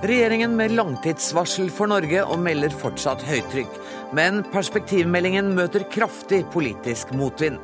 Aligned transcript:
Regjeringen 0.00 0.54
med 0.56 0.72
langtidsvarsel 0.72 1.66
for 1.76 1.90
Norge 1.92 2.22
og 2.24 2.38
melder 2.40 2.72
fortsatt 2.72 3.20
høytrykk. 3.28 3.74
Men 4.16 4.40
perspektivmeldingen 4.48 5.50
møter 5.52 5.84
kraftig 5.92 6.46
politisk 6.54 7.12
motvind. 7.12 7.60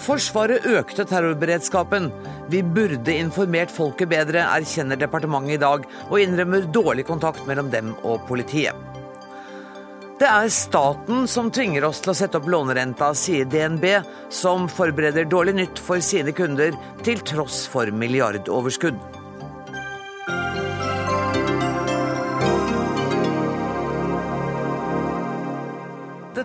Forsvaret 0.00 0.64
økte 0.70 1.04
terrorberedskapen. 1.10 2.08
Vi 2.50 2.62
burde 2.62 3.16
informert 3.18 3.74
folket 3.74 4.12
bedre, 4.14 4.46
erkjenner 4.54 5.02
departementet 5.02 5.58
i 5.58 5.60
dag, 5.60 5.84
og 6.08 6.22
innrømmer 6.22 6.70
dårlig 6.72 7.04
kontakt 7.10 7.42
mellom 7.50 7.74
dem 7.74 7.92
og 8.06 8.22
politiet. 8.30 8.78
Det 10.20 10.28
er 10.28 10.50
staten 10.52 11.26
som 11.32 11.50
tvinger 11.50 11.84
oss 11.88 12.02
til 12.04 12.12
å 12.12 12.16
sette 12.16 12.38
opp 12.38 12.48
lånerenta, 12.52 13.10
sier 13.16 13.48
DNB, 13.50 13.86
som 14.30 14.68
forbereder 14.70 15.26
dårlig 15.26 15.56
nytt 15.58 15.80
for 15.82 16.02
sine 16.04 16.36
kunder, 16.36 16.76
til 17.02 17.24
tross 17.26 17.64
for 17.72 17.90
milliardoverskudd. 17.90 19.19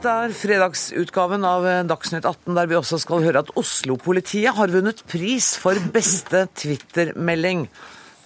Dette 0.06 0.22
er 0.30 0.34
fredagsutgaven 0.38 1.46
av 1.50 1.64
Dagsnytt 1.90 2.28
18, 2.30 2.52
der 2.54 2.68
vi 2.70 2.76
også 2.78 3.00
skal 3.02 3.24
høre 3.26 3.42
at 3.42 3.48
Oslo-politiet 3.58 4.54
har 4.54 4.70
vunnet 4.70 5.00
pris 5.10 5.48
for 5.58 5.80
beste 5.96 6.44
Twitter-melding. 6.62 7.64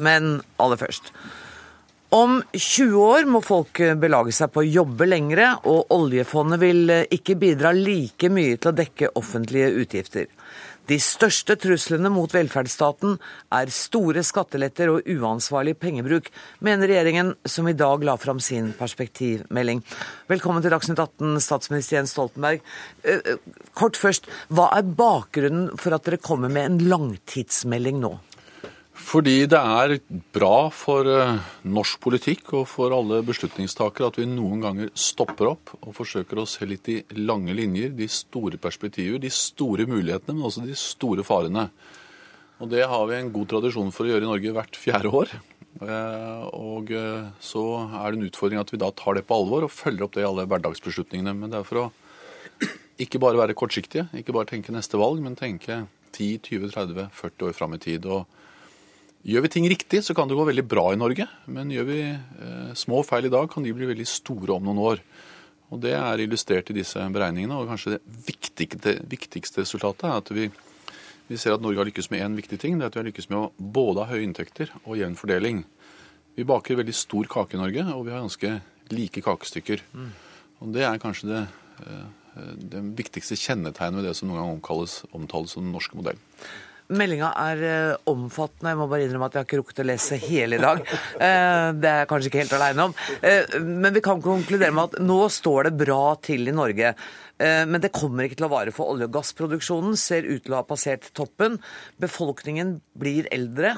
Men 0.04 0.28
aller 0.60 0.82
først. 0.82 1.08
Om 2.12 2.42
20 2.52 2.98
år 3.00 3.30
må 3.32 3.40
folk 3.40 3.80
belage 3.96 4.36
seg 4.36 4.52
på 4.52 4.60
å 4.60 4.68
jobbe 4.68 5.08
lengre, 5.08 5.54
og 5.72 5.96
oljefondet 5.96 6.60
vil 6.60 6.92
ikke 7.16 7.40
bidra 7.40 7.72
like 7.72 8.28
mye 8.28 8.60
til 8.60 8.74
å 8.74 8.78
dekke 8.82 9.14
offentlige 9.24 9.72
utgifter. 9.80 10.28
De 10.90 10.98
største 10.98 11.54
truslene 11.62 12.10
mot 12.10 12.32
velferdsstaten 12.34 13.20
er 13.54 13.70
store 13.74 14.24
skatteletter 14.26 14.90
og 14.90 15.10
uansvarlig 15.14 15.76
pengebruk, 15.78 16.32
mener 16.66 16.90
regjeringen 16.90 17.36
som 17.46 17.70
i 17.70 17.76
dag 17.78 18.02
la 18.08 18.16
fram 18.18 18.40
sin 18.42 18.72
perspektivmelding. 18.80 19.84
Velkommen 20.32 20.66
til 20.66 20.74
Dagsnytt 20.74 21.04
18, 21.04 21.38
statsminister 21.46 22.00
Jens 22.00 22.16
Stoltenberg. 22.16 22.66
Eh, 23.04 23.22
eh, 23.22 23.70
kort 23.78 24.02
først, 24.02 24.32
hva 24.50 24.72
er 24.80 24.90
bakgrunnen 24.90 25.78
for 25.78 25.94
at 25.94 26.10
dere 26.10 26.18
kommer 26.18 26.50
med 26.50 26.66
en 26.66 26.82
langtidsmelding 26.90 28.02
nå? 28.02 28.16
Fordi 29.10 29.48
det 29.50 29.58
er 29.58 29.96
bra 30.36 30.70
for 30.70 31.08
eh, 31.10 31.40
norsk 31.66 31.98
politikk 32.04 32.52
og 32.60 32.68
for 32.70 32.94
alle 32.94 33.24
beslutningstakere 33.26 34.12
at 34.12 34.20
vi 34.20 34.28
noen 34.30 34.62
ganger 34.62 34.92
stopper 34.94 35.50
opp 35.56 35.72
og 35.80 35.96
forsøker 35.98 36.38
å 36.38 36.46
se 36.50 36.68
litt 36.70 36.92
i 36.94 37.00
lange 37.18 37.56
linjer, 37.58 37.96
de 37.98 38.06
store 38.06 38.60
perspektiver, 38.62 39.18
de 39.18 39.32
store 39.34 39.88
mulighetene, 39.90 40.36
men 40.38 40.46
også 40.46 40.68
de 40.68 40.78
store 40.78 41.26
farene. 41.26 41.72
Og 42.62 42.70
Det 42.70 42.86
har 42.86 43.08
vi 43.10 43.18
en 43.18 43.34
god 43.34 43.50
tradisjon 43.56 43.90
for 43.96 44.06
å 44.06 44.12
gjøre 44.12 44.28
i 44.28 44.30
Norge 44.30 44.54
hvert 44.60 44.78
fjerde 44.78 45.14
år. 45.24 45.34
Eh, 45.82 46.46
og 46.54 46.94
eh, 46.94 47.30
så 47.42 47.66
er 47.88 48.12
det 48.12 48.20
en 48.20 48.30
utfordring 48.30 48.62
at 48.62 48.74
vi 48.76 48.82
da 48.84 48.92
tar 48.94 49.18
det 49.18 49.26
på 49.26 49.42
alvor 49.42 49.66
og 49.66 49.74
følger 49.74 50.06
opp 50.06 50.18
det 50.20 50.22
i 50.22 50.30
alle 50.30 50.46
hverdagsbeslutningene. 50.52 51.34
Men 51.34 51.50
det 51.50 51.64
er 51.64 51.70
for 51.72 51.88
å 51.88 51.92
ikke 53.02 53.22
bare 53.24 53.42
være 53.42 53.58
kortsiktige, 53.58 54.06
ikke 54.22 54.38
bare 54.38 54.54
tenke 54.54 54.76
neste 54.76 55.02
valg, 55.02 55.24
men 55.24 55.40
tenke 55.40 55.88
10-20-30-40 56.14 57.48
år 57.48 57.58
fram 57.58 57.74
i 57.74 57.82
tid. 57.82 58.06
og 58.06 58.28
Gjør 59.28 59.44
vi 59.44 59.52
ting 59.52 59.66
riktig, 59.68 60.00
så 60.06 60.16
kan 60.16 60.30
det 60.30 60.38
gå 60.40 60.46
veldig 60.48 60.64
bra 60.64 60.86
i 60.94 61.00
Norge. 61.00 61.26
Men 61.52 61.72
gjør 61.74 61.88
vi 61.90 62.00
eh, 62.08 62.70
små 62.80 63.02
feil 63.04 63.28
i 63.28 63.34
dag, 63.34 63.50
kan 63.52 63.66
de 63.66 63.74
bli 63.76 63.90
veldig 63.90 64.08
store 64.08 64.56
om 64.56 64.70
noen 64.70 64.80
år. 64.80 65.02
Og 65.70 65.82
Det 65.84 65.92
er 65.94 66.24
illustrert 66.24 66.72
i 66.72 66.78
disse 66.80 67.04
beregningene. 67.14 67.58
og 67.58 67.68
Kanskje 67.68 67.98
det 67.98 68.02
viktigste, 68.26 68.96
viktigste 69.12 69.66
resultatet 69.66 70.08
er 70.08 70.16
at 70.22 70.32
vi, 70.34 70.48
vi, 71.28 71.38
ser 71.38 71.54
at 71.54 71.62
Norge 71.62 71.82
har 71.82 71.90
lykkes 71.90 72.10
med 72.14 72.24
én 72.24 72.38
viktig 72.40 72.62
ting. 72.64 72.80
Det 72.80 72.88
er 72.88 72.94
at 72.94 72.96
vi 72.96 73.04
har 73.04 73.10
lykkes 73.10 73.30
med 73.30 73.40
å 73.42 73.52
både 73.60 74.06
ha 74.06 74.14
høye 74.14 74.24
inntekter 74.24 74.72
og 74.86 74.98
jevn 74.98 75.20
fordeling. 75.20 75.66
Vi 76.40 76.48
baker 76.48 76.80
veldig 76.80 76.96
stor 76.96 77.28
kake 77.28 77.58
i 77.58 77.62
Norge, 77.62 77.86
og 77.92 78.08
vi 78.08 78.16
har 78.16 78.24
ganske 78.24 78.54
like 78.96 79.26
kakestykker. 79.26 79.84
Mm. 79.94 80.10
Og 80.64 80.74
Det 80.74 80.88
er 80.88 81.04
kanskje 81.04 81.28
det, 81.28 81.44
eh, 81.84 82.08
det 82.72 82.82
viktigste 82.96 83.36
kjennetegnet 83.36 84.00
ved 84.00 84.10
det 84.10 84.16
som 84.16 84.32
noen 84.32 84.40
gang 84.40 84.56
omtales, 84.56 85.52
som 85.52 85.64
den 85.64 85.76
norske 85.76 86.00
modellen. 86.00 86.24
Meldinga 86.90 87.30
er 87.38 87.60
eh, 87.62 87.98
omfattende. 88.10 88.72
Jeg 88.72 88.80
må 88.80 88.88
bare 88.90 89.06
innrømme 89.06 89.28
at 89.30 89.36
jeg 89.36 89.44
har 89.44 89.48
ikke 89.48 89.60
rukket 89.60 89.82
å 89.84 89.86
lese 89.86 90.18
hele 90.24 90.58
i 90.58 90.64
dag. 90.64 90.82
Eh, 91.20 91.70
det 91.76 91.90
er 91.90 91.98
jeg 92.00 92.08
kanskje 92.10 92.30
ikke 92.30 92.40
helt 92.40 92.54
aleine 92.56 92.84
om. 92.88 92.94
Eh, 93.26 93.58
men 93.60 93.94
vi 93.94 94.02
kan 94.04 94.22
konkludere 94.24 94.74
med 94.74 94.94
at 94.94 95.02
nå 95.04 95.18
står 95.34 95.68
det 95.68 95.74
bra 95.82 96.14
til 96.24 96.48
i 96.48 96.56
Norge. 96.56 96.94
Men 97.40 97.80
det 97.80 97.94
kommer 97.96 98.26
ikke 98.26 98.36
til 98.42 98.50
å 98.50 98.52
vare 98.52 98.72
for 98.76 98.92
olje- 98.92 99.06
og 99.08 99.14
gassproduksjonen 99.16 99.94
ser 100.00 100.26
ut 100.28 100.42
til 100.44 100.52
å 100.52 100.58
ha 100.60 100.66
passert 100.68 101.06
toppen. 101.16 101.56
Befolkningen 102.04 102.74
blir 103.00 103.30
eldre, 103.32 103.78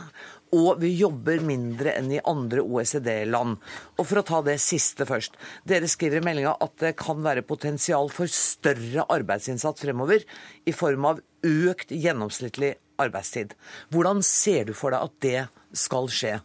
og 0.58 0.82
vi 0.82 0.90
jobber 0.98 1.44
mindre 1.46 1.94
enn 1.94 2.10
i 2.16 2.24
andre 2.26 2.64
OECD-land. 2.66 3.60
Og 4.00 4.08
For 4.10 4.22
å 4.22 4.26
ta 4.26 4.42
det 4.46 4.58
siste 4.64 5.06
først. 5.06 5.38
Dere 5.68 5.90
skriver 5.92 6.24
i 6.24 6.26
meldinga 6.26 6.56
at 6.58 6.74
det 6.82 6.96
kan 7.00 7.22
være 7.22 7.46
potensial 7.46 8.10
for 8.14 8.32
større 8.34 9.06
arbeidsinnsats 9.14 9.86
fremover 9.86 10.26
i 10.66 10.74
form 10.74 11.12
av 11.12 11.22
økt 11.44 11.94
gjennomsnittlig 11.96 12.76
arbeidstid. 13.02 13.56
Hvordan 13.94 14.22
ser 14.26 14.70
du 14.70 14.74
for 14.78 14.94
deg 14.94 15.06
at 15.08 15.20
det 15.26 15.44
skal 15.78 16.10
skje? 16.12 16.38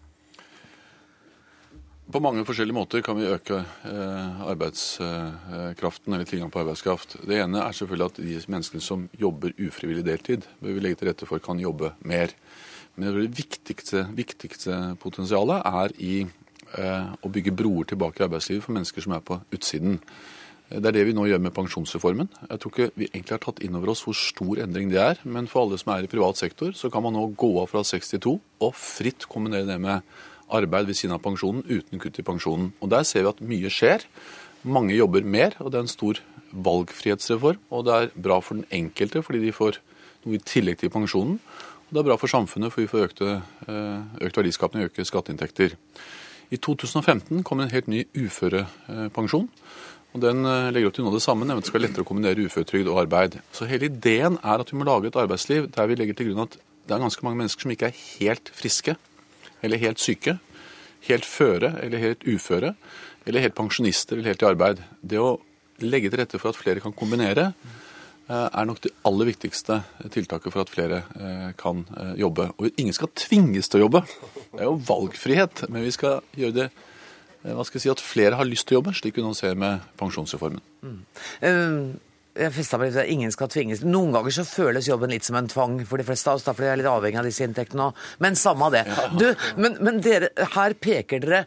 På 2.07 2.21
mange 2.23 2.45
forskjellige 2.47 2.77
måter 2.77 3.03
kan 3.03 3.19
vi 3.19 3.27
øke 3.27 3.57
eh, 3.59 4.43
arbeidskraften 4.47 6.15
eller 6.15 6.29
tilgang 6.29 6.53
på 6.55 6.61
arbeidskraft. 6.63 7.17
Det 7.27 7.41
ene 7.43 7.65
er 7.65 7.75
selvfølgelig 7.75 8.07
at 8.13 8.21
de 8.23 8.37
menneskene 8.55 8.85
som 8.85 9.09
jobber 9.19 9.57
ufrivillig 9.59 10.05
deltid, 10.07 10.47
bør 10.63 10.77
vi 10.77 10.85
legge 10.85 11.01
til 11.01 11.11
rette 11.11 11.27
for 11.27 11.43
kan 11.43 11.59
jobbe 11.59 11.97
mer. 12.07 12.31
Men 12.95 13.11
det 13.11 13.35
viktigste, 13.35 14.07
viktigste 14.15 14.95
potensialet 15.03 15.67
er 15.67 15.97
i 15.99 16.15
eh, 16.23 17.11
å 17.19 17.33
bygge 17.33 17.57
broer 17.59 17.91
tilbake 17.91 18.23
i 18.23 18.29
arbeidslivet 18.29 18.63
for 18.63 18.79
mennesker 18.79 19.03
som 19.03 19.17
er 19.19 19.27
på 19.27 19.41
utsiden. 19.59 19.99
Det 20.67 20.89
er 20.91 20.95
det 20.97 21.05
vi 21.07 21.15
nå 21.15 21.29
gjør 21.29 21.43
med 21.45 21.55
pensjonsreformen. 21.55 22.27
Jeg 22.51 22.59
tror 22.59 22.73
ikke 22.73 22.99
vi 22.99 23.07
egentlig 23.07 23.37
har 23.37 23.43
tatt 23.45 23.61
inn 23.63 23.77
over 23.79 23.93
oss 23.93 24.03
hvor 24.03 24.17
stor 24.19 24.59
endring 24.65 24.91
det 24.91 24.99
er. 24.99 25.21
Men 25.23 25.47
for 25.47 25.63
alle 25.63 25.79
som 25.79 25.93
er 25.95 26.07
i 26.07 26.11
privat 26.11 26.41
sektor, 26.41 26.73
så 26.75 26.91
kan 26.91 27.05
man 27.07 27.15
nå 27.15 27.29
gå 27.39 27.53
av 27.61 27.71
fra 27.71 27.85
62 27.87 28.33
og 28.35 28.73
fritt 28.75 29.29
kombinere 29.31 29.69
det 29.69 29.79
med 29.83 30.03
arbeid 30.51 30.91
ved 30.91 30.99
siden 30.99 31.15
av 31.15 31.23
pensjonen 31.23 31.63
uten 31.71 32.03
kutt 32.03 32.19
i 32.19 32.27
pensjonen. 32.27 32.73
Og 32.83 32.91
Der 32.91 33.07
ser 33.07 33.23
vi 33.23 33.31
at 33.31 33.45
mye 33.47 33.71
skjer. 33.71 34.09
Mange 34.67 34.97
jobber 34.97 35.23
mer, 35.23 35.55
og 35.61 35.71
det 35.71 35.79
er 35.79 35.87
en 35.87 35.95
stor 35.95 36.19
valgfrihetsreform. 36.51 37.63
Og 37.71 37.87
det 37.87 37.95
er 37.95 38.13
bra 38.19 38.41
for 38.41 38.59
den 38.59 38.67
enkelte 38.71 39.23
fordi 39.23 39.47
de 39.47 39.55
får 39.55 39.79
noe 40.27 40.35
i 40.35 40.43
tillegg 40.43 40.83
til 40.83 40.91
pensjonen. 40.91 41.39
Og 41.87 41.95
det 41.95 42.03
er 42.03 42.11
bra 42.11 42.19
for 42.19 42.27
samfunnet 42.27 42.75
for 42.75 42.83
vi 42.83 42.91
får 42.91 43.07
økte, 43.07 43.43
eh, 43.71 44.27
økt 44.27 44.43
verdiskapning 44.43 44.83
og 44.83 44.91
økte 44.91 45.07
skatteinntekter. 45.07 45.79
I 46.51 46.57
2015 46.57 47.43
kom 47.43 47.61
en 47.61 47.71
helt 47.71 47.89
ny 47.89 48.05
uførepensjon. 48.15 49.49
Og 50.15 50.23
Den 50.23 50.47
eh, 50.49 50.71
legger 50.73 50.91
opp 50.91 50.97
til 50.97 51.05
noe 51.05 51.13
av 51.13 51.19
det 51.19 51.25
samme, 51.27 51.47
nemlig 51.47 51.65
at 51.65 51.67
det 51.67 51.73
skal 51.73 51.81
være 51.81 51.89
lettere 51.89 52.07
å 52.07 52.09
kombinere 52.09 52.47
uføretrygd 52.47 52.91
og 52.93 53.01
arbeid. 53.03 53.39
Så 53.53 53.69
hele 53.69 53.91
ideen 53.91 54.39
er 54.41 54.63
at 54.63 54.73
vi 54.73 54.79
må 54.81 54.87
lage 54.89 55.11
et 55.11 55.19
arbeidsliv 55.21 55.69
der 55.75 55.91
vi 55.91 55.99
legger 55.99 56.17
til 56.17 56.31
grunn 56.31 56.47
at 56.47 56.57
det 56.87 56.95
er 56.95 57.03
ganske 57.03 57.27
mange 57.27 57.41
mennesker 57.41 57.67
som 57.67 57.73
ikke 57.75 57.91
er 57.91 57.99
helt 58.21 58.51
friske, 58.55 58.95
eller 59.67 59.83
helt 59.83 60.01
syke, 60.01 60.37
helt 61.09 61.27
føre 61.27 61.73
eller 61.83 62.03
helt 62.03 62.23
uføre, 62.25 62.77
eller 63.27 63.43
helt 63.43 63.57
pensjonister 63.59 64.17
eller 64.17 64.33
helt 64.33 64.45
i 64.45 64.49
arbeid. 64.49 64.85
Det 65.03 65.19
å 65.21 65.35
legge 65.83 66.13
til 66.13 66.23
rette 66.23 66.41
for 66.41 66.53
at 66.53 66.61
flere 66.61 66.81
kan 66.85 66.95
kombinere, 66.97 67.51
eh, 68.31 68.49
er 68.49 68.69
nok 68.71 68.81
det 68.87 68.95
aller 69.05 69.33
viktigste 69.35 69.83
tiltaket 70.15 70.55
for 70.55 70.63
at 70.63 70.73
flere 70.73 71.03
eh, 71.19 71.51
kan 71.59 71.85
jobbe. 72.17 72.53
Og 72.57 72.71
ingen 72.79 72.95
skal 72.95 73.13
tvinges 73.19 73.69
til 73.69 73.83
å 73.83 73.89
jobbe. 73.89 74.07
Det 74.55 74.63
er 74.63 74.71
jo 74.71 74.79
valgfrihet, 74.87 75.67
men 75.69 75.85
vi 75.85 75.97
skal 75.99 76.23
gjøre 76.39 76.61
det 76.63 76.71
hva 77.55 77.65
skal 77.67 77.79
jeg 77.79 77.85
si, 77.87 77.93
at 77.93 78.03
flere 78.03 78.39
har 78.41 78.49
lyst 78.49 78.67
til 78.67 78.77
å 78.77 78.81
jobbe, 78.81 78.95
slik 78.97 79.19
vi 79.19 79.25
nå 79.25 79.33
ser 79.39 79.55
med 79.59 79.85
pensjonsreformen. 80.01 80.63
Mm. 80.83 81.01
Jeg 82.37 82.53
festa 82.53 82.79
meg 82.81 82.97
at 82.97 83.09
ingen 83.11 83.33
skal 83.33 83.49
tvinges. 83.53 83.83
Noen 83.87 84.13
ganger 84.15 84.35
så 84.35 84.45
føles 84.49 84.89
jobben 84.89 85.13
litt 85.13 85.27
som 85.27 85.39
en 85.39 85.49
tvang 85.51 85.79
for 85.89 86.01
de 86.01 86.07
fleste 86.07 86.31
av 86.31 86.39
oss, 86.39 86.45
da, 86.47 86.53
fordi 86.57 86.69
jeg 86.69 86.75
er 86.75 86.81
litt 86.83 86.91
avhengig 86.91 87.21
av 87.21 87.29
disse 87.29 87.47
inntektene 87.47 87.87
òg. 87.89 88.03
Men 88.25 88.39
samme 88.39 88.69
det. 88.75 88.83
Du, 89.17 89.27
men, 89.61 89.79
men, 89.85 90.01
dere, 90.05 90.31
her 90.57 90.77
peker 90.77 91.25
dere 91.25 91.45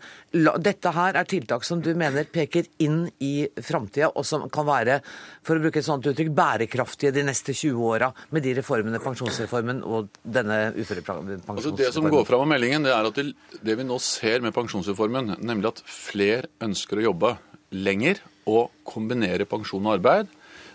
Dette 0.61 0.91
her 0.93 1.17
er 1.17 1.25
tiltak 1.25 1.63
som 1.65 1.79
du 1.81 1.89
mener 1.97 2.27
peker 2.29 2.67
inn 2.85 3.01
i 3.25 3.47
framtida, 3.65 4.11
og 4.13 4.25
som 4.27 4.45
kan 4.53 4.67
være, 4.67 4.99
for 5.45 5.57
å 5.57 5.63
bruke 5.63 5.81
et 5.81 5.87
sånt 5.87 6.05
uttrykk, 6.09 6.29
bærekraftige 6.37 7.13
de 7.15 7.23
neste 7.25 7.55
20 7.57 7.81
åra 7.89 8.11
med 8.35 8.45
de 8.45 8.53
reformene, 8.59 9.01
pensjonsreformen 9.01 9.81
og 9.81 10.11
denne 10.21 10.59
uførepensjonsreformen? 10.77 11.45
Altså 11.55 11.73
det 11.77 11.89
som 11.95 12.05
går 12.09 12.27
fram 12.29 12.45
av 12.45 12.51
meldingen, 12.53 12.85
det 12.85 12.93
er 12.93 13.09
at 13.09 13.17
det, 13.17 13.31
det 13.65 13.77
vi 13.79 13.87
nå 13.89 13.97
ser 14.03 14.45
med 14.45 14.53
pensjonsreformen, 14.53 15.35
nemlig 15.41 15.73
at 15.73 15.81
flere 15.89 16.51
ønsker 16.65 17.01
å 17.01 17.07
jobbe 17.09 17.33
lenger 17.73 18.21
og 18.49 18.69
kombinere 18.87 19.49
pensjon 19.49 19.85
og 19.85 19.97
arbeid, 19.97 20.29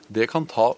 det 0.08 0.28
kan 0.30 0.46
ta 0.50 0.72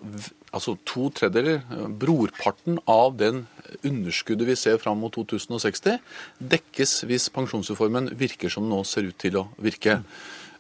altså 0.57 0.77
to 0.89 1.11
tredjedeler, 1.13 1.61
brorparten 2.01 2.79
av 2.89 3.17
den 3.21 3.45
underskuddet 3.85 4.49
vi 4.49 4.57
ser 4.59 4.81
fram 4.81 5.03
mot 5.03 5.13
2060, 5.15 5.99
dekkes 6.39 7.03
hvis 7.09 7.29
pensjonsreformen 7.35 8.13
virker 8.19 8.53
som 8.53 8.67
den 8.67 8.75
nå 8.77 8.83
ser 8.89 9.11
ut 9.11 9.19
til 9.21 9.41
å 9.43 9.47
virke. 9.63 10.01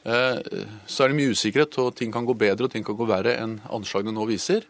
Eh, 0.06 0.38
så 0.86 1.04
er 1.04 1.10
det 1.10 1.18
mye 1.18 1.32
usikkerhet, 1.34 1.78
og 1.82 1.96
ting 1.98 2.12
kan 2.14 2.26
gå 2.26 2.36
bedre 2.38 2.68
og 2.68 2.74
ting 2.74 2.84
kan 2.86 2.98
gå 2.98 3.08
verre 3.08 3.34
enn 3.40 3.58
anslagene 3.74 4.14
nå 4.14 4.28
viser. 4.28 4.66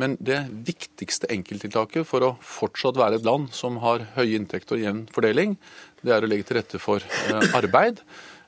Men 0.00 0.16
det 0.18 0.40
viktigste 0.66 1.30
enkelttiltaket 1.30 2.06
for 2.08 2.26
å 2.26 2.34
fortsatt 2.42 2.98
være 2.98 3.20
et 3.20 3.26
land 3.26 3.52
som 3.54 3.78
har 3.84 4.08
høye 4.16 4.34
inntekter 4.40 4.76
og 4.76 4.82
jevn 4.82 5.04
fordeling, 5.14 5.54
det 6.02 6.16
er 6.16 6.24
å 6.24 6.28
legge 6.28 6.48
til 6.48 6.58
rette 6.58 6.80
for 6.82 7.04
eh, 7.04 7.50
arbeid. 7.56 8.02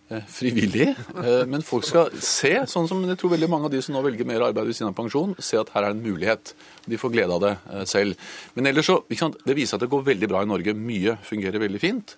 Eh, 0.08 0.22
frivillig. 0.30 0.88
Eh, 1.18 1.44
men 1.50 1.64
folk 1.66 1.86
skal 1.88 2.12
se, 2.22 2.52
sånn 2.70 2.86
som 2.86 3.02
jeg 3.02 3.18
tror 3.18 3.32
veldig 3.34 3.50
mange 3.50 3.66
av 3.66 3.74
de 3.74 3.82
som 3.82 3.96
nå 3.96 4.02
velger 4.06 4.28
mer 4.28 4.44
arbeid 4.48 4.68
ved 4.68 4.78
siden 4.78 4.92
av 4.92 4.98
pensjon, 4.98 5.34
se 5.42 5.58
at 5.58 5.72
her 5.74 5.88
er 5.88 5.96
en 5.96 6.02
mulighet. 6.02 6.54
De 6.86 6.98
får 7.00 7.14
glede 7.14 7.34
av 7.34 7.42
det 7.42 7.86
selv. 7.90 8.14
Men 8.54 8.70
ellers 8.70 8.86
så, 8.86 9.00
Det 9.08 9.56
viser 9.56 9.76
at 9.76 9.82
det 9.82 9.90
går 9.90 10.06
veldig 10.06 10.28
bra 10.30 10.42
i 10.42 10.50
Norge. 10.50 10.74
Mye 10.74 11.18
fungerer 11.26 11.58
veldig 11.58 11.80
fint. 11.80 12.16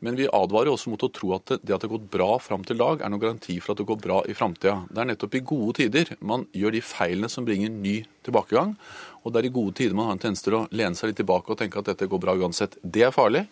Men 0.00 0.14
vi 0.14 0.28
advarer 0.30 0.70
også 0.70 0.92
mot 0.92 1.02
å 1.02 1.10
tro 1.10 1.32
at 1.34 1.50
det, 1.50 1.58
at 1.58 1.82
det 1.82 1.88
har 1.88 1.96
gått 1.96 2.10
bra 2.10 2.36
fram 2.38 2.62
til 2.66 2.78
dag, 2.78 3.00
er 3.02 3.10
noen 3.10 3.22
garanti 3.22 3.56
for 3.58 3.74
at 3.74 3.80
det 3.80 3.86
går 3.88 3.98
bra 4.02 4.20
i 4.30 4.34
framtida. 4.36 4.84
Det 4.90 5.02
er 5.02 5.08
nettopp 5.10 5.34
i 5.34 5.42
gode 5.46 5.74
tider 5.80 6.12
man 6.22 6.46
gjør 6.54 6.76
de 6.76 6.82
feilene 6.86 7.30
som 7.32 7.46
bringer 7.46 7.72
ny 7.72 7.96
tilbakegang. 8.26 8.76
Og 9.24 9.34
det 9.34 9.40
er 9.40 9.48
i 9.48 9.54
gode 9.54 9.74
tider 9.80 9.98
man 9.98 10.06
har 10.06 10.14
en 10.14 10.22
tendens 10.22 10.44
til 10.46 10.54
å 10.54 10.66
lene 10.70 10.98
seg 10.98 11.10
litt 11.10 11.18
tilbake 11.18 11.50
og 11.50 11.58
tenke 11.58 11.82
at 11.82 11.90
dette 11.90 12.06
går 12.10 12.22
bra 12.22 12.36
uansett. 12.38 12.78
Det 12.82 13.08
er 13.08 13.14
farlig. 13.14 13.48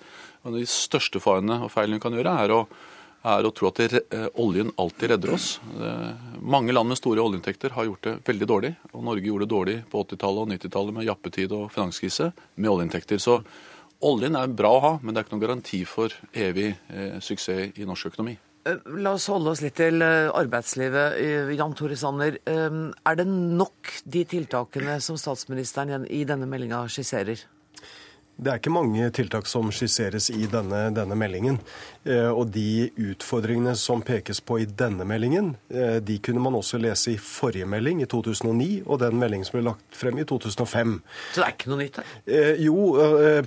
Og 0.46 0.54
de 0.54 0.62
største 0.70 1.18
farene 1.22 1.58
og 1.66 1.72
feilene 1.74 1.98
vi 1.98 2.04
kan 2.06 2.14
gjøre, 2.14 2.36
er 2.44 2.54
å, 2.54 2.60
er 3.26 3.46
å 3.46 3.52
tro 3.54 3.70
at 3.70 3.80
det, 3.80 4.02
eh, 4.10 4.26
oljen 4.42 4.72
alltid 4.78 5.10
redder 5.10 5.34
oss. 5.34 5.60
Eh, 5.80 6.12
mange 6.40 6.72
land 6.72 6.88
med 6.88 6.98
store 6.98 7.22
oljeinntekter 7.22 7.74
har 7.74 7.84
gjort 7.88 8.02
det 8.02 8.24
veldig 8.24 8.46
dårlig. 8.46 8.74
Og 8.92 9.04
Norge 9.04 9.26
gjorde 9.26 9.46
det 9.46 9.54
dårlig 9.54 9.76
på 9.90 10.04
80-tallet 10.04 10.42
og 10.44 10.50
90-tallet 10.52 10.94
med 10.94 11.06
jappetid 11.06 11.52
og 11.52 11.70
finanskrise 11.72 12.32
med 12.56 12.70
oljeinntekter. 12.70 13.18
Så 13.18 13.42
Oljen 14.04 14.36
er 14.36 14.50
bra 14.52 14.74
å 14.76 14.80
ha, 14.80 14.98
men 15.00 15.14
det 15.14 15.22
er 15.22 15.24
ikke 15.24 15.32
noen 15.38 15.46
garanti 15.46 15.78
for 15.88 16.12
evig 16.36 16.74
eh, 16.92 17.16
suksess 17.16 17.78
i 17.80 17.86
norsk 17.88 18.10
økonomi. 18.12 18.36
Eh, 18.68 18.76
la 19.00 19.14
oss 19.16 19.30
holde 19.32 19.54
oss 19.54 19.62
litt 19.64 19.78
til 19.80 20.04
arbeidslivet. 20.04 21.16
Jan 21.56 21.74
Tore 21.74 21.96
Sanner, 21.96 22.36
er 22.44 23.16
det 23.16 23.26
nok 23.26 24.02
de 24.04 24.26
tiltakene 24.28 25.00
som 25.00 25.16
statsministeren 25.16 26.04
i 26.12 26.24
denne 26.28 26.44
meldinga 26.44 26.84
skisserer? 26.92 27.40
Det 28.36 28.50
er 28.52 28.58
ikke 28.60 28.72
mange 28.74 29.06
tiltak 29.16 29.46
som 29.48 29.70
skisseres 29.72 30.26
i 30.28 30.44
denne, 30.52 30.90
denne, 30.92 31.16
meldingen. 31.16 31.56
Eh, 32.04 32.28
og 32.28 32.50
de 32.52 32.90
utfordringene 33.00 33.72
som 33.80 34.02
pekes 34.04 34.42
på 34.44 34.58
i 34.60 34.66
denne 34.68 35.06
meldingen, 35.08 35.54
eh, 35.72 35.96
de 36.04 36.18
kunne 36.20 36.42
man 36.44 36.58
også 36.58 36.76
lese 36.76 37.14
i 37.14 37.16
forrige 37.16 37.64
melding, 37.64 38.02
i 38.04 38.08
2009, 38.12 38.82
og 38.84 39.00
den 39.00 39.16
meldingen 39.16 39.48
som 39.48 39.56
ble 39.56 39.64
lagt 39.70 39.96
frem 39.96 40.20
i 40.20 40.26
2005. 40.28 40.98
Så 41.32 41.40
det 41.40 41.46
er 41.46 41.54
ikke 41.54 41.72
noe 41.72 41.80
nytt 41.80 41.96
her? 42.02 42.10
Eh, 42.28 42.60
jo, 42.66 42.76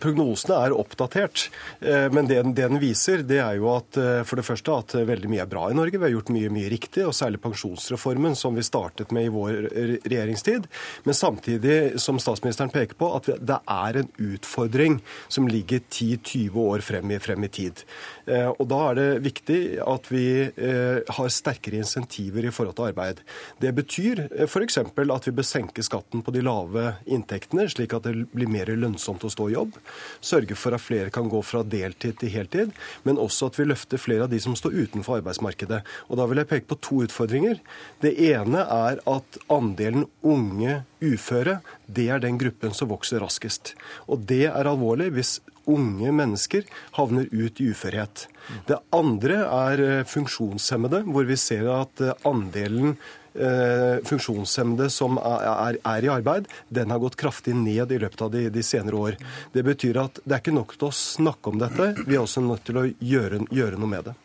prognosene 0.01 0.57
er 0.57 0.75
oppdatert. 0.75 1.45
Men 1.79 2.27
det, 2.27 2.41
det, 2.55 2.55
den 2.57 2.81
viser, 2.81 3.21
det 3.27 3.39
er 3.43 3.59
jo 3.59 3.69
at 3.75 3.97
for 4.27 4.39
det 4.39 4.45
første 4.47 4.73
at 4.73 4.95
veldig 5.07 5.29
mye 5.29 5.43
er 5.45 5.49
bra 5.51 5.67
i 5.69 5.77
Norge. 5.77 5.99
Vi 5.99 6.07
har 6.07 6.13
gjort 6.15 6.33
mye, 6.33 6.49
mye 6.53 6.71
riktig, 6.71 7.05
og 7.05 7.15
særlig 7.17 7.41
pensjonsreformen 7.43 8.35
som 8.37 8.57
vi 8.57 8.65
startet 8.65 9.13
med 9.15 9.29
i 9.29 9.33
vår 9.33 9.69
regjeringstid. 10.09 10.65
Men 11.05 11.17
samtidig, 11.17 11.77
som 12.01 12.19
statsministeren 12.21 12.73
peker 12.73 12.97
på, 12.99 13.13
at 13.19 13.29
det 13.37 13.61
er 13.69 14.01
en 14.01 14.11
utfordring 14.31 14.78
utfordring 14.79 15.01
som 15.27 15.47
ligger 15.47 15.79
10-20 15.89 16.55
år 16.55 16.79
frem 16.79 17.11
i, 17.11 17.19
frem 17.19 17.43
i 17.43 17.47
tid. 17.47 17.83
Eh, 18.25 18.47
og 18.47 18.67
Da 18.67 18.79
er 18.89 18.95
det 18.95 19.23
viktig 19.23 19.79
at 19.81 20.09
vi 20.11 20.49
eh, 20.55 21.01
har 21.07 21.29
sterkere 21.29 21.79
insentiver 21.79 22.45
i 22.45 22.51
forhold 22.51 22.75
til 22.75 22.89
arbeid. 22.89 23.21
Det 23.59 23.73
betyr 23.75 24.27
eh, 24.31 24.47
f.eks. 24.47 24.77
at 24.77 25.27
vi 25.27 25.31
bør 25.31 25.43
senke 25.43 25.83
skatten 25.83 26.21
på 26.21 26.31
de 26.31 26.41
lave 26.41 26.95
inntektene, 27.05 27.67
slik 27.69 27.93
at 27.93 28.03
det 28.03 28.27
blir 28.33 28.49
mer 28.49 28.67
lønnsomt 28.67 29.23
å 29.23 29.29
stå 29.29 29.49
i 29.49 29.55
jobb. 29.55 29.77
Sørge 30.21 30.55
for 30.55 30.73
at 30.73 30.81
flere 30.81 31.09
kan 31.09 31.29
gå 31.29 31.41
fra 31.41 31.63
deltid 31.63 32.19
til 32.19 32.29
heltid, 32.29 32.71
men 33.03 33.19
også 33.19 33.49
at 33.49 33.59
vi 33.59 33.67
løfter 33.67 33.99
flere 33.99 34.27
av 34.27 34.31
de 34.31 34.39
som 34.39 34.55
står 34.55 34.77
utenfor 34.85 35.19
arbeidsmarkedet. 35.19 35.83
Og 36.09 36.17
Da 36.19 36.27
vil 36.27 36.41
jeg 36.41 36.49
peke 36.49 36.69
på 36.69 36.79
to 36.81 37.03
utfordringer. 37.05 37.59
Det 38.01 38.15
ene 38.29 38.63
er 38.63 38.99
at 39.07 39.39
andelen 39.49 40.07
unge 40.23 40.83
uføre, 41.01 41.59
det 41.87 42.09
er 42.11 42.23
den 42.23 42.39
gruppen 42.41 42.75
som 42.75 42.91
vokser 42.91 43.23
raskest. 43.23 43.73
Og 44.07 44.25
det 44.29 44.45
er 44.49 44.69
alvorlig 44.69 45.11
hvis 45.15 45.37
unge 45.69 46.11
mennesker 46.15 46.65
havner 46.97 47.29
ut 47.31 47.61
i 47.61 47.69
uførhet. 47.71 48.25
Det 48.67 48.79
andre 48.95 49.43
er 49.45 49.85
eh, 49.85 50.03
funksjonshemmede, 50.09 51.03
hvor 51.09 51.27
vi 51.29 51.37
ser 51.39 51.67
at 51.73 52.01
eh, 52.01 52.15
andelen 52.27 52.95
eh, 53.35 53.99
funksjonshemmede 54.07 54.89
som 54.93 55.19
er, 55.21 55.77
er, 55.77 56.07
i 56.07 56.13
arbeid, 56.13 56.49
den 56.73 56.93
har 56.93 57.01
gått 57.03 57.19
kraftig 57.19 57.53
ned 57.57 57.93
i 57.93 57.99
løpet 58.01 58.25
av 58.25 58.33
de, 58.33 58.47
de, 58.53 58.65
senere 58.65 59.03
år. 59.09 59.19
Det 59.53 59.65
betyr 59.67 60.01
at 60.05 60.23
det 60.23 60.39
er 60.39 60.43
ikke 60.43 60.57
nok 60.57 60.75
til 60.77 60.89
å 60.89 60.95
snakke 60.95 61.53
om 61.53 61.61
dette, 61.61 61.93
vi 62.07 62.17
er 62.17 62.23
også 62.23 62.45
nødt 62.45 62.65
til 62.69 62.81
å 62.81 62.87
gjøre, 62.89 63.45
gjøre 63.53 63.79
noe 63.79 63.93
med 63.97 64.09
det. 64.09 64.17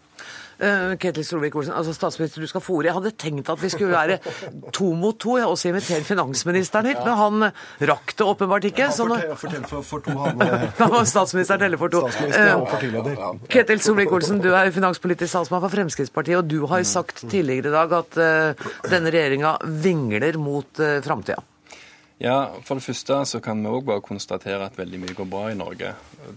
Uh, 0.61 0.95
Ketil 1.01 1.25
Solvik-Olsen, 1.27 1.75
altså 1.75 1.95
statsminister, 1.97 2.43
du 2.45 2.51
skal 2.51 2.63
få 2.65 2.79
ordet. 2.79 2.91
Jeg 2.91 2.97
hadde 2.99 3.13
tenkt 3.25 3.51
at 3.53 3.63
vi 3.63 3.71
skulle 3.73 3.95
være 3.95 4.19
to 4.75 4.91
mot 4.99 5.19
to. 5.21 5.37
Jeg 5.39 5.47
har 5.47 5.55
også 5.55 5.71
invitert 5.73 6.07
finansministeren 6.07 6.91
hit, 6.91 7.01
men 7.05 7.19
han 7.19 7.49
rakk 7.91 8.15
det 8.19 8.27
åpenbart 8.27 8.69
ikke. 8.71 8.87
Ja, 8.87 8.91
fortell, 8.95 9.37
fortell 9.41 9.65
for, 9.71 9.87
for, 9.87 10.05
to, 10.05 10.17
han 10.19 10.45
Da 10.81 10.91
var 10.93 11.09
statsministeren 11.09 11.65
telle 11.65 11.81
for 11.81 11.95
to. 11.95 12.05
Uh, 12.07 13.25
Ketil 13.51 13.83
Solvik-Olsen, 13.85 14.43
du 14.45 14.53
er 14.53 14.75
finanspolitisk 14.75 15.39
talsmann 15.39 15.65
for 15.65 15.75
Fremskrittspartiet, 15.75 16.43
og 16.43 16.51
du 16.51 16.69
har 16.71 16.85
sagt 16.89 17.25
tidligere 17.25 17.73
i 17.73 17.75
dag 17.79 17.99
at 18.03 18.21
uh, 18.21 18.71
denne 18.91 19.15
regjeringa 19.15 19.57
vingler 19.85 20.39
mot 20.41 20.85
framtida. 21.05 21.43
Ja, 22.23 22.61
For 22.63 22.79
det 22.79 22.85
første 22.87 23.17
så 23.27 23.41
kan 23.43 23.59
vi 23.59 23.71
òg 23.75 23.89
bare 23.89 24.03
konstatere 24.05 24.69
at 24.69 24.77
veldig 24.79 25.01
mye 25.03 25.17
går 25.19 25.27
bra 25.27 25.49
i 25.51 25.57
Norge. 25.59 25.89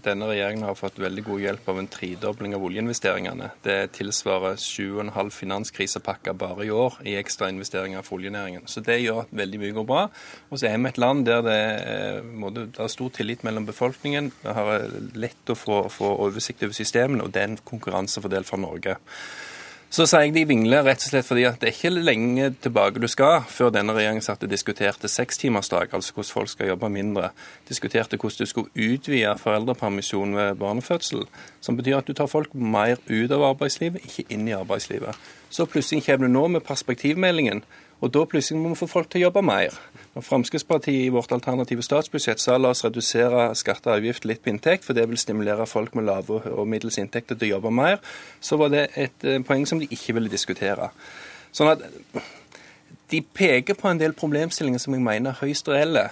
Denne 0.02 0.26
regjeringen 0.26 0.66
har 0.66 0.74
fått 0.74 0.98
veldig 0.98 1.22
god 1.28 1.44
hjelp 1.44 1.68
av 1.70 1.78
en 1.78 1.88
tredobling 1.88 2.56
av 2.56 2.64
oljeinvesteringene. 2.66 3.52
Det 3.62 3.76
tilsvarer 3.94 4.58
7,5 4.58 5.30
finanskrisepakker 5.36 6.34
bare 6.34 6.66
i 6.66 6.72
år 6.74 6.98
i 7.06 7.14
ekstrainvesteringer 7.20 8.02
for 8.02 8.18
oljenæringen. 8.18 8.66
Så 8.66 8.82
det 8.82 8.98
gjør 9.04 9.22
at 9.22 9.34
veldig 9.38 9.62
mye 9.62 9.76
går 9.78 9.86
bra. 9.86 10.04
Og 10.50 10.58
så 10.58 10.66
er 10.66 10.82
vi 10.82 10.90
et 10.90 10.98
land 10.98 11.26
der 11.30 11.46
det, 11.46 11.60
det 12.58 12.66
er 12.74 12.90
stor 12.90 13.14
tillit 13.14 13.46
mellom 13.46 13.70
befolkningen. 13.70 14.32
Det 14.42 14.58
har 14.58 14.88
lett 15.14 15.54
å 15.54 15.56
få, 15.56 15.84
få 15.94 16.10
oversikt 16.26 16.66
over 16.66 16.74
systemene, 16.74 17.22
og 17.22 17.32
det 17.32 17.44
er 17.44 17.52
en 17.52 17.62
konkurransefordel 17.70 18.50
for 18.50 18.58
Norge. 18.66 18.98
Så 19.88 20.04
sier 20.04 20.26
jeg 20.26 20.34
de 20.34 20.42
vingler 20.50 20.82
rett 20.84 21.00
og 21.00 21.08
slett 21.08 21.24
fordi 21.24 21.46
at 21.48 21.62
det 21.62 21.70
er 21.70 21.72
ikke 21.72 22.02
lenge 22.04 22.50
tilbake 22.60 23.00
du 23.00 23.06
skal 23.08 23.46
før 23.48 23.70
denne 23.72 23.94
regjeringen 23.96 24.24
satt 24.24 24.42
og 24.44 24.50
diskuterte 24.52 25.08
sekstimersdag, 25.08 25.94
altså 25.96 26.12
hvordan 26.12 26.34
folk 26.34 26.50
skal 26.52 26.68
jobbe 26.68 26.90
mindre. 26.92 27.30
Diskuterte 27.70 28.18
hvordan 28.20 28.44
du 28.44 28.50
skulle 28.50 28.68
utvide 28.76 29.32
foreldrepermisjon 29.40 30.36
ved 30.36 30.60
barnefødsel. 30.60 31.24
Som 31.64 31.80
betyr 31.80 32.02
at 32.02 32.10
du 32.10 32.12
tar 32.12 32.28
folk 32.28 32.52
mer 32.52 33.00
ut 33.08 33.32
av 33.32 33.46
arbeidslivet, 33.54 34.04
ikke 34.04 34.28
inn 34.36 34.44
i 34.50 34.56
arbeidslivet. 34.58 35.16
Så 35.48 35.64
plutselig 35.64 36.04
kommer 36.04 36.28
du 36.28 36.36
nå 36.36 36.44
med 36.58 36.68
perspektivmeldingen, 36.68 37.64
og 38.04 38.12
da 38.12 38.26
plutselig 38.28 38.60
må 38.60 38.74
vi 38.74 38.82
få 38.82 38.92
folk 38.92 39.08
til 39.08 39.22
å 39.22 39.30
jobbe 39.30 39.46
mer. 39.48 39.72
Når 40.18 40.24
Fremskrittspartiet 40.26 41.04
i 41.04 41.10
vårt 41.14 41.30
alternative 41.30 41.84
statsbudsjett 41.86 42.40
sa 42.42 42.56
la 42.58 42.72
oss 42.74 42.80
redusere 42.82 43.52
skatter 43.54 43.92
og 43.92 44.00
avgift 44.00 44.24
litt 44.26 44.40
på 44.42 44.50
inntekt, 44.50 44.82
for 44.82 44.98
det 44.98 45.04
vil 45.06 45.20
stimulere 45.20 45.62
folk 45.70 45.94
med 45.94 46.08
lave 46.08 46.40
og 46.50 46.66
middels 46.66 46.98
inntekter 46.98 47.38
til 47.38 47.46
å 47.46 47.50
jobbe 47.52 47.70
mer, 47.78 48.00
så 48.42 48.58
var 48.58 48.72
det 48.72 48.88
et 48.98 49.22
eh, 49.22 49.38
poeng 49.46 49.62
som 49.70 49.78
de 49.78 49.86
ikke 49.86 50.16
ville 50.16 50.32
diskutere. 50.32 50.90
Sånn 51.54 51.70
at 51.70 51.86
De 53.08 53.20
peker 53.22 53.78
på 53.78 53.86
en 53.88 54.00
del 54.02 54.12
problemstillinger 54.12 54.82
som 54.82 54.96
jeg 54.96 55.06
mener 55.06 55.30
er 55.30 55.38
høyst 55.38 55.70
reelle. 55.70 56.08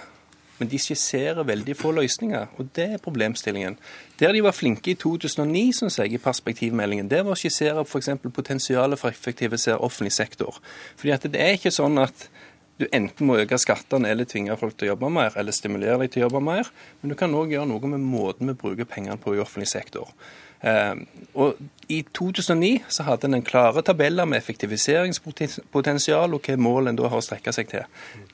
Men 0.61 0.71
de 0.71 0.79
skisserer 0.81 1.43
veldig 1.45 1.75
få 1.77 1.91
løsninger, 1.99 2.47
og 2.57 2.71
det 2.79 2.87
er 2.95 3.03
problemstillingen. 3.03 3.75
Der 4.23 4.33
de 4.33 4.45
var 4.47 4.55
flinke 4.55 4.95
i 4.95 4.95
2009, 4.95 5.73
syns 5.81 5.99
jeg, 5.99 6.15
i 6.15 6.23
perspektivmeldingen, 6.23 7.11
det 7.11 7.25
var 7.27 7.35
å 7.35 7.43
skissere 7.43 7.83
f.eks. 7.83 8.15
potensialet 8.23 9.03
for 9.03 9.11
å 9.11 9.19
effektivisere 9.19 9.83
offentlig 9.83 10.15
sektor. 10.15 10.63
Fordi 10.97 11.13
at 11.19 11.27
det 11.27 11.43
er 11.43 11.59
ikke 11.59 11.75
sånn 11.75 11.99
at 12.07 12.29
du 12.77 12.87
enten 12.93 13.29
må 13.29 13.39
øke 13.41 13.59
skattene 13.61 14.11
eller 14.13 14.29
tvinge 14.29 14.57
folk 14.61 14.77
til 14.77 14.89
å 14.89 14.95
jobbe 14.95 15.11
mer, 15.13 15.37
eller 15.41 15.55
stimulere 15.57 15.99
dem 16.03 16.13
til 16.13 16.25
å 16.25 16.27
jobbe 16.27 16.43
mer. 16.45 16.69
Men 17.01 17.13
du 17.13 17.19
kan 17.19 17.37
òg 17.37 17.55
gjøre 17.55 17.71
noe 17.71 17.93
med 17.95 18.05
måten 18.05 18.53
vi 18.53 18.59
bruker 18.61 18.89
pengene 18.89 19.17
på 19.21 19.37
i 19.37 19.41
offentlig 19.41 19.71
sektor. 19.73 20.13
Eh, 20.61 20.95
og 21.37 21.61
I 21.89 22.01
2009 22.03 22.81
så 22.91 23.05
hadde 23.07 23.29
en 23.29 23.35
en 23.35 23.45
klare 23.47 23.83
tabeller 23.83 24.25
med 24.27 24.41
effektiviseringspotensial 24.41 26.35
og 26.35 26.49
hva 26.49 26.57
mål 26.59 26.91
en 26.91 26.97
da 26.99 27.07
har 27.13 27.21
å 27.21 27.23
strekke 27.23 27.53
seg 27.55 27.69
til. 27.71 27.85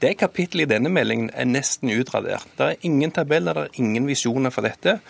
Det 0.01 0.15
kapittelet 0.17 0.65
i 0.65 0.71
denne 0.71 0.89
meldingen 0.89 1.29
er 1.37 1.45
nesten 1.45 1.93
utradert. 1.93 2.49
Det 2.57 2.65
er 2.67 2.89
ingen 2.89 3.13
tabeller, 3.13 3.53
det 3.53 3.63
er 3.69 3.85
ingen 3.85 4.09
visjoner 4.09 4.55
for 4.55 4.65
dette. 4.65 5.03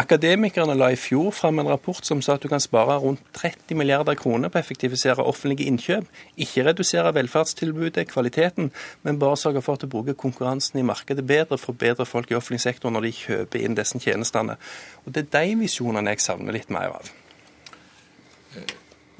Akademikerne 0.00 0.78
la 0.78 0.88
i 0.94 0.96
fjor 0.96 1.28
fram 1.34 1.58
en 1.58 1.68
rapport 1.68 2.00
som 2.06 2.22
sa 2.22 2.38
at 2.38 2.42
du 2.42 2.48
kan 2.48 2.62
spare 2.62 2.96
rundt 3.02 3.20
30 3.36 3.76
milliarder 3.76 4.16
kroner 4.16 4.48
på 4.48 4.56
å 4.56 4.62
effektivisere 4.62 5.26
offentlige 5.26 5.68
innkjøp. 5.68 6.08
Ikke 6.40 6.64
redusere 6.64 7.12
velferdstilbudet, 7.20 8.08
kvaliteten, 8.08 8.70
men 9.02 9.18
bare 9.20 9.36
sørge 9.36 9.60
for 9.66 9.76
at 9.76 9.84
du 9.84 9.92
bruker 9.92 10.16
konkurransen 10.16 10.80
i 10.80 10.86
markedet 10.86 11.26
bedre 11.26 11.58
for 11.58 11.76
bedre 11.76 12.06
folk 12.06 12.30
i 12.30 12.38
offentlig 12.38 12.62
sektor 12.64 12.94
når 12.94 13.10
de 13.10 13.16
kjøper 13.24 13.60
inn 13.60 13.76
disse 13.76 14.00
tjenestene. 14.00 14.56
Og 15.04 15.12
Det 15.12 15.26
er 15.26 15.42
de 15.42 15.58
visjonene 15.66 16.14
jeg 16.14 16.30
savner 16.30 16.56
litt 16.56 16.70
mer 16.70 16.96
av. 16.96 17.10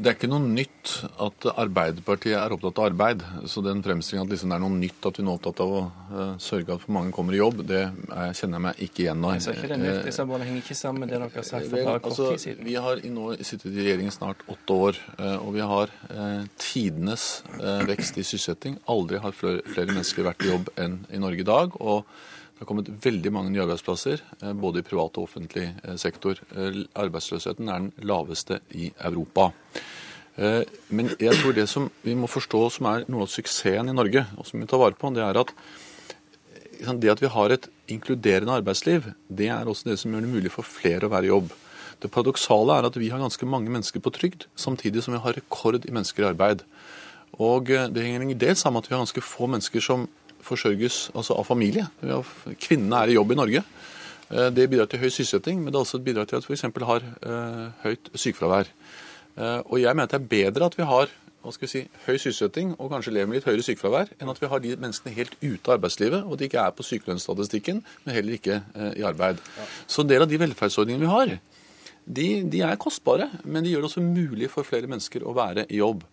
Det 0.01 0.09
er 0.09 0.15
ikke 0.17 0.31
noe 0.33 0.41
nytt 0.41 0.91
at 1.21 1.45
Arbeiderpartiet 1.61 2.33
er 2.39 2.55
opptatt 2.55 2.79
av 2.81 2.87
arbeid. 2.89 3.25
Så 3.53 3.61
den 3.61 3.83
fremstillingen 3.85 4.25
at 4.25 4.33
liksom 4.33 4.53
det 4.53 4.57
er 4.57 4.63
noe 4.63 4.73
nytt 4.73 5.09
at 5.11 5.21
vi 5.21 5.25
nå 5.27 5.35
er 5.35 5.37
opptatt 5.37 5.61
av 5.61 5.75
å 5.77 5.83
uh, 5.85 6.31
sørge 6.41 6.73
at 6.73 6.85
for 6.87 6.95
mange 6.97 7.13
kommer 7.13 7.37
i 7.37 7.41
jobb, 7.43 7.61
det 7.69 7.83
er, 7.83 8.33
kjenner 8.39 8.57
jeg 8.57 8.65
meg 8.65 8.81
ikke 8.87 9.05
igjen 9.05 9.29
av. 9.29 9.35
Jeg 9.37 9.45
sa 9.45 9.55
ikke 9.59 9.71
det 9.75 9.79
nytt, 9.83 10.09
jeg 10.09 10.17
sa 10.17 10.27
bare 10.31 10.41
det 10.41 10.49
henger 10.49 10.65
ikke 10.65 10.79
sammen 10.81 11.05
med 11.05 11.13
det 11.13 11.19
dere 11.19 11.29
har 11.37 11.49
sagt 11.51 11.69
for 11.69 11.91
bare 11.91 12.01
kort 12.01 12.09
altså, 12.15 12.31
tid 12.33 12.45
siden. 12.47 12.65
Vi 12.71 12.79
har 12.87 13.05
nå 13.19 13.29
sittet 13.43 13.69
i 13.69 13.77
regjeringen 13.77 14.17
snart 14.17 14.45
åtte 14.57 14.81
år, 14.89 15.05
uh, 15.21 15.37
og 15.37 15.55
vi 15.59 15.69
har 15.75 15.97
tidenes 16.65 17.29
vekst 17.91 18.17
i 18.17 18.25
sysselsetting. 18.25 18.81
Aldri 18.89 19.21
har 19.21 19.37
flere 19.37 19.91
mennesker 19.93 20.25
vært 20.31 20.49
i 20.49 20.55
jobb 20.55 20.73
enn 20.81 21.03
i 21.13 21.21
Norge 21.21 21.45
i 21.45 21.51
dag. 21.53 21.77
og 21.77 22.09
det 22.61 22.67
har 22.67 22.69
kommet 22.69 22.91
veldig 23.05 23.31
mange 23.33 23.55
nye 23.55 23.63
arbeidsplasser, 23.65 24.21
både 24.61 24.83
i 24.83 24.85
privat 24.85 25.17
og 25.17 25.25
offentlig 25.25 25.71
sektor. 25.97 26.43
Arbeidsløsheten 26.93 27.71
er 27.73 27.87
den 27.87 28.05
laveste 28.05 28.59
i 28.77 28.91
Europa. 29.01 29.47
Eh, 30.41 30.63
men 30.89 31.11
jeg 31.21 31.37
tror 31.41 31.55
det 31.57 31.67
som 31.69 31.89
vi 32.05 32.15
må 32.17 32.29
forstå 32.31 32.63
som 32.77 32.89
er 32.93 33.07
noe 33.11 33.27
av 33.27 33.33
suksessen 33.33 33.91
i 33.91 33.97
Norge, 33.97 34.25
og 34.39 34.47
som 34.49 34.61
vi 34.61 34.69
tar 34.71 34.81
vare 34.81 34.97
på, 34.97 35.11
det 35.15 35.25
er 35.25 35.41
at 35.41 35.55
det 37.01 37.11
at 37.13 37.21
vi 37.21 37.29
har 37.29 37.53
et 37.53 37.67
inkluderende 37.93 38.55
arbeidsliv, 38.57 39.11
det 39.29 39.51
er 39.53 39.69
også 39.69 39.91
det 39.91 39.99
som 40.01 40.15
gjør 40.15 40.25
det 40.25 40.33
mulig 40.33 40.53
for 40.55 40.65
flere 40.65 41.09
å 41.09 41.13
være 41.13 41.29
i 41.29 41.33
jobb. 41.33 41.51
Det 42.01 42.09
paradoksale 42.09 42.79
er 42.79 42.89
at 42.89 42.97
vi 42.97 43.11
har 43.13 43.21
ganske 43.21 43.45
mange 43.45 43.69
mennesker 43.69 44.01
på 44.01 44.13
trygd, 44.17 44.47
samtidig 44.57 45.03
som 45.05 45.13
vi 45.13 45.21
har 45.21 45.37
rekord 45.37 45.85
i 45.85 45.93
mennesker 45.93 46.25
i 46.25 46.31
arbeid. 46.31 46.65
Og 47.37 47.69
eh, 47.75 47.91
det 47.93 48.07
henger 48.07 48.31
i 48.31 48.39
det 48.47 48.57
sammen 48.57 48.79
med 48.79 48.87
at 48.87 48.91
vi 48.91 48.97
har 48.97 49.05
ganske 49.05 49.27
få 49.27 49.51
mennesker 49.51 49.85
som 49.85 50.09
forsørges 50.47 51.11
altså 51.15 51.37
av 51.39 51.49
familie. 51.49 51.87
Kvinnene 52.61 53.05
er 53.05 53.13
i 53.13 53.19
jobb 53.19 53.35
i 53.35 53.41
Norge. 53.43 53.65
Eh, 54.31 54.49
det 54.55 54.69
bidrar 54.71 54.91
til 54.91 55.03
høy 55.03 55.09
sysselsetting, 55.09 55.63
men 55.63 55.73
det 55.73 55.81
også 55.83 56.01
et 56.01 56.09
bidrag 56.09 56.31
til 56.31 56.41
at 56.41 56.49
vi 56.49 56.57
f.eks. 56.57 56.85
har 56.91 57.07
høyt 57.85 58.13
sykefravær. 58.15 58.75
Eh, 59.39 59.61
og 59.67 59.81
jeg 59.81 59.97
mener 59.97 60.09
at 60.09 60.15
det 60.15 60.21
er 60.21 60.31
bedre 60.31 60.71
at 60.71 60.79
vi 60.79 60.87
har 60.87 61.11
vi 61.41 61.69
si, 61.71 61.81
høy 62.05 62.19
sysselsetting 62.21 62.75
og 62.77 62.91
kanskje 62.93 63.15
lever 63.15 63.31
med 63.31 63.39
litt 63.39 63.47
høyere 63.49 63.65
sykefravær, 63.65 64.11
enn 64.21 64.29
at 64.29 64.41
vi 64.43 64.49
har 64.51 64.61
de 64.61 64.75
menneskene 64.77 65.15
helt 65.17 65.39
ute 65.41 65.71
av 65.71 65.79
arbeidslivet, 65.79 66.27
og 66.29 66.37
de 66.37 66.51
ikke 66.51 66.61
er 66.61 66.75
på 66.77 66.85
sykelønnsstatistikken, 66.85 67.81
men 68.05 68.17
heller 68.17 68.37
ikke 68.37 68.59
eh, 68.61 68.91
i 69.01 69.07
arbeid. 69.09 69.41
Så 69.89 70.05
en 70.05 70.11
del 70.11 70.27
av 70.27 70.29
de 70.29 70.41
velferdsordningene 70.43 71.07
vi 71.07 71.15
har, 71.15 71.33
de, 72.05 72.27
de, 72.51 72.61
er 72.67 72.81
kostbare, 72.81 73.31
men 73.45 73.65
de 73.65 73.73
gjør 73.73 73.87
det 73.87 73.89
også 73.89 74.05
mulig 74.05 74.51
for 74.53 74.69
flere 74.69 74.91
mennesker 74.91 75.25
å 75.25 75.35
være 75.37 75.65
i 75.71 75.81
jobb. 75.81 76.05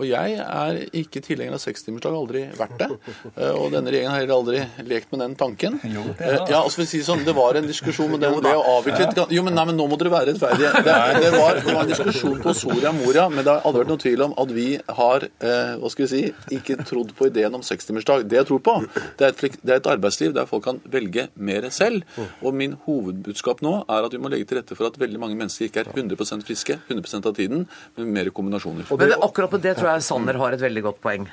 Og 0.00 0.06
jeg 0.08 0.36
er 0.40 0.78
ikke 0.96 1.22
tilhenger 1.24 1.56
av 1.56 1.62
sekstimersdag, 1.62 2.16
aldri 2.16 2.44
vært 2.58 2.76
det. 2.80 2.88
Eh, 3.34 3.52
og 3.52 3.70
denne 3.74 3.92
regjeringen 3.92 4.14
har 4.14 4.22
heller 4.22 4.36
aldri 4.40 4.88
lekt 4.88 5.12
med 5.14 5.24
den 5.24 5.36
tanken. 5.40 5.78
Jo, 5.90 6.04
det, 6.06 6.22
er. 6.22 6.36
ja, 6.46 6.60
altså 6.62 6.80
for 6.80 6.86
å 6.86 6.90
si 6.90 7.00
sånn, 7.02 7.24
det 7.26 7.32
var 7.34 7.56
en 7.58 7.66
diskusjon, 7.66 8.12
men 8.12 8.22
det 8.22 8.28
ble 8.30 8.52
avviklet 8.54 9.18
Jo, 9.34 9.42
men, 9.42 9.56
nei, 9.58 9.64
men 9.70 9.76
nå 9.78 9.86
må 9.90 9.98
dere 9.98 10.12
være 10.12 10.30
rettferdige. 10.30 10.70
Det, 10.86 10.94
det, 11.24 11.30
var, 11.34 11.58
det 11.58 11.74
var 11.74 11.80
en 11.82 11.90
diskusjon 11.90 12.36
på 12.44 12.54
Soria 12.56 12.92
Moria, 12.94 13.26
men 13.32 13.42
det 13.42 13.50
har 13.50 13.66
aldri 13.66 13.82
vært 13.82 13.90
noen 13.90 14.02
tvil 14.04 14.24
om 14.28 14.36
at 14.44 14.54
vi 14.54 14.66
har 15.00 15.26
eh, 15.26 15.72
hva 15.80 15.90
skal 15.92 16.06
vi 16.06 16.10
si, 16.12 16.22
ikke 16.56 16.78
trodd 16.86 17.10
på 17.18 17.28
ideen 17.30 17.58
om 17.58 17.64
sekstimersdag. 17.66 18.26
Det 18.30 18.38
jeg 18.38 18.48
tror 18.52 18.62
på, 18.64 18.76
det 19.18 19.26
er, 19.26 19.34
et, 19.34 19.58
det 19.60 19.74
er 19.74 19.82
et 19.82 19.90
arbeidsliv 19.96 20.34
der 20.36 20.48
folk 20.50 20.64
kan 20.68 20.80
velge 20.92 21.26
mer 21.34 21.68
selv. 21.74 22.06
Og 22.40 22.54
min 22.56 22.76
hovedbudskap 22.86 23.64
nå 23.66 23.80
er 23.82 24.06
at 24.06 24.14
vi 24.14 24.22
må 24.22 24.30
legge 24.32 24.48
til 24.50 24.60
rette 24.60 24.78
for 24.78 24.88
at 24.88 24.98
veldig 25.00 25.20
mange 25.22 25.38
mennesker 25.38 25.68
ikke 25.68 25.84
er 25.84 25.92
100% 25.94 26.46
friske 26.46 26.78
100% 26.88 27.28
av 27.28 27.36
tiden, 27.36 27.66
men 27.98 28.12
mer 28.14 28.30
kombinasjoner. 28.34 28.88
Og 28.90 29.00
det, 29.00 29.10
er 29.14 29.24
akkurat 29.26 29.49
på 29.50 29.60
det 29.62 29.76
tror 29.78 29.92
jeg 29.92 30.06
Sanner 30.06 30.38
har 30.40 30.56
et 30.56 30.64
veldig 30.64 30.84
godt 30.88 31.00
poeng. 31.04 31.28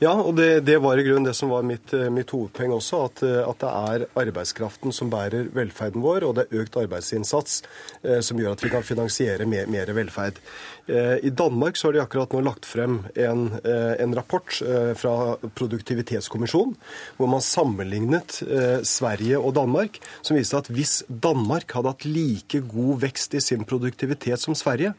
Ja, 0.00 0.14
og 0.16 0.32
det, 0.38 0.62
det, 0.64 0.78
var 0.80 0.96
i 0.96 1.02
grunnen 1.04 1.26
det 1.28 1.34
som 1.36 1.50
var 1.52 1.64
mitt, 1.66 1.92
eh, 1.92 2.06
mitt 2.08 2.30
hovedpoeng 2.32 2.72
også. 2.72 3.02
At, 3.04 3.20
eh, 3.26 3.40
at, 3.44 3.58
det 3.60 3.72
er 3.98 4.04
arbeidskraften 4.22 4.94
som 4.96 5.10
bærer 5.12 5.50
velferden 5.52 6.00
vår, 6.00 6.24
og 6.24 6.38
det 6.38 6.46
er 6.46 6.62
økt 6.62 6.78
arbeidsinnsats 6.80 7.58
eh, 8.00 8.22
som 8.24 8.40
gjør 8.40 8.56
at 8.56 8.64
vi 8.64 8.70
kan 8.72 8.86
finansiere 8.86 9.44
mer, 9.44 9.68
mer 9.68 9.92
velferd. 9.92 10.40
Eh, 10.90 11.16
I 11.22 11.30
Danmark 11.30 11.76
så 11.76 11.88
har 11.88 11.92
de 11.92 12.02
akkurat 12.02 12.32
nå 12.34 12.40
lagt 12.42 12.66
frem 12.66 13.04
en, 13.14 13.44
eh, 13.62 13.94
en 14.02 14.14
rapport 14.16 14.50
eh, 14.66 14.92
fra 14.98 15.36
Produktivitetskommisjonen, 15.54 16.74
hvor 17.16 17.28
man 17.30 17.44
sammenlignet 17.44 18.40
Sverige 18.86 19.38
og 19.38 19.54
Danmark, 19.54 19.98
som 20.22 20.36
viste 20.36 20.58
at 20.58 20.68
hvis 20.72 21.00
Danmark 21.08 21.70
hadde 21.74 21.92
hatt 21.92 22.06
like 22.08 22.60
god 22.70 23.00
vekst 23.04 23.34
i 23.36 23.42
sin 23.42 23.64
produktivitet 23.68 24.40
som 24.40 24.54
Sverige 24.56 24.92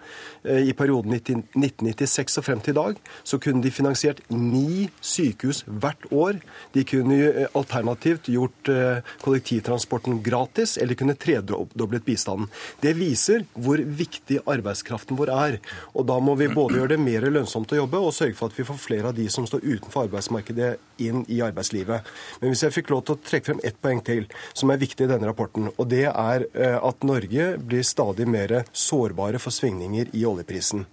i 0.46 0.74
perioden 0.78 1.14
1996 1.16 2.38
og 2.40 2.46
frem 2.46 2.62
til 2.64 2.76
i 2.76 2.78
dag, 2.78 3.00
så 3.24 3.40
kunne 3.42 3.64
de 3.64 3.74
finansiert 3.74 4.22
ni 4.30 4.90
sykehus 5.02 5.64
hvert 5.68 6.06
år. 6.12 6.40
De 6.76 6.86
kunne 6.88 7.48
alternativt 7.58 8.30
gjort 8.32 8.72
kollektivtransporten 9.24 10.22
gratis, 10.24 10.78
eller 10.78 11.00
kunne 11.00 11.18
tredoblet 11.20 12.06
bistanden. 12.06 12.50
Det 12.84 12.96
viser 13.00 13.46
hvor 13.56 13.82
viktig 13.82 14.42
arbeidskraften 14.46 15.20
vår 15.20 15.34
er. 15.36 15.60
Og 15.96 16.06
da 16.10 16.18
må 16.24 16.36
vi 16.40 16.50
både 16.52 16.80
gjøre 16.80 16.94
det 16.94 17.02
mer 17.02 17.28
lønnsomt 17.32 17.74
å 17.74 17.82
jobbe 17.82 18.02
og 18.02 18.16
sørge 18.16 18.38
for 18.38 18.52
at 18.52 18.60
vi 18.60 18.66
får 18.68 18.80
flere 18.82 19.12
av 19.12 19.18
de 19.18 19.28
som 19.32 19.48
står 19.48 19.66
utenfor 19.66 20.08
arbeidsmarkedet, 20.08 20.72
inn 21.02 21.24
i 21.34 21.40
arbeidslivet. 21.42 22.08
Men 22.42 22.54
hvis 22.54 22.62
jeg 22.66 22.76
fikk 22.76 22.92
lov 22.94 23.04
til 23.08 23.16
å 23.16 23.22
trekke 23.26 23.48
frem 23.48 23.62
ett 23.66 23.80
poeng 23.82 24.04
til 24.06 24.28
som 24.54 24.70
er 24.70 24.82
viktig 24.82 25.08
i 25.08 25.10
denne 25.10 25.30
rapporten, 25.30 25.72
og 25.74 25.90
det 25.90 26.06
er 26.12 26.46
eh, 26.54 26.78
at 26.78 27.06
Norge 27.08 27.48
blir 27.58 27.86
stadig 27.88 28.28
mer 28.30 28.62
sårbare 28.70 29.42
for 29.42 29.56
svingninger 29.56 30.14
i 30.18 30.26
oljeprisen. 30.30 30.86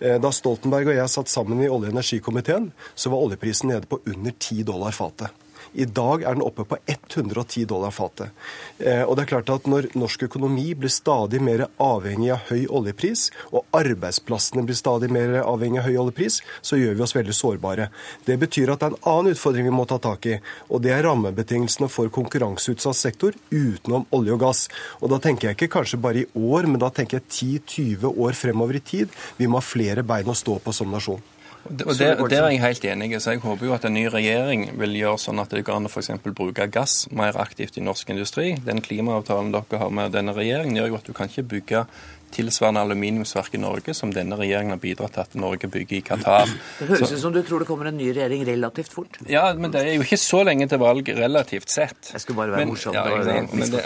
Eh, 0.00 0.18
da 0.20 0.30
Stoltenberg 0.34 0.92
og 0.92 0.98
jeg 1.00 1.14
satt 1.14 1.32
sammen 1.32 1.62
i 1.62 1.70
olje- 1.70 1.90
og 1.90 1.96
energikomiteen, 1.96 2.70
så 2.94 3.12
var 3.14 3.24
oljeprisen 3.24 3.72
nede 3.72 3.88
på 3.90 4.02
under 4.04 4.36
10 4.36 4.66
dollar 4.68 4.96
fatet. 4.96 5.32
I 5.72 5.84
dag 5.84 6.22
er 6.22 6.36
den 6.36 6.44
oppe 6.44 6.64
på 6.64 6.78
110 6.86 7.64
dollar 7.68 7.92
fatet. 7.94 8.32
Eh, 8.78 9.02
og 9.02 9.16
det 9.16 9.24
er 9.24 9.32
klart 9.34 9.50
at 9.52 9.66
Når 9.68 9.90
norsk 9.98 10.22
økonomi 10.28 10.72
blir 10.78 10.92
stadig 10.92 11.40
mer 11.44 11.66
avhengig 11.82 12.30
av 12.32 12.48
høy 12.48 12.66
oljepris, 12.66 13.28
og 13.52 13.66
arbeidsplassene 13.76 14.64
blir 14.64 14.78
stadig 14.78 15.10
mer 15.12 15.42
avhengig 15.42 15.82
av 15.82 15.88
høy 15.88 15.98
oljepris, 16.04 16.40
så 16.62 16.78
gjør 16.80 16.96
vi 16.96 17.04
oss 17.04 17.16
veldig 17.16 17.36
sårbare. 17.36 17.88
Det 18.24 18.38
betyr 18.40 18.72
at 18.72 18.80
det 18.80 18.88
er 18.88 18.96
en 18.96 19.08
annen 19.12 19.36
utfordring 19.36 19.68
vi 19.68 19.74
må 19.74 19.84
ta 19.88 19.98
tak 20.00 20.26
i, 20.26 20.38
og 20.70 20.82
det 20.84 20.94
er 20.94 21.04
rammebetingelsene 21.04 21.90
for 21.92 22.08
konkurranseutsatt 22.08 22.96
sektor 22.96 23.36
utenom 23.50 24.06
olje 24.10 24.36
og 24.36 24.44
gass. 24.46 24.68
Og 25.02 25.10
Da 25.10 25.18
tenker 25.18 25.48
jeg 25.48 25.56
ikke 25.56 25.74
kanskje 25.80 26.00
bare 26.00 26.22
i 26.22 26.28
år, 26.34 26.68
men 26.68 26.78
da 26.78 26.90
tenker 26.90 27.18
jeg 27.18 27.60
10-20 27.66 28.14
år 28.14 28.32
fremover 28.32 28.76
i 28.76 28.84
tid. 28.84 29.08
Vi 29.36 29.46
må 29.46 29.58
ha 29.58 29.64
flere 29.64 30.04
bein 30.06 30.28
å 30.28 30.36
stå 30.36 30.58
på 30.62 30.72
som 30.72 30.90
nasjon. 30.90 31.22
Og 31.68 31.98
Der, 31.98 32.16
der 32.16 32.42
er 32.42 32.50
jeg 32.50 32.62
helt 32.62 32.84
enig. 32.84 33.20
så 33.22 33.30
Jeg 33.30 33.40
håper 33.40 33.66
jo 33.66 33.74
at 33.74 33.84
en 33.84 33.94
ny 33.94 34.06
regjering 34.08 34.70
vil 34.80 34.96
gjøre 34.96 35.18
sånn 35.20 35.40
at 35.42 35.50
det 35.52 35.64
går 35.64 35.76
an 35.76 35.88
å 35.88 35.90
f.eks. 35.92 36.10
bruke 36.24 36.66
gass 36.72 37.08
mer 37.12 37.36
aktivt 37.36 37.76
i 37.76 37.84
norsk 37.84 38.08
industri. 38.10 38.54
Den 38.64 38.80
klimaavtalen 38.80 39.52
dere 39.52 39.82
har 39.82 39.90
med 39.90 40.12
denne 40.16 40.32
regjeringen, 40.32 40.76
gjør 40.76 40.88
jo 40.88 41.00
at 41.00 41.06
du 41.06 41.12
kan 41.12 41.28
ikke 41.28 41.48
bygge 41.52 41.84
tilsvarende 42.34 42.82
aluminiumsverk 42.86 43.54
i 43.56 43.60
Norge 43.62 43.94
som 43.96 44.12
denne 44.14 44.36
regjeringen 44.38 44.74
har 44.74 44.80
bidratt 44.82 45.14
til 45.16 45.24
at 45.24 45.36
Norge 45.38 45.70
bygger 45.70 45.98
i 45.98 46.00
Qatar. 46.06 46.50
Det 46.78 46.88
høres 46.90 47.12
ut 47.12 47.20
som 47.22 47.34
du 47.34 47.40
tror 47.46 47.64
det 47.64 47.68
kommer 47.70 47.90
en 47.90 47.98
ny 47.98 48.10
regjering 48.12 48.44
relativt 48.48 48.92
fort. 48.94 49.18
Ja, 49.30 49.46
men 49.54 49.72
det 49.74 49.82
er 49.84 49.96
jo 49.96 50.06
ikke 50.06 50.20
så 50.20 50.42
lenge 50.46 50.68
til 50.70 50.80
valg 50.82 51.10
relativt 51.18 51.72
sett. 51.72 52.12
Jeg 52.12 52.24
skulle 52.24 52.40
bare 52.42 52.54
være 52.54 52.66
men, 52.66 52.74
morsom. 52.74 52.96
Ja, 52.96 53.04
men 53.08 53.72
det, 53.72 53.84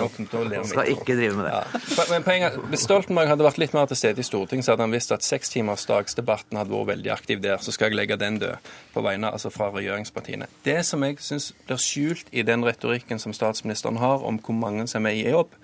det, 0.52 0.62
skal 0.70 0.92
ikke 0.94 1.16
drive 1.18 1.38
med 1.38 1.48
det. 1.48 1.54
Ja. 1.54 2.06
Men 2.10 2.26
poenget, 2.26 2.58
Hvis 2.72 2.86
Stoltenberg 2.88 3.32
hadde 3.32 3.46
vært 3.46 3.62
litt 3.62 3.76
mer 3.76 3.88
til 3.90 4.00
stede 4.00 4.22
i 4.22 4.26
Stortinget, 4.26 4.66
så 4.66 4.74
hadde 4.74 4.86
han 4.86 4.96
visst 4.96 5.14
at 5.14 5.26
sekstimersdagsdebatten 5.26 6.60
hadde 6.60 6.74
vært 6.74 6.92
veldig 6.94 7.14
aktiv 7.14 7.42
der. 7.44 7.62
Så 7.62 7.74
skal 7.74 7.90
jeg 7.90 8.00
legge 8.00 8.18
den 8.20 8.40
død 8.42 8.72
på 8.94 9.04
vegne 9.04 9.32
altså 9.32 9.52
fra 9.54 9.70
regjeringspartiene. 9.74 10.50
Det 10.66 10.80
som 10.86 11.04
jeg 11.06 11.18
syns 11.22 11.52
blir 11.66 11.80
skjult 11.80 12.28
i 12.32 12.44
den 12.46 12.64
retorikken 12.66 13.22
som 13.22 13.34
statsministeren 13.36 14.00
har 14.02 14.24
om 14.26 14.40
hvor 14.42 14.56
mange 14.56 14.86
som 14.90 15.06
er 15.06 15.18
i 15.18 15.26
jobb, 15.30 15.54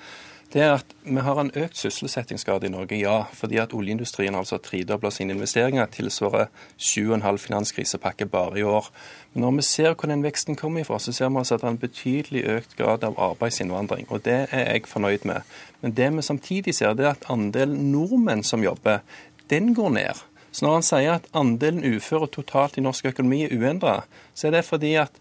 det 0.52 0.62
er 0.64 0.78
at 0.78 0.92
vi 1.04 1.20
har 1.20 1.38
en 1.40 1.50
økt 1.60 1.76
sysselsettingsgrad 1.76 2.64
i 2.64 2.70
Norge, 2.72 2.96
ja. 2.96 3.18
Fordi 3.36 3.58
at 3.60 3.74
oljeindustrien 3.76 4.34
altså 4.34 4.56
har 4.56 4.62
tredobla 4.64 5.10
sine 5.12 5.34
investeringer, 5.36 5.86
tilsvarer 5.92 6.46
7,5 6.78 7.36
finanskrisepakke 7.36 8.26
bare 8.26 8.58
i 8.58 8.62
år. 8.62 8.88
Men 9.34 9.44
når 9.44 9.58
vi 9.58 9.66
ser 9.68 9.92
hvor 9.92 10.08
den 10.08 10.24
veksten 10.24 10.56
kommer 10.56 10.80
ifra, 10.80 10.98
så 10.98 11.12
ser 11.12 11.28
vi 11.28 11.42
altså 11.42 11.58
at 11.58 11.60
det 11.60 11.68
er 11.68 11.74
en 11.76 11.82
betydelig 11.84 12.44
økt 12.54 12.76
grad 12.80 13.04
av 13.04 13.20
arbeidsinnvandring. 13.28 14.08
Og 14.08 14.24
det 14.24 14.46
er 14.50 14.72
jeg 14.72 14.88
fornøyd 14.88 15.28
med. 15.28 15.44
Men 15.80 15.92
det 15.92 16.10
vi 16.16 16.22
samtidig 16.22 16.74
ser, 16.74 16.96
det 16.96 17.04
er 17.04 17.10
at 17.10 17.28
andelen 17.28 17.92
nordmenn 17.92 18.42
som 18.42 18.64
jobber, 18.64 19.04
den 19.50 19.74
går 19.74 19.90
ned. 20.00 20.24
Så 20.52 20.64
når 20.64 20.78
han 20.78 20.82
sier 20.82 21.12
at 21.18 21.28
andelen 21.36 21.84
uføre 21.84 22.26
totalt 22.26 22.78
i 22.80 22.80
norsk 22.80 23.12
økonomi 23.12 23.44
er 23.44 23.52
uendra, 23.52 24.00
så 24.34 24.48
er 24.48 24.56
det 24.56 24.64
fordi 24.64 24.94
at 24.94 25.12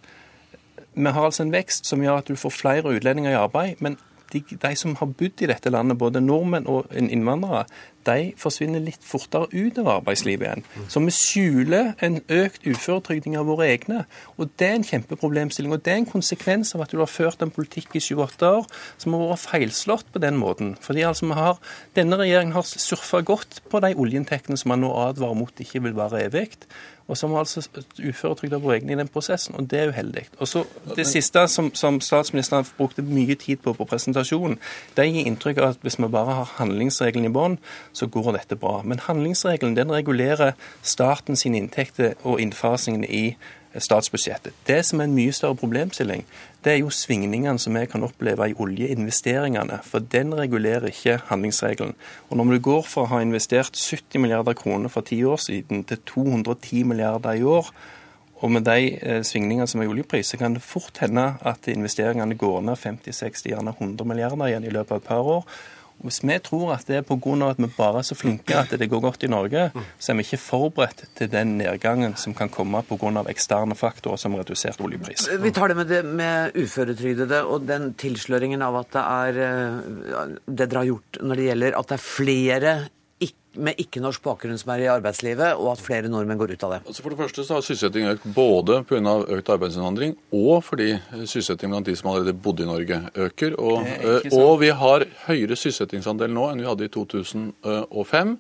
vi 0.98 1.12
har 1.12 1.26
altså 1.26 1.44
en 1.44 1.52
vekst 1.52 1.86
som 1.86 2.02
gjør 2.02 2.24
at 2.24 2.30
du 2.32 2.36
får 2.40 2.50
flere 2.50 2.96
utlendinger 2.96 3.36
i 3.36 3.42
arbeid, 3.44 3.76
men 3.84 4.00
de, 4.34 4.42
de, 4.50 4.74
som 4.76 4.96
har 5.00 5.12
bodd 5.20 5.44
i 5.44 5.50
dette 5.50 5.72
landet, 5.74 6.00
både 6.00 6.24
nordmenn 6.24 6.68
og 6.72 6.92
innvandrere, 6.98 7.66
de 8.08 8.32
forsvinner 8.40 8.84
litt 8.84 9.04
fortere 9.04 9.50
ut 9.52 9.80
av 9.82 9.90
arbeidslivet 9.98 10.46
igjen. 10.48 10.66
Så 10.88 11.02
vi 11.04 11.14
skjuler 11.14 11.90
en 12.04 12.22
økt 12.32 12.64
uføretrygding 12.68 13.36
av 13.40 13.50
våre 13.50 13.68
egne. 13.74 14.06
Og 14.38 14.54
det 14.60 14.70
er 14.70 14.78
en 14.78 14.88
kjempeproblemstilling. 14.88 15.76
Og 15.76 15.84
det 15.84 15.94
er 15.94 16.02
en 16.02 16.10
konsekvens 16.10 16.72
av 16.78 16.86
at 16.86 16.96
du 16.96 17.02
har 17.02 17.12
ført 17.12 17.44
en 17.44 17.52
politikk 17.52 17.98
i 18.00 18.04
28 18.04 18.52
år 18.62 18.68
som 18.96 19.18
har 19.18 19.34
vært 19.34 19.44
feilslått 19.44 20.12
på 20.14 20.24
den 20.24 20.40
måten. 20.40 20.76
Fordi 20.84 21.04
altså 21.08 21.28
har, 21.36 21.60
Denne 21.98 22.20
regjeringen 22.20 22.56
har 22.56 22.64
surfa 22.68 23.24
godt 23.28 23.62
på 23.72 23.82
de 23.84 23.96
oljeinntektene 23.98 24.60
som 24.60 24.72
man 24.72 24.86
nå 24.86 24.94
advarer 25.10 25.36
mot 25.38 25.64
ikke 25.64 25.84
vil 25.84 25.98
være 25.98 26.28
evig 26.30 26.48
og 27.08 27.18
som 27.18 27.32
må 27.32 27.40
altså 27.40 27.64
uføretrygda 28.04 28.60
gå 28.60 28.72
egne 28.76 28.94
i 28.94 29.00
den 29.00 29.08
prosessen, 29.08 29.56
og 29.56 29.70
det 29.72 29.80
er 29.80 29.92
uheldig. 29.94 30.26
Og 30.40 30.48
så 30.48 30.64
Det 30.96 31.08
siste 31.08 31.48
som, 31.48 31.72
som, 31.76 32.02
statsministeren 32.02 32.66
brukte 32.78 33.02
mye 33.02 33.36
tid 33.36 33.58
på 33.64 33.74
på 33.74 33.86
presentasjonen, 33.86 34.60
det 34.98 35.08
gir 35.08 35.26
inntrykk 35.26 35.58
av 35.58 35.70
at 35.70 35.78
hvis 35.82 36.00
vi 36.00 36.08
bare 36.08 36.34
har 36.34 36.54
handlingsregelen 36.58 37.26
i 37.26 37.34
bånn, 37.34 37.58
så 37.94 38.08
går 38.08 38.32
dette 38.32 38.56
bra. 38.56 38.82
Men 38.84 39.00
handlingsregelen 39.00 39.76
den 39.76 39.92
regulerer 39.92 40.52
staten 40.82 41.36
sine 41.36 41.58
inntekter 41.58 42.14
og 42.24 42.42
innfasingen 42.42 43.04
i 43.04 43.38
statsbudsjettet. 43.84 44.56
Det 44.68 44.80
som 44.86 45.00
er 45.00 45.08
en 45.08 45.16
mye 45.16 45.34
større 45.36 45.58
problemstilling, 45.60 46.26
det 46.64 46.74
er 46.74 46.80
jo 46.82 46.94
svingningene 46.94 47.60
som 47.62 47.76
vi 47.78 47.86
kan 47.90 48.04
oppleve 48.04 48.50
i 48.50 48.56
oljeinvesteringene. 48.58 49.80
For 49.88 50.04
den 50.04 50.34
regulerer 50.36 50.90
ikke 50.90 51.20
handlingsregelen. 51.30 51.96
Og 52.30 52.38
når 52.38 52.58
du 52.58 52.64
går 52.70 52.82
fra 52.88 53.06
å 53.06 53.12
ha 53.14 53.22
investert 53.24 53.78
70 53.78 54.24
milliarder 54.24 54.58
kroner 54.58 54.92
for 54.92 55.06
ti 55.08 55.22
år 55.24 55.40
siden 55.44 55.86
til 55.88 56.02
210 56.14 56.84
milliarder 56.90 57.40
i 57.40 57.46
år, 57.48 57.72
og 58.38 58.52
med 58.54 58.68
de 58.68 58.92
eh, 59.02 59.24
svingningene 59.26 59.66
som 59.70 59.82
er 59.82 59.88
i 59.88 59.92
oljepris, 59.92 60.34
så 60.34 60.38
kan 60.38 60.54
det 60.54 60.66
fort 60.66 61.00
hende 61.02 61.32
at 61.42 61.70
investeringene 61.72 62.38
går 62.38 62.60
ned 62.68 62.78
50-60, 62.78 63.48
gjerne 63.50 63.74
100 63.74 64.06
milliarder 64.06 64.52
igjen 64.52 64.68
i 64.68 64.74
løpet 64.74 64.94
av 64.94 65.02
et 65.02 65.10
par 65.10 65.32
år. 65.38 65.58
Hvis 66.06 66.20
vi 66.22 66.38
tror 66.44 66.76
at 66.76 66.88
det 66.88 67.00
er 67.00 67.06
pga. 67.06 67.50
at 67.50 67.58
vi 67.58 67.70
bare 67.78 68.00
er 68.00 68.06
så 68.06 68.16
flinke 68.16 68.56
at 68.56 68.74
det 68.80 68.90
går 68.90 69.02
godt 69.02 69.24
i 69.24 69.32
Norge, 69.32 69.72
så 70.00 70.12
er 70.12 70.18
vi 70.20 70.26
ikke 70.26 70.38
forberedt 70.38 71.06
til 71.18 71.32
den 71.32 71.58
nedgangen 71.58 72.16
som 72.16 72.34
kan 72.38 72.50
komme 72.50 72.84
pga. 72.84 73.24
eksterne 73.30 73.76
faktorer 73.76 74.18
som 74.18 74.36
redusert 74.36 74.82
oljepris. 74.82 75.30
Vi 75.42 75.52
tar 75.52 75.68
det 75.70 75.78
med, 75.78 75.88
det 75.88 76.04
med 76.06 76.56
uføretrygdede 76.56 77.44
og 77.46 77.66
den 77.68 77.94
tilsløringen 77.94 78.62
av 78.62 78.78
at 78.84 78.94
det 78.94 79.06
er 79.06 79.42
eh, 79.48 80.38
det 80.46 80.70
dere 80.70 80.84
har 80.84 80.92
gjort 80.92 81.22
når 81.22 81.36
det 81.36 81.50
gjelder 81.50 81.80
at 81.80 81.90
det 81.90 81.98
er 81.98 82.06
flere 82.06 82.78
med 83.58 83.80
ikke-norsk 83.82 84.24
bakgrunn 84.26 84.60
som 84.60 84.74
er 84.74 84.86
i 84.86 84.92
arbeidslivet, 84.92 85.58
og 85.58 85.74
at 85.74 85.84
flere 85.84 86.12
nordmenn 86.12 86.40
går 86.40 86.56
ut 86.56 86.66
av 86.68 86.76
det? 86.76 86.82
Altså 86.88 87.06
for 87.06 87.14
det 87.14 87.20
første 87.22 87.46
så 87.46 87.58
har 87.58 87.66
sysselsettingen 87.66 88.16
økt 88.16 88.28
både 88.36 88.82
pga. 88.88 89.16
økt 89.38 89.50
arbeidsinnvandring 89.54 90.16
og 90.36 90.64
fordi 90.66 90.90
sysselsettingen 91.24 91.78
blant 91.78 91.88
de 91.88 91.96
som 91.96 92.10
allerede 92.12 92.34
bodde 92.34 92.64
i 92.64 92.70
Norge, 92.70 93.02
øker. 93.16 93.56
Og, 93.60 93.86
og 94.34 94.60
vi 94.62 94.70
har 94.70 95.06
høyere 95.28 95.56
sysselsettingsandel 95.56 96.32
nå 96.34 96.50
enn 96.52 96.62
vi 96.64 96.68
hadde 96.68 96.88
i 96.88 96.92
2005. 96.94 98.34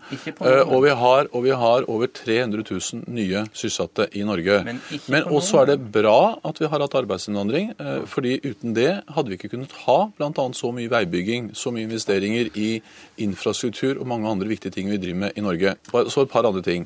Og 0.67 0.83
vi, 0.83 0.93
har, 1.01 1.29
og 1.31 1.43
vi 1.45 1.53
har 1.55 1.88
over 1.88 2.12
300 2.12 2.63
000 2.67 3.03
nye 3.13 3.45
sysselsatte 3.53 4.09
i 4.17 4.24
Norge. 4.27 4.59
Men, 4.65 4.81
Men 5.07 5.29
også 5.29 5.62
er 5.62 5.71
det 5.74 5.79
bra 5.93 6.38
at 6.47 6.62
vi 6.62 6.69
har 6.69 6.83
hatt 6.83 6.97
arbeidsinnvandring, 6.97 7.74
eh, 7.79 8.00
fordi 8.09 8.38
uten 8.45 8.75
det 8.77 8.89
hadde 9.13 9.31
vi 9.31 9.38
ikke 9.39 9.51
kunnet 9.53 9.74
ha 9.86 10.00
bl.a. 10.17 10.47
så 10.53 10.71
mye 10.75 10.91
veibygging, 10.91 11.51
så 11.57 11.71
mye 11.74 11.88
investeringer 11.88 12.51
i 12.57 12.69
infrastruktur 13.24 13.97
og 13.97 14.07
mange 14.09 14.29
andre 14.29 14.50
viktige 14.50 14.74
ting 14.75 14.89
vi 14.91 15.00
driver 15.01 15.07
driver 15.08 15.24
med 15.26 15.40
i 15.40 15.46
Norge. 15.46 15.78
Så 16.12 16.28
et 16.28 16.34
par 16.34 16.48
andre 16.48 16.62
ting. 16.66 16.86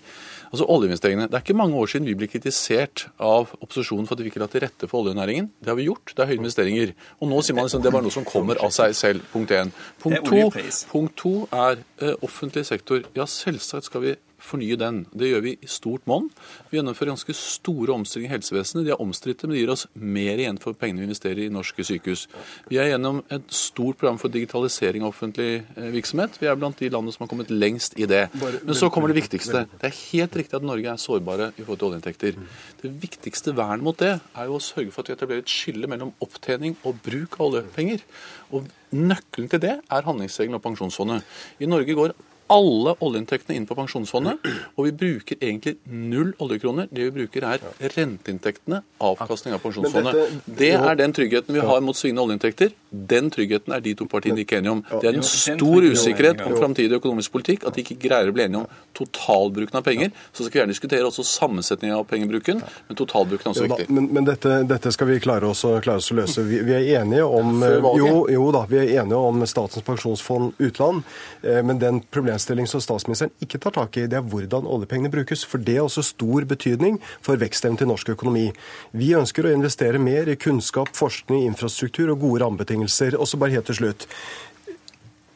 Altså 0.51 0.66
Oljeinvesteringene. 0.68 1.30
Det 1.32 1.38
er 1.38 1.44
ikke 1.46 1.56
mange 1.56 1.78
år 1.80 1.88
siden 1.88 2.08
vi 2.10 2.16
ble 2.20 2.28
kritisert 2.28 3.06
av 3.24 3.54
opposisjonen 3.63 4.08
for 4.08 4.18
at 4.18 4.24
vi 4.24 4.32
ikke 4.32 4.42
la 4.44 4.50
til 4.51 4.63
rette 4.66 4.90
for 4.92 5.06
oljenæringen. 5.06 5.48
Det 5.63 5.72
har 5.72 5.80
vi 5.80 5.88
gjort. 5.88 6.12
Det 6.12 6.25
er 6.25 6.32
høye 6.34 6.42
investeringer. 6.42 6.92
Og 7.22 7.32
nå 7.32 7.40
sier 7.40 7.56
man 7.56 7.70
liksom 7.70 7.86
det 7.86 7.94
var 7.96 8.04
noe 8.04 8.12
som 8.12 8.28
kommer 8.28 8.60
av 8.60 8.74
seg 8.75 8.98
selv. 9.00 9.24
Punkt 9.32 9.54
én. 9.56 9.72
Punkt 10.04 10.28
to, 10.28 10.66
punkt 10.92 11.16
to 11.22 11.34
er 11.56 11.80
eh, 12.01 12.18
offentlig 12.20 12.66
sektor. 12.68 13.06
Ja, 13.16 13.30
selvsagt 13.32 13.88
skal 13.88 14.04
vi 14.04 14.18
fornye 14.41 14.77
den. 14.79 15.03
Det 15.13 15.29
gjør 15.29 15.43
vi 15.45 15.53
i 15.62 15.69
stort 15.69 16.05
monn. 16.10 16.29
Vi 16.71 16.79
gjennomfører 16.79 17.13
ganske 17.13 17.36
store 17.38 17.93
omstillinger 17.95 18.31
i 18.31 18.33
helsevesenet. 18.36 18.88
De 18.88 18.93
er 18.95 19.03
omstridte, 19.03 19.48
men 19.48 19.55
de 19.55 19.62
gir 19.62 19.74
oss 19.74 19.86
mer 19.93 20.41
igjen 20.41 20.60
for 20.62 20.77
pengene 20.77 21.03
vi 21.03 21.10
investerer 21.10 21.43
i 21.45 21.53
norske 21.53 21.86
sykehus. 21.88 22.25
Vi 22.69 22.79
er 22.81 22.91
gjennom 22.91 23.21
et 23.31 23.53
stort 23.55 24.00
program 24.01 24.19
for 24.21 24.33
digitalisering 24.33 25.05
av 25.05 25.13
offentlig 25.13 25.62
eh, 25.62 25.89
virksomhet. 25.93 26.39
Vi 26.41 26.50
er 26.50 26.60
blant 26.60 26.79
de 26.81 26.91
landene 26.91 27.15
som 27.15 27.25
har 27.25 27.31
kommet 27.31 27.53
lengst 27.53 27.98
i 28.01 28.10
det. 28.10 28.25
Men 28.41 28.77
så 28.77 28.91
kommer 28.93 29.12
det 29.12 29.21
viktigste. 29.21 29.65
Det 29.77 29.91
er 29.91 29.98
helt 30.12 30.38
riktig 30.41 30.60
at 30.60 30.67
Norge 30.67 30.91
er 30.93 31.01
sårbare 31.01 31.51
i 31.55 31.63
forhold 31.63 31.81
til 31.81 31.91
oljeinntekter. 31.91 32.41
Det 32.81 32.93
viktigste 33.01 33.55
vernet 33.57 33.86
mot 33.86 33.98
det 34.01 34.15
er 34.17 34.50
jo 34.50 34.57
å 34.57 34.63
sørge 34.63 34.93
for 34.93 35.03
at 35.03 35.12
vi 35.12 35.17
etablerer 35.19 35.45
et 35.45 35.55
skille 35.55 35.89
mellom 35.91 36.15
opptjening 36.24 36.77
og 36.88 37.01
bruk 37.05 37.39
av 37.39 37.50
oljepenger. 37.51 38.05
Og 38.51 38.69
Nøkkelen 38.91 39.48
til 39.48 39.62
det 39.63 39.77
er 39.79 40.03
handlingsregelen 40.03 40.57
og 40.57 40.63
pensjonsfondet. 40.65 41.24
I 41.63 41.69
Norge 41.69 41.95
går 41.95 42.12
alle 42.51 42.93
oljeinntektene 43.00 43.55
inn 43.58 43.65
på 43.70 43.75
pensjonsfondet, 43.77 44.43
og 44.75 44.88
vi 44.88 44.91
bruker 45.03 45.39
egentlig 45.39 45.77
null 45.88 46.34
oljekroner. 46.43 46.89
Det 46.91 47.08
vi 47.08 47.13
bruker 47.22 47.46
er 47.48 47.63
renteinntektene, 47.96 48.81
avkastning 49.01 49.55
av 49.55 49.62
pensjonsfondet. 49.63 50.41
Det 50.46 50.74
er 50.75 51.00
den 51.00 51.15
tryggheten 51.15 51.55
vi 51.55 51.63
har 51.63 51.84
mot 51.86 51.98
svingende 51.98 52.25
oljeinntekter. 52.25 52.74
Den 52.91 53.31
tryggheten 53.31 53.75
er 53.75 53.84
de 53.84 53.96
to 53.98 54.08
partiene 54.12 54.43
ikke 54.43 54.60
enige 54.60 54.75
om. 54.75 54.84
Det 54.91 55.10
er 55.10 55.20
en 55.20 55.27
stor 55.27 55.88
usikkerhet 55.88 56.43
om 56.46 56.58
framtidig 56.58 57.00
økonomisk 57.00 57.31
politikk 57.38 57.65
at 57.70 57.77
de 57.77 57.86
ikke 57.86 58.00
greier 58.03 58.31
å 58.31 58.36
bli 58.36 58.46
enige 58.48 58.65
om 58.65 58.81
totalbruken 58.98 59.79
av 59.79 59.88
penger. 59.88 60.12
Så 60.34 60.43
skal 60.43 60.51
vi 60.51 60.62
gjerne 60.62 60.75
diskutere 60.75 61.08
også 61.08 61.25
sammensetningen 61.27 61.96
av 61.96 62.05
pengebruken, 62.10 62.60
men 62.89 63.00
totalbruken 63.00 63.48
er 63.48 63.55
også 63.55 63.70
viktig. 63.70 63.88
Men, 63.96 64.12
men 64.12 64.27
dette, 64.27 64.60
dette, 64.67 64.91
skal 64.91 65.08
vi 65.13 65.22
klare 65.24 65.48
oss, 65.48 65.63
klare 65.86 66.01
oss 66.03 66.12
å 66.12 66.20
løse. 66.20 66.43
Vi, 66.48 66.60
vi, 66.67 66.75
er 66.75 67.01
enige 67.01 67.24
om 67.24 67.63
jo, 67.96 68.25
jo 68.31 68.51
da, 68.53 68.65
vi 68.70 68.81
er 68.84 68.96
enige 69.05 69.24
om 69.31 69.46
Statens 69.48 69.86
pensjonsfond 69.88 70.60
utland, 70.62 71.05
eh, 71.48 71.62
men 71.65 71.79
den 71.79 72.01
problemstillingen 72.11 72.41
problemstilling 72.42 72.68
som 72.68 72.82
statsministeren 72.82 73.32
ikke 73.42 73.60
tar 73.60 73.72
tak 73.75 73.98
i, 73.98 74.08
det 74.10 74.18
er 74.18 74.25
hvordan 74.25 74.66
oljepengene 74.66 75.12
brukes. 75.12 75.44
For 75.46 75.62
det 75.62 75.77
er 75.77 75.84
også 75.86 76.01
stor 76.04 76.46
betydning 76.46 77.00
for 77.22 77.38
vekstevnen 77.38 77.77
til 77.77 77.88
norsk 77.88 78.10
økonomi. 78.16 78.51
Vi 78.94 79.14
ønsker 79.14 79.46
å 79.46 79.54
investere 79.54 80.00
mer 80.00 80.27
i 80.27 80.36
kunnskap, 80.36 80.90
forskning, 80.96 81.46
infrastruktur 81.46 82.12
og 82.12 82.22
gode 82.22 82.42
rammebetingelser. 82.44 83.18
Og 83.20 83.27
så 83.27 83.38
bare 83.38 83.51
helt 83.51 83.66
til 83.70 83.77
slutt. 83.77 84.08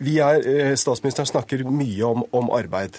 Er, 0.01 0.41
eh, 0.41 0.75
statsministeren 0.75 1.27
snakker 1.27 1.63
mye 1.63 2.03
om, 2.03 2.25
om 2.33 2.49
arbeid. 2.51 2.97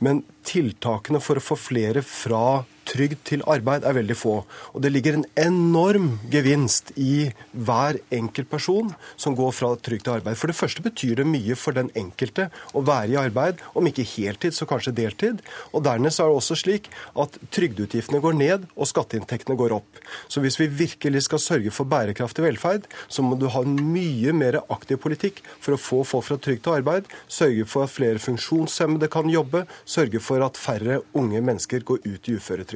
Men 0.00 0.24
tiltakene 0.44 1.20
for 1.20 1.36
å 1.36 1.44
få 1.44 1.56
flere 1.56 2.02
fra 2.02 2.64
trygd 2.86 3.22
til 3.28 3.44
arbeid 3.50 3.84
er 3.86 3.96
veldig 3.96 4.16
få. 4.18 4.36
Og 4.74 4.82
det 4.84 4.92
ligger 4.94 5.18
en 5.18 5.26
enorm 5.40 6.16
gevinst 6.32 6.92
i 6.96 7.28
hver 7.52 7.98
enkelt 8.14 8.50
person 8.50 8.92
som 9.16 9.36
går 9.38 9.54
fra 9.56 9.72
trygd 9.76 10.06
til 10.06 10.16
arbeid. 10.18 10.38
For 10.38 10.50
det 10.50 10.58
første 10.58 10.84
betyr 10.84 11.20
det 11.20 11.28
mye 11.28 11.56
for 11.58 11.76
den 11.76 11.90
enkelte 11.98 12.48
å 12.76 12.84
være 12.86 13.14
i 13.14 13.18
arbeid, 13.20 13.62
om 13.76 13.86
ikke 13.88 14.06
heltid, 14.06 14.54
så 14.56 14.68
kanskje 14.68 14.94
deltid. 14.96 15.42
Og 15.72 15.84
dernest 15.86 16.22
er 16.22 16.30
det 16.30 16.40
også 16.40 16.58
slik 16.58 16.90
at 17.18 17.38
trygdeutgiftene 17.54 18.22
går 18.24 18.38
ned, 18.38 18.68
og 18.76 18.90
skatteinntektene 18.90 19.58
går 19.58 19.76
opp. 19.78 20.02
Så 20.28 20.42
hvis 20.44 20.58
vi 20.60 20.70
virkelig 20.84 21.26
skal 21.26 21.42
sørge 21.42 21.74
for 21.74 21.88
bærekraftig 21.90 22.44
velferd, 22.46 22.86
så 23.08 23.24
må 23.24 23.38
du 23.40 23.48
ha 23.52 23.64
en 23.64 23.78
mye 23.92 24.34
mer 24.36 24.60
aktiv 24.72 25.00
politikk 25.02 25.42
for 25.58 25.76
å 25.76 25.80
få 25.80 26.02
folk 26.06 26.26
fra 26.26 26.38
trygd 26.42 26.64
til 26.66 26.78
arbeid, 26.78 27.10
sørge 27.28 27.66
for 27.68 27.86
at 27.86 27.94
flere 27.94 28.22
funksjonshemmede 28.22 29.10
kan 29.12 29.30
jobbe, 29.30 29.64
sørge 29.84 30.22
for 30.22 30.44
at 30.46 30.58
færre 30.60 31.00
unge 31.16 31.42
mennesker 31.44 31.86
går 31.86 32.04
ut 32.06 32.30
i 32.30 32.36
uføretrygd. 32.38 32.75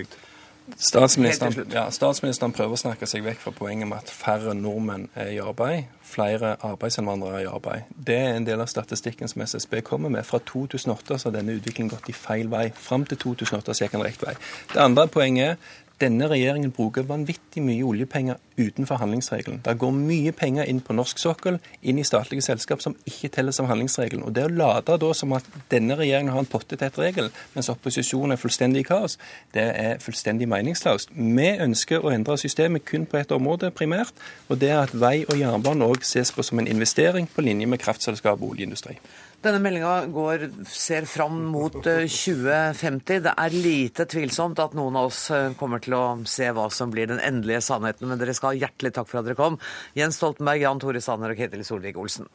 Statsministeren, 0.77 1.67
ja, 1.73 1.91
statsministeren, 1.91 2.53
prøver 2.55 2.77
å 2.77 2.79
snakke 2.79 3.07
seg 3.09 3.25
vekk 3.27 3.41
fra 3.43 3.53
poenget 3.57 3.89
med 3.91 4.05
at 4.05 4.13
færre 4.13 4.53
nordmenn 4.55 5.09
er 5.19 5.33
i 5.35 5.41
arbeid, 5.43 5.89
flere 6.07 6.53
arbeidsinnvandrere 6.67 7.41
er 7.41 7.47
i 7.47 7.51
arbeid. 7.51 7.91
Det 8.07 8.17
er 8.17 8.37
en 8.37 8.47
del 8.47 8.63
av 8.63 8.71
statistikken 8.71 9.31
som 9.31 9.43
SSB 9.43 9.81
kommer 9.87 10.13
med. 10.13 10.27
Fra 10.29 10.39
2008 10.39 11.19
så 11.19 11.29
har 11.29 11.37
denne 11.39 11.57
utviklingen 11.59 11.91
gått 11.91 12.11
i 12.13 12.17
feil 12.17 12.51
vei. 12.53 12.69
Fram 12.77 13.07
til 13.09 13.19
2008 13.19 13.75
så 13.75 13.87
gikk 13.87 13.97
den 13.99 14.07
riktig 14.07 14.31
vei. 14.31 14.37
Det 14.75 14.83
andre 14.85 15.09
poenget 15.11 15.57
er 15.57 15.81
denne 16.01 16.29
regjeringen 16.31 16.73
bruker 16.75 17.05
vanvittig 17.09 17.63
mye 17.65 17.85
oljepenger 17.85 18.39
utenfor 18.61 19.01
handlingsregelen. 19.01 19.61
Det 19.65 19.77
går 19.81 19.93
mye 19.95 20.33
penger 20.37 20.69
inn 20.69 20.81
på 20.85 20.95
norsk 20.97 21.21
sokkel, 21.21 21.59
inn 21.83 22.01
i 22.01 22.05
statlige 22.07 22.45
selskap 22.45 22.83
som 22.85 22.97
ikke 23.09 23.31
telles 23.37 23.61
av 23.61 23.69
handlingsregelen. 23.71 24.25
Og 24.27 24.35
Det 24.37 24.47
å 24.47 24.53
late 24.53 24.99
da 25.01 25.13
som 25.17 25.33
at 25.37 25.47
denne 25.73 25.97
regjeringen 25.99 26.33
har 26.33 26.45
en 26.45 26.51
potte-tett-regel, 26.51 27.31
mens 27.55 27.71
opposisjonen 27.73 28.37
er 28.37 28.41
fullstendig 28.41 28.85
i 28.85 28.89
kaos, 28.91 29.19
det 29.55 29.67
er 29.85 30.03
fullstendig 30.05 30.49
meningsløst. 30.49 31.13
Vi 31.17 31.49
ønsker 31.67 32.05
å 32.05 32.13
endre 32.15 32.39
systemet 32.41 32.85
kun 32.89 33.07
på 33.07 33.21
ett 33.21 33.33
område 33.37 33.71
primært, 33.71 34.15
og 34.49 34.61
det 34.61 34.73
er 34.73 34.85
at 34.85 34.95
vei 34.95 35.25
og 35.29 35.37
jernbane 35.39 35.89
òg 35.89 36.05
ses 36.07 36.33
på 36.33 36.45
som 36.47 36.61
en 36.61 36.71
investering 36.71 37.29
på 37.29 37.45
linje 37.45 37.69
med 37.69 37.81
kraftselskap 37.83 38.41
og 38.41 38.55
oljeindustri. 38.55 38.99
Denne 39.41 39.57
meldinga 39.65 40.65
ser 40.69 41.07
fram 41.09 41.39
mot 41.49 41.73
2050. 41.73 43.15
Eh, 43.15 43.23
det 43.25 43.33
er 43.33 43.55
lite 43.57 44.05
tvilsomt 44.05 44.61
at 44.61 44.77
noen 44.77 44.99
av 45.01 45.09
oss 45.09 45.23
eh, 45.33 45.55
kommer 45.57 45.81
til 45.81 45.97
å 45.97 46.03
se 46.29 46.51
hva 46.53 46.67
som 46.69 46.93
blir 46.93 47.09
den 47.09 47.23
endelige 47.25 47.63
sannheten. 47.65 48.11
Men 48.11 48.21
dere 48.21 48.37
skal 48.37 48.53
ha 48.53 48.67
hjertelig 48.67 48.93
takk 48.99 49.09
for 49.09 49.23
at 49.23 49.31
dere 49.31 49.41
kom. 49.41 49.57
Jens 49.97 50.21
Stoltenberg, 50.21 50.61
Jan 50.67 50.83
Tore 50.85 51.01
Sanner 51.01 51.33
og 51.33 51.41
Ketil 51.41 51.65
Solvik-Olsen. 51.65 52.29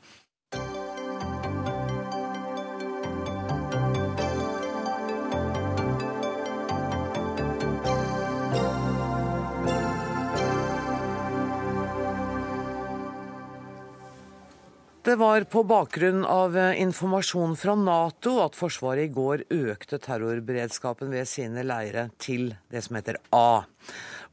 Det 15.05 15.15
var 15.15 15.43
på 15.43 15.61
bakgrunn 15.63 16.23
av 16.25 16.55
eh, 16.57 16.81
informasjon 16.81 17.51
fra 17.61 17.75
Nato 17.77 18.39
at 18.41 18.55
Forsvaret 18.57 19.05
i 19.05 19.11
går 19.13 19.43
økte 19.53 19.99
terrorberedskapen 20.01 21.11
ved 21.13 21.29
sine 21.29 21.61
leire 21.61 22.07
til 22.17 22.47
det 22.73 22.81
som 22.81 22.97
heter 22.97 23.19
A. 23.29 23.67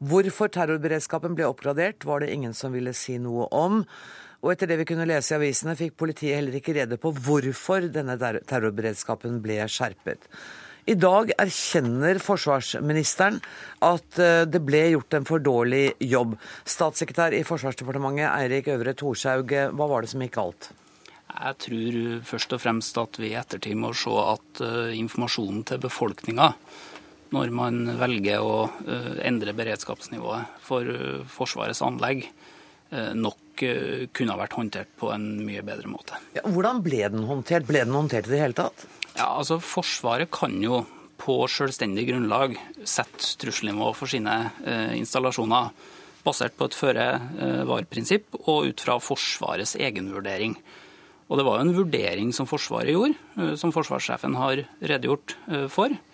Hvorfor 0.00 0.48
terrorberedskapen 0.54 1.36
ble 1.36 1.44
oppgradert, 1.50 2.06
var 2.08 2.24
det 2.24 2.32
ingen 2.32 2.56
som 2.56 2.72
ville 2.72 2.96
si 2.96 3.18
noe 3.20 3.50
om. 3.52 3.82
Og 4.40 4.54
etter 4.54 4.72
det 4.72 4.80
vi 4.80 4.88
kunne 4.88 5.04
lese 5.10 5.34
i 5.34 5.42
avisene, 5.42 5.76
fikk 5.76 5.98
politiet 6.00 6.38
heller 6.38 6.56
ikke 6.56 6.78
rede 6.80 6.96
på 6.96 7.12
hvorfor 7.20 7.90
denne 7.92 8.16
terrorberedskapen 8.16 9.42
ble 9.44 9.60
skjerpet. 9.68 10.24
I 10.82 10.94
dag 10.98 11.30
erkjenner 11.38 12.18
forsvarsministeren 12.18 13.36
at 13.86 14.18
eh, 14.18 14.42
det 14.50 14.60
ble 14.66 14.80
gjort 14.90 15.14
en 15.14 15.26
for 15.28 15.42
dårlig 15.42 15.92
jobb. 16.02 16.34
Statssekretær 16.66 17.36
i 17.38 17.44
Forsvarsdepartementet 17.46 18.26
Eirik 18.26 18.70
Øvre 18.74 18.94
Thorshaug, 18.98 19.54
hva 19.78 19.86
var 19.92 20.02
det 20.02 20.10
som 20.10 20.24
gikk 20.24 20.34
galt? 20.40 20.72
Jeg 21.32 21.58
tror 21.64 22.00
først 22.26 22.56
og 22.56 22.62
fremst 22.64 22.98
at 22.98 23.20
vi 23.22 23.30
i 23.30 23.38
ettertid 23.38 23.78
må 23.78 23.92
se 23.96 24.10
at 24.10 24.62
uh, 24.66 24.90
informasjonen 24.98 25.62
til 25.70 25.80
befolkninga 25.86 26.50
når 27.32 27.54
man 27.56 27.78
velger 27.96 28.44
å 28.44 28.66
endre 29.24 29.54
beredskapsnivået 29.56 30.58
for 30.60 30.84
Forsvarets 31.32 31.80
anlegg, 31.80 32.26
nok 32.92 33.62
kunne 34.12 34.34
ha 34.34 34.40
vært 34.40 34.56
håndtert 34.56 34.90
på 34.98 35.10
en 35.14 35.24
mye 35.46 35.62
bedre 35.64 35.88
måte. 35.88 36.18
Ja, 36.34 36.42
hvordan 36.44 36.82
ble 36.84 37.04
den 37.12 37.24
håndtert? 37.28 37.64
Ble 37.68 37.84
den 37.86 37.94
håndtert 37.94 38.26
i 38.28 38.32
det 38.34 38.40
hele 38.42 38.56
tatt? 38.58 38.84
Ja, 39.14 39.28
altså 39.28 39.58
Forsvaret 39.62 40.32
kan 40.34 40.56
jo 40.64 40.82
på 41.22 41.36
selvstendig 41.52 42.08
grunnlag 42.08 42.56
sette 42.88 43.36
trusselnivå 43.40 43.92
for 43.94 44.10
sine 44.10 44.36
installasjoner 44.98 45.70
basert 46.26 46.56
på 46.58 46.68
et 46.68 46.78
føre-var-prinsipp 46.78 48.40
og 48.42 48.70
ut 48.70 48.82
fra 48.84 48.98
Forsvarets 49.02 49.76
egenvurdering. 49.80 50.56
Og 51.32 51.38
det 51.38 51.46
var 51.46 51.58
jo 51.58 51.66
en 51.66 51.76
vurdering 51.76 52.32
som 52.36 52.48
Forsvaret 52.48 52.92
gjorde, 52.92 53.16
eh, 53.40 53.54
som 53.56 53.72
forsvarssjefen 53.72 54.36
har 54.36 54.64
redegjort 54.82 55.36
eh, 55.48 55.66
for, 55.72 55.88
eh, 55.88 56.11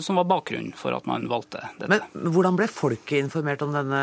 som 0.00 0.18
var 0.20 0.26
bakgrunnen 0.28 0.74
for 0.76 0.94
at 0.94 1.06
man 1.08 1.24
valgte 1.30 1.62
dette. 1.78 1.88
Men 1.90 2.32
hvordan 2.34 2.58
ble 2.58 2.66
folket 2.70 3.16
informert 3.18 3.62
om 3.64 3.72
denne 3.74 4.02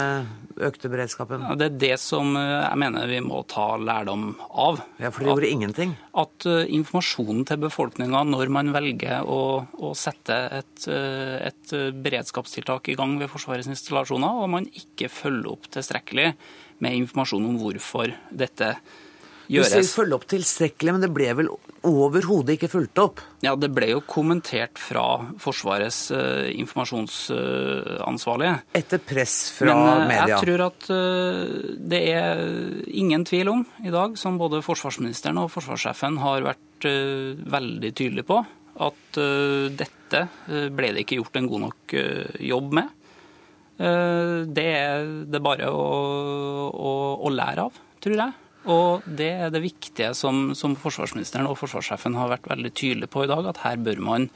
økte 0.62 0.90
beredskapen? 0.92 1.44
Ja, 1.46 1.58
det 1.60 1.68
er 1.70 1.78
det 1.84 1.98
som 2.02 2.34
jeg 2.36 2.80
mener 2.82 3.08
vi 3.08 3.22
må 3.24 3.44
ta 3.50 3.76
lærdom 3.80 4.34
av. 4.50 4.82
Ja, 5.02 5.12
For 5.14 5.24
de 5.24 5.32
gjorde 5.32 5.52
ingenting? 5.52 5.94
At 6.18 6.48
informasjonen 6.48 7.46
til 7.48 7.62
befolkninga 7.62 8.24
når 8.28 8.52
man 8.52 8.74
velger 8.76 9.28
å, 9.28 9.42
å 9.64 9.94
sette 9.98 10.40
et, 10.62 10.88
et, 10.90 11.76
beredskapstiltak 12.04 12.92
i 12.92 12.98
gang 13.00 13.16
ved 13.22 13.32
Forsvarets 13.32 13.70
installasjoner, 13.72 14.42
og 14.42 14.52
man 14.58 14.68
ikke 14.68 15.12
følger 15.14 15.54
opp 15.54 15.72
tilstrekkelig 15.72 16.34
med 16.82 17.00
informasjon 17.04 17.48
om 17.48 17.62
hvorfor 17.62 18.12
dette 18.34 18.74
skjer 18.76 19.10
gjøres. 19.52 19.74
Du 19.74 19.78
sier 19.78 19.92
følge 19.92 20.18
opp 20.18 20.26
tilstrekkelig, 20.32 20.94
men 20.96 21.04
det 21.04 21.12
ble 21.14 21.28
vel 21.38 21.50
overhodet 21.88 22.58
ikke 22.58 22.70
fulgt 22.72 22.98
opp? 23.02 23.22
Ja, 23.42 23.56
det 23.58 23.70
ble 23.74 23.88
jo 23.94 24.02
kommentert 24.06 24.80
fra 24.82 25.04
Forsvarets 25.42 26.12
uh, 26.14 26.50
informasjonsansvarlige. 26.54 28.56
Etter 28.78 29.00
press 29.02 29.52
fra 29.56 29.74
men, 29.74 29.88
uh, 29.88 30.08
media? 30.10 30.36
Jeg 30.36 30.42
tror 30.46 30.62
at 30.68 30.82
uh, 30.94 30.98
det 31.92 32.02
er 32.14 32.38
ingen 32.88 33.26
tvil 33.28 33.48
om 33.54 33.62
i 33.84 33.92
dag, 33.94 34.18
som 34.20 34.40
både 34.42 34.66
forsvarsministeren 34.66 35.38
og 35.42 35.52
forsvarssjefen 35.54 36.14
har 36.22 36.40
vært 36.52 36.60
veldig 36.82 37.92
tydelige 37.94 38.26
på, 38.26 38.40
at 38.82 39.18
dette 39.78 40.20
ble 40.74 40.88
det 40.96 41.02
ikke 41.04 41.20
gjort 41.20 41.36
en 41.38 41.50
god 41.52 41.62
nok 41.68 41.94
jobb 42.42 42.74
med. 42.74 42.88
Det 43.78 44.66
er 44.66 45.06
det 45.30 45.42
bare 45.46 45.70
å, 45.70 45.86
å, 46.74 47.22
å 47.22 47.30
lære 47.30 47.62
av, 47.70 47.78
tror 48.02 48.18
jeg. 48.18 48.41
Og 48.70 49.06
det 49.06 49.32
er 49.46 49.54
det 49.54 49.64
viktige 49.64 50.12
som, 50.18 50.52
som, 50.58 50.76
forsvarsministeren 50.78 51.50
og 51.50 51.58
forsvarssjefen 51.58 52.18
har 52.20 52.30
vært 52.36 52.50
veldig 52.52 52.74
tydelige 52.78 53.10
på 53.12 53.26
i 53.26 53.32
dag, 53.32 53.48
at 53.50 53.64
her 53.64 53.80
bør 53.82 54.04
man 54.06 54.28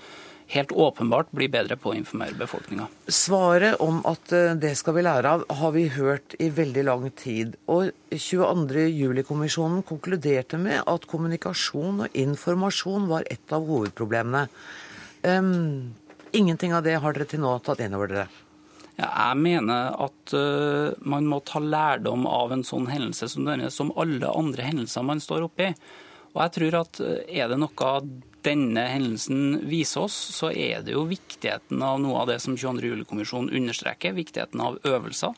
helt 0.54 0.72
åpenbart 0.72 1.32
bli 1.34 1.48
bedre 1.50 1.78
på 1.78 1.92
å 1.92 1.96
informere 1.98 2.38
befolkninga. 2.38 2.86
Svaret 3.10 3.82
om 3.82 4.02
at 4.06 4.34
eh, 4.36 4.54
det 4.62 4.76
skal 4.78 4.98
vi 4.98 5.06
lære 5.06 5.32
av, 5.38 5.46
har 5.62 5.74
vi 5.74 5.88
hørt 5.94 6.36
i 6.38 6.52
veldig 6.54 6.86
lang 6.86 7.08
tid. 7.18 7.56
Og 7.72 7.90
22. 8.14 8.86
juli-kommisjonen 8.94 9.86
konkluderte 9.88 10.60
med 10.62 10.84
at 10.86 11.10
kommunikasjon 11.10 12.06
og 12.06 12.18
informasjon 12.26 13.10
var 13.10 13.26
et 13.32 13.56
av 13.56 13.66
hovedproblemene. 13.66 14.46
Um, 15.26 15.96
ingenting 16.38 16.76
av 16.78 16.86
det 16.86 17.00
har 17.02 17.16
dere 17.16 17.26
til 17.30 17.42
nå 17.42 17.58
tatt 17.66 17.82
inn 17.82 17.98
over 17.98 18.14
dere? 18.14 18.44
Jeg 18.95 19.39
mener 19.43 19.95
at 20.05 20.34
uh, 20.36 20.95
man 21.03 21.27
må 21.27 21.41
ta 21.43 21.60
lærdom 21.60 22.23
av 22.29 22.53
en 22.55 22.63
sånn 22.63 22.88
hendelse 22.88 23.27
som 23.34 23.47
denne, 23.47 23.67
som 23.73 23.91
alle 23.99 24.29
andre 24.31 24.69
hendelser 24.69 25.03
man 25.03 25.23
står 25.23 25.49
oppi. 25.49 25.73
Og 26.36 26.39
jeg 26.45 26.53
tror 26.58 26.79
at 26.84 27.01
uh, 27.03 27.17
Er 27.27 27.51
det 27.51 27.60
noe 27.60 27.91
denne 28.45 28.84
hendelsen 28.93 29.65
viser 29.65 30.05
oss, 30.05 30.15
så 30.38 30.51
er 30.53 30.84
det 30.86 30.93
jo 30.93 31.08
viktigheten 31.10 31.81
av 31.81 31.97
noe 31.99 32.21
av 32.21 32.29
det 32.29 32.38
som 32.43 32.53
22. 32.55 32.86
juli-kommisjonen 32.91 33.49
understreker. 33.58 34.13
Viktigheten 34.15 34.62
av 34.62 34.77
øvelser. 34.86 35.34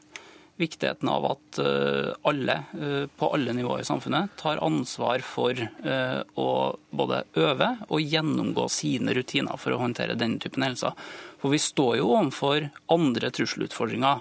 Viktigheten 0.60 1.10
av 1.10 1.26
at 1.30 1.60
uh, 1.62 2.12
alle 2.28 2.58
på 3.18 3.30
alle 3.34 3.56
nivåer 3.56 3.86
i 3.86 3.88
samfunnet 3.88 4.36
tar 4.42 4.60
ansvar 4.66 5.24
for 5.26 5.54
å 5.54 6.50
både 6.90 7.22
øve 7.38 7.70
og 7.88 8.02
gjennomgå 8.02 8.66
sine 8.74 9.14
rutiner 9.16 9.62
for 9.62 9.76
å 9.76 9.80
håndtere 9.86 10.18
denne 10.18 10.42
typen 10.42 10.66
hendelser. 10.66 10.98
For 11.48 11.54
vi 11.56 11.64
står 11.64 11.94
jo 12.02 12.10
overfor 12.12 12.66
andre 12.92 13.30
trusselutfordringer 13.32 14.18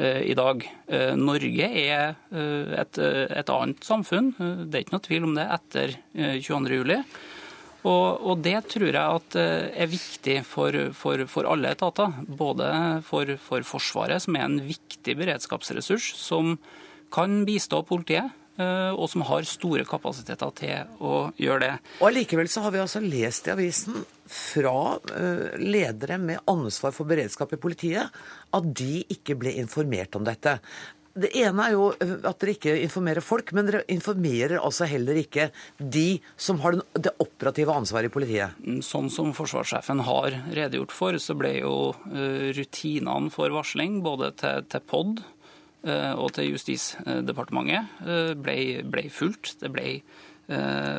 eh, 0.00 0.22
i 0.32 0.36
dag. 0.38 0.62
Eh, 0.88 1.10
Norge 1.20 1.66
er 1.68 2.14
eh, 2.32 2.70
et, 2.80 2.96
et, 2.96 3.52
annet 3.52 3.84
samfunn, 3.84 4.30
det 4.40 4.78
er 4.78 4.86
ikke 4.86 4.94
noe 4.94 5.04
tvil 5.04 5.26
om 5.28 5.34
det, 5.36 5.44
etter 5.52 5.92
22.07. 6.16 6.94
Og, 7.82 8.24
og, 8.24 8.40
det 8.40 8.56
tror 8.72 8.88
jeg 8.88 9.44
er 9.84 9.92
viktig 9.92 10.38
for, 10.48 10.80
for, 10.96 11.26
for 11.28 11.50
alle 11.52 11.74
etater. 11.76 12.16
Både 12.24 12.72
for, 13.04 13.34
for, 13.36 13.68
Forsvaret, 13.68 14.24
som 14.24 14.40
er 14.40 14.48
en 14.48 14.62
viktig 14.64 15.18
beredskapsressurs, 15.20 16.14
som 16.16 16.54
kan 17.12 17.42
bistå 17.44 17.82
politiet. 17.84 18.32
Og 18.60 19.06
som 19.08 19.22
har 19.24 19.46
store 19.48 19.86
kapasiteter 19.88 20.50
til 20.58 20.90
å 21.00 21.14
gjøre 21.40 21.60
det. 21.62 21.70
Og 22.02 22.10
Allikevel 22.10 22.50
så 22.52 22.60
har 22.66 22.74
vi 22.74 22.82
altså 22.82 23.00
lest 23.00 23.48
i 23.48 23.54
avisen 23.54 24.02
fra 24.32 24.98
eh, 25.16 25.58
ledere 25.60 26.18
med 26.18 26.42
ansvar 26.50 26.94
for 26.96 27.08
beredskap 27.08 27.52
i 27.52 27.60
politiet 27.60 28.24
at 28.52 28.74
de 28.78 29.04
ikke 29.12 29.36
ble 29.40 29.54
informert 29.60 30.16
om 30.18 30.26
dette. 30.26 30.58
Det 31.12 31.28
ene 31.36 31.66
er 31.66 31.74
jo 31.74 31.90
eh, 32.00 32.14
at 32.28 32.38
dere 32.40 32.54
ikke 32.54 32.76
informerer 32.86 33.24
folk, 33.24 33.52
men 33.56 33.68
dere 33.68 33.82
informerer 33.92 34.60
altså 34.62 34.88
heller 34.88 35.18
ikke 35.20 35.50
de 35.76 36.22
som 36.40 36.62
har 36.64 36.78
det 36.96 37.12
operative 37.22 37.74
ansvaret 37.76 38.08
i 38.08 38.14
politiet. 38.14 38.56
Mm, 38.64 38.80
sånn 38.86 39.12
som 39.12 39.34
forsvarssjefen 39.36 40.04
har 40.06 40.38
redegjort 40.48 40.96
for, 40.96 41.20
så 41.20 41.36
ble 41.38 41.58
jo 41.58 41.76
eh, 42.12 42.50
rutinene 42.56 43.32
for 43.34 43.52
varsling 43.52 44.00
både 44.04 44.32
til, 44.40 44.64
til 44.72 44.88
POD 44.88 45.24
og 45.82 46.28
til 46.36 46.52
Justisdepartementet 46.52 48.36
ble, 48.38 48.56
ble 48.86 49.06
fulgt. 49.10 49.56
Det 49.62 49.70
ble 49.74 49.96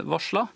varsla. 0.09 0.47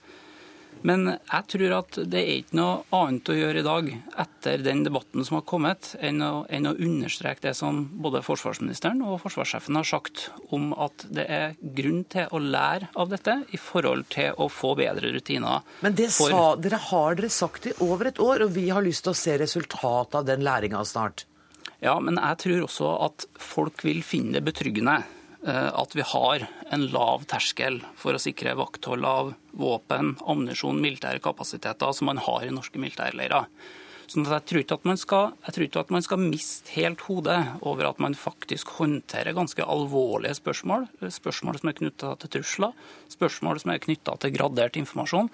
Men 0.86 1.08
jeg 1.10 1.46
tror 1.52 1.76
at 1.80 1.98
det 2.10 2.20
er 2.22 2.40
ikke 2.42 2.58
noe 2.60 2.74
annet 2.96 3.30
å 3.32 3.36
gjøre 3.38 3.62
i 3.62 3.66
dag 3.66 3.90
etter 4.24 4.64
den 4.66 4.84
debatten 4.86 5.26
som 5.26 5.40
har 5.40 5.46
kommet, 5.50 5.94
enn 6.04 6.22
å, 6.24 6.46
enn 6.54 6.70
å 6.70 6.76
understreke 6.76 7.48
det 7.48 7.54
som 7.58 7.84
både 8.04 8.24
forsvarsministeren 8.26 9.02
og 9.06 9.20
forsvarssjefen 9.24 9.80
har 9.80 9.88
sagt 9.88 10.28
om 10.56 10.70
at 10.78 11.08
det 11.14 11.28
er 11.34 11.56
grunn 11.78 12.04
til 12.12 12.30
å 12.32 12.42
lære 12.42 12.92
av 13.00 13.12
dette 13.14 13.40
i 13.56 13.62
forhold 13.62 14.08
til 14.14 14.38
å 14.38 14.50
få 14.52 14.76
bedre 14.80 15.14
rutiner. 15.16 15.66
Men 15.86 15.98
det 15.98 16.12
sa, 16.16 16.54
dere 16.62 16.82
har 16.90 17.18
dere 17.18 17.32
sagt 17.34 17.72
i 17.72 17.76
over 17.86 18.12
et 18.12 18.22
år, 18.24 18.46
og 18.46 18.54
vi 18.58 18.70
har 18.70 18.86
lyst 18.86 19.08
til 19.08 19.16
å 19.16 19.18
se 19.18 19.38
resultatet 19.42 20.22
av 20.22 20.30
den 20.30 20.46
læringa 20.46 20.84
snart. 20.88 21.26
Ja, 21.84 22.00
men 22.02 22.18
jeg 22.18 22.42
tror 22.42 22.66
også 22.66 22.90
at 23.06 23.28
folk 23.38 23.84
vil 23.86 24.02
finne 24.06 24.40
det 24.40 24.46
betryggende 24.48 25.02
Eh, 25.48 25.80
at 25.80 25.96
vi 25.96 26.02
har 26.02 26.48
en 26.74 26.86
lav 26.92 27.26
terskel 27.30 27.80
for 27.96 28.18
å 28.18 28.22
sikre 28.22 28.58
vakthold 28.58 29.06
av 29.08 29.36
våpen, 29.56 30.16
ammunisjon, 30.26 30.80
militære 30.82 31.22
kapasiteter 31.24 31.94
som 31.94 32.10
man 32.10 32.20
har 32.26 32.44
i 32.44 32.54
norske 32.54 32.82
militærleirer. 32.82 33.46
Så 34.08 34.24
jeg 34.24 34.44
tror, 34.48 34.96
skal, 35.00 35.34
jeg 35.46 35.54
tror 35.54 35.66
ikke 35.66 35.84
at 35.84 35.90
man 35.92 36.04
skal 36.04 36.22
miste 36.22 36.72
helt 36.78 37.04
hodet 37.10 37.42
over 37.60 37.90
at 37.90 38.00
man 38.00 38.16
faktisk 38.16 38.72
håndterer 38.80 39.36
ganske 39.36 39.64
alvorlige 39.64 40.38
spørsmål. 40.40 40.88
Spørsmål 41.12 41.60
som 41.60 41.72
er 41.72 41.78
knytta 41.80 42.14
til 42.24 42.34
trusler, 42.38 42.76
spørsmål 43.12 43.60
som 43.64 43.74
er 43.76 43.84
knytta 43.84 44.16
til 44.24 44.36
gradert 44.36 44.80
informasjon. 44.80 45.28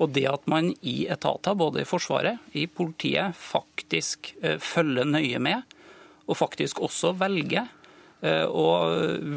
Og 0.00 0.12
det 0.16 0.24
at 0.28 0.48
man 0.48 0.72
i 0.80 0.96
etater, 1.12 1.56
både 1.56 1.84
i 1.84 1.88
Forsvaret, 1.88 2.40
i 2.56 2.66
politiet, 2.68 3.36
faktisk 3.36 4.32
eh, 4.42 4.56
følger 4.60 5.08
nøye 5.08 5.40
med, 5.40 5.75
og 6.26 6.38
faktisk 6.38 6.80
også 6.84 7.14
velger 7.18 7.66
Eh, 8.24 8.46
å 8.48 8.68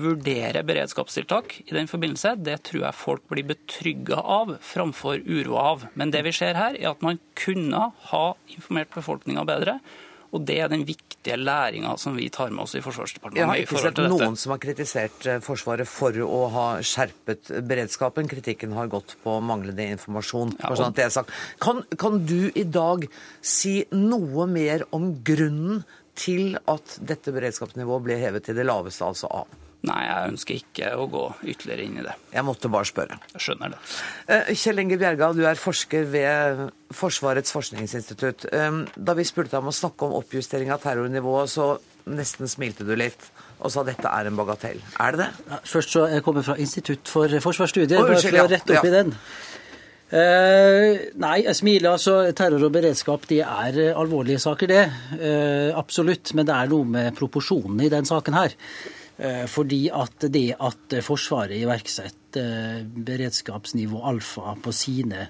vurdere 0.01 0.61
beredskapstiltak 0.63 1.57
i 1.65 1.73
den 1.75 1.89
forbindelse, 1.91 2.37
det 2.39 2.61
tror 2.69 2.85
jeg 2.85 2.95
folk 2.95 3.25
blir 3.27 3.49
betrygga 3.49 4.21
av 4.23 4.53
framfor 4.63 5.19
uro 5.27 5.57
av. 5.59 5.89
Men 5.99 6.13
det 6.15 6.23
vi 6.23 6.31
ser 6.35 6.55
her, 6.55 6.77
er 6.79 6.93
at 6.93 7.03
man 7.03 7.19
kunne 7.35 7.89
ha 8.13 8.23
informert 8.55 8.93
befolkninga 8.95 9.43
bedre. 9.49 9.81
Og 10.29 10.45
det 10.45 10.59
er 10.61 10.71
den 10.71 10.85
viktige 10.85 11.35
læringa 11.41 11.95
som 11.99 12.15
vi 12.15 12.29
tar 12.31 12.53
med 12.53 12.63
oss 12.63 12.77
i 12.77 12.83
Forsvarsdepartementet. 12.85 13.41
Jeg 13.41 13.49
har 13.49 13.63
ikke 13.65 13.83
sett 13.83 14.01
noen 14.13 14.37
som 14.39 14.53
har 14.53 14.63
kritisert 14.63 15.27
eh, 15.27 15.43
Forsvaret 15.43 15.89
for 15.89 16.15
å 16.23 16.41
ha 16.53 16.67
skjerpet 16.85 17.51
beredskapen. 17.67 18.31
Kritikken 18.31 18.77
har 18.79 18.87
gått 18.93 19.17
på 19.25 19.39
manglende 19.43 19.89
informasjon. 19.97 20.55
Ja, 20.61 20.71
og... 20.71 20.79
sånn 20.79 21.33
kan, 21.59 21.83
kan 21.99 22.21
du 22.29 22.53
i 22.53 22.63
dag 22.63 23.09
si 23.43 23.81
noe 23.91 24.47
mer 24.47 24.87
om 24.95 25.17
grunnen 25.25 25.83
til 26.19 26.59
at 26.69 26.99
dette 26.99 27.33
beredskapsnivået 27.35 28.05
ble 28.05 28.19
hevet 28.21 28.45
til 28.47 28.57
det 28.59 28.67
laveste, 28.67 29.07
altså 29.07 29.31
A? 29.31 29.43
Nei, 29.87 29.99
jeg 30.03 30.31
ønsker 30.33 30.57
ikke 30.59 30.87
å 30.99 31.05
gå 31.07 31.21
ytterligere 31.53 31.85
inn 31.87 31.99
i 32.01 32.03
det. 32.03 32.13
Jeg 32.33 32.43
måtte 32.43 32.71
bare 32.71 32.87
spørre. 32.87 33.15
Jeg 33.31 33.43
skjønner 33.45 33.71
det. 33.71 33.77
Eh, 34.35 34.49
Kjell 34.59 34.81
Inge 34.83 34.97
Bjerga, 34.99 35.29
du 35.37 35.45
er 35.47 35.59
forsker 35.59 36.09
ved 36.11 36.65
Forsvarets 36.99 37.53
forskningsinstitutt. 37.55 38.49
Eh, 38.51 38.81
da 38.99 39.15
vi 39.15 39.27
spurte 39.27 39.53
deg 39.53 39.63
om 39.63 39.71
å 39.71 39.75
snakke 39.75 40.09
om 40.09 40.17
oppjustering 40.19 40.73
av 40.75 40.83
terrornivået, 40.83 41.53
så 41.53 41.69
nesten 42.11 42.51
smilte 42.51 42.87
du 42.87 42.95
litt. 42.99 43.31
og 43.59 43.71
sa 43.73 43.83
dette 43.83 44.07
er 44.07 44.27
en 44.29 44.37
bagatell. 44.39 44.77
Er 45.03 45.11
det 45.11 45.19
det? 45.19 45.29
Ja, 45.49 45.57
først 45.67 45.91
så 45.91 46.05
Jeg 46.07 46.23
kommer 46.23 46.43
fra 46.47 46.55
Institutt 46.55 47.09
for 47.11 47.27
forsvarsstudier, 47.27 47.99
bare 47.99 48.15
unnskyld, 48.15 48.37
for 48.37 48.47
å 48.47 48.49
ja. 48.49 48.55
rette 48.55 48.77
opp 48.77 48.85
i 48.85 48.93
den. 48.93 49.11
Eh, 50.09 51.09
nei, 51.21 51.35
jeg 51.45 51.57
smiler. 51.59 51.91
altså 51.93 52.31
Terror 52.33 52.63
og 52.65 52.73
beredskap 52.73 53.27
det 53.29 53.43
er 53.45 53.77
eh, 53.77 53.97
alvorlige 53.97 54.41
saker, 54.41 54.71
det. 54.71 54.85
Eh, 55.19 55.69
absolutt. 55.77 56.33
Men 56.37 56.47
det 56.49 56.55
er 56.55 56.71
noe 56.71 56.87
med 56.97 57.17
proporsjonene 57.17 57.85
i 57.85 57.93
den 57.93 58.09
saken 58.09 58.37
her. 58.37 58.55
Eh, 59.19 59.45
fordi 59.51 59.83
at 59.93 60.29
det 60.33 60.47
at 60.57 60.97
Forsvaret 61.05 61.59
iverksetter 61.59 62.79
eh, 62.79 62.85
beredskapsnivå 63.09 64.01
alfa 64.09 64.55
på 64.63 64.73
sine 64.73 65.27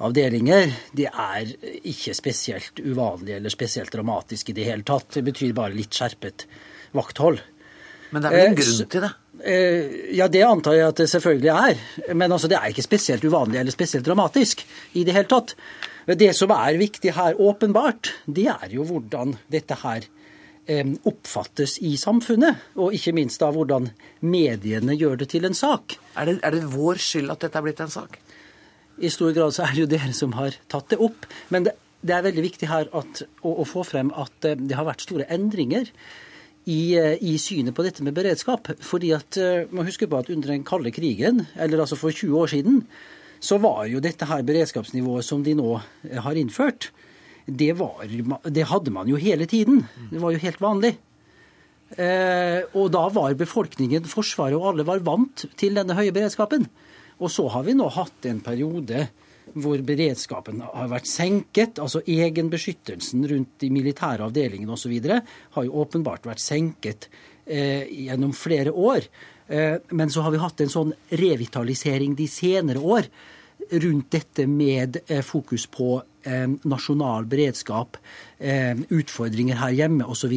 avdelinger, 0.00 0.72
det 0.96 1.08
er 1.08 1.54
ikke 1.88 2.14
spesielt 2.16 2.80
uvanlig 2.80 3.36
eller 3.36 3.52
spesielt 3.52 3.92
dramatisk 3.92 4.50
i 4.50 4.56
det 4.56 4.68
hele 4.68 4.84
tatt. 4.88 5.14
Det 5.16 5.24
betyr 5.24 5.56
bare 5.56 5.76
litt 5.76 5.96
skjerpet 5.96 6.46
vakthold. 6.96 7.40
Men 8.10 8.24
det 8.24 8.30
er 8.30 8.36
vel 8.36 8.46
en 8.48 8.54
Eh, 8.54 8.60
grunn 8.60 8.90
til 8.90 9.04
det? 9.06 9.12
Eh, 9.44 10.14
Ja, 10.16 10.28
det 10.28 10.42
antar 10.42 10.74
jeg 10.74 10.88
at 10.88 10.96
det 11.00 11.08
selvfølgelig 11.10 11.50
er. 11.54 12.14
Men 12.14 12.32
altså, 12.32 12.48
det 12.48 12.58
er 12.58 12.70
ikke 12.70 12.84
spesielt 12.84 13.24
uvanlig 13.24 13.60
eller 13.60 13.72
spesielt 13.72 14.06
dramatisk 14.06 14.64
i 14.94 15.04
det 15.04 15.14
hele 15.14 15.28
tatt. 15.30 15.54
Det 16.06 16.32
som 16.34 16.50
er 16.50 16.78
viktig 16.80 17.12
her, 17.14 17.38
åpenbart, 17.38 18.12
det 18.26 18.48
er 18.50 18.72
jo 18.72 18.84
hvordan 18.84 19.36
dette 19.52 19.76
her 19.82 20.06
eh, 20.66 20.86
oppfattes 21.06 21.78
i 21.86 21.96
samfunnet. 21.96 22.56
Og 22.76 22.96
ikke 22.96 23.14
minst 23.16 23.40
da 23.40 23.50
hvordan 23.54 23.90
mediene 24.20 24.96
gjør 24.98 25.22
det 25.22 25.30
til 25.30 25.46
en 25.46 25.54
sak. 25.54 25.96
Er 26.16 26.26
det, 26.26 26.40
er 26.42 26.56
det 26.56 26.72
vår 26.72 26.98
skyld 26.98 27.30
at 27.30 27.46
dette 27.46 27.58
er 27.58 27.66
blitt 27.68 27.80
en 27.84 27.92
sak? 27.92 28.18
I 29.00 29.08
stor 29.08 29.32
grad 29.32 29.54
så 29.56 29.64
er 29.64 29.76
det 29.76 29.84
jo 29.84 29.92
dere 29.92 30.12
som 30.16 30.34
har 30.36 30.58
tatt 30.68 30.90
det 30.90 30.98
opp. 31.00 31.28
Men 31.48 31.64
det, 31.68 31.76
det 32.02 32.16
er 32.16 32.26
veldig 32.26 32.44
viktig 32.44 32.68
her 32.68 32.90
at, 32.92 33.22
å, 33.40 33.54
å 33.62 33.68
få 33.68 33.84
frem 33.86 34.10
at 34.12 34.48
eh, 34.48 34.58
det 34.58 34.76
har 34.76 34.88
vært 34.88 35.06
store 35.06 35.28
endringer 35.32 35.88
i, 36.70 36.94
eh, 36.98 37.16
i 37.20 37.36
synet 37.42 37.74
på 37.74 37.84
dette 37.86 38.04
med 38.06 38.14
beredskap. 38.16 38.70
Fordi 38.84 39.12
at 39.16 39.38
eh, 39.40 39.66
man 39.74 39.88
husker 39.88 40.10
på 40.10 40.20
at 40.20 40.30
under 40.30 40.54
den 40.54 40.66
kalde 40.66 40.92
krigen, 40.94 41.44
eller 41.58 41.82
altså 41.82 41.98
for 41.98 42.14
20 42.14 42.38
år 42.38 42.52
siden, 42.54 42.84
så 43.40 43.58
var 43.58 43.86
jo 43.88 44.02
dette 44.04 44.28
her 44.28 44.44
beredskapsnivået 44.46 45.26
som 45.26 45.44
de 45.44 45.56
nå 45.58 45.78
eh, 45.80 46.20
har 46.20 46.38
innført, 46.38 46.90
det, 47.50 47.72
var, 47.80 48.04
det 48.46 48.68
hadde 48.70 48.92
man 48.94 49.08
jo 49.10 49.18
hele 49.18 49.46
tiden. 49.50 49.82
Det 50.12 50.20
var 50.22 50.34
jo 50.34 50.42
helt 50.42 50.60
vanlig. 50.62 50.92
Eh, 51.98 52.62
og 52.78 52.92
da 52.94 53.08
var 53.10 53.34
befolkningen, 53.34 54.06
Forsvaret 54.06 54.54
og 54.58 54.68
alle 54.70 54.86
var 54.86 55.02
vant 55.02 55.48
til 55.58 55.74
denne 55.78 55.96
høye 55.98 56.14
beredskapen. 56.14 56.68
Og 57.20 57.32
så 57.32 57.48
har 57.52 57.66
vi 57.66 57.74
nå 57.76 57.88
hatt 57.92 58.28
en 58.30 58.38
periode 58.44 59.08
hvor 59.54 59.82
beredskapen 59.86 60.62
har 60.64 60.90
vært 60.90 61.08
senket. 61.10 61.80
Altså 61.82 62.02
egenbeskyttelsen 62.06 63.26
rundt 63.30 63.58
de 63.62 63.70
militære 63.72 64.26
avdelingene 64.28 64.76
osv. 64.76 64.94
har 65.56 65.66
jo 65.66 65.82
åpenbart 65.82 66.28
vært 66.28 66.42
senket 66.44 67.08
eh, 67.46 67.86
gjennom 68.06 68.32
flere 68.36 68.72
år. 68.72 69.08
Eh, 69.48 69.76
men 69.90 70.10
så 70.10 70.22
har 70.26 70.34
vi 70.34 70.42
hatt 70.42 70.60
en 70.62 70.72
sånn 70.72 70.94
revitalisering 71.10 72.14
de 72.18 72.28
senere 72.30 72.80
år 72.80 73.10
rundt 73.70 74.10
dette 74.12 74.46
med 74.50 75.02
eh, 75.06 75.22
fokus 75.26 75.66
på 75.70 75.98
nasjonal 76.64 77.24
beredskap, 77.30 77.96
eh, 78.38 78.74
utfordringer 78.90 79.56
her 79.56 79.72
hjemme 79.72 80.06
osv. 80.08 80.32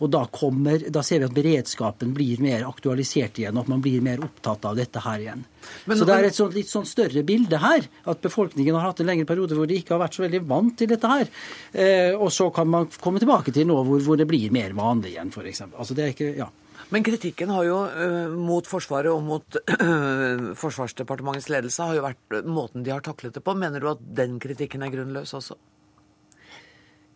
Og 0.00 0.10
da, 0.10 0.24
kommer, 0.32 0.90
da 0.90 1.02
ser 1.02 1.20
vi 1.20 1.28
at 1.28 1.36
beredskapen 1.36 2.14
blir 2.14 2.40
mer 2.40 2.66
aktualisert 2.68 3.38
igjen, 3.38 3.56
og 3.56 3.66
at 3.66 3.68
man 3.68 3.82
blir 3.82 4.02
mer 4.02 4.22
opptatt 4.24 4.64
av 4.64 4.76
dette 4.76 5.00
her 5.00 5.18
igjen. 5.18 5.44
Men- 5.86 5.98
så 5.98 6.06
det 6.06 6.14
er 6.14 6.24
et 6.24 6.34
sånt, 6.34 6.54
litt 6.54 6.70
sånn 6.70 6.86
større 6.86 7.24
bilde 7.24 7.58
her, 7.58 7.88
at 8.06 8.22
befolkningen 8.22 8.74
har 8.74 8.92
hatt 8.92 9.00
en 9.00 9.06
lengre 9.06 9.26
periode 9.26 9.56
hvor 9.56 9.66
de 9.66 9.74
ikke 9.80 9.96
har 9.96 10.08
vært 10.08 10.14
så 10.14 10.28
veldig 10.28 10.46
vant 10.46 10.76
til 10.76 10.86
dette 10.88 11.06
her. 11.06 11.28
Eh, 11.74 12.14
og 12.14 12.30
så 12.30 12.52
kan 12.54 12.68
man 12.68 12.86
komme 13.00 13.18
tilbake 13.18 13.52
til 13.52 13.66
nå 13.66 13.84
hvor, 13.84 14.00
hvor 14.00 14.16
det 14.16 14.28
blir 14.28 14.50
mer 14.52 14.70
vanlig 14.70 15.14
igjen, 15.16 15.32
f.eks. 15.32 15.62
Altså 15.76 15.94
det 15.94 16.04
er 16.04 16.14
ikke, 16.14 16.36
ja. 16.36 16.48
Men 16.94 17.06
kritikken 17.06 17.50
har 17.50 17.64
jo 17.66 17.78
uh, 17.84 18.34
mot 18.38 18.66
Forsvaret 18.68 19.10
og 19.10 19.24
mot 19.26 19.58
uh, 19.58 20.52
Forsvarsdepartementets 20.62 21.48
ledelse 21.50 21.88
har 21.88 21.98
jo 21.98 22.04
vært 22.04 22.36
måten 22.46 22.86
de 22.86 22.94
har 22.94 23.02
taklet 23.04 23.34
det 23.34 23.42
på. 23.42 23.56
Mener 23.58 23.82
du 23.82 23.90
at 23.90 24.04
den 24.20 24.38
kritikken 24.42 24.86
er 24.86 24.94
grunnløs 24.94 25.34
også? 25.38 25.58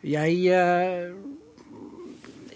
Jeg, 0.00 0.42
uh 0.50 1.38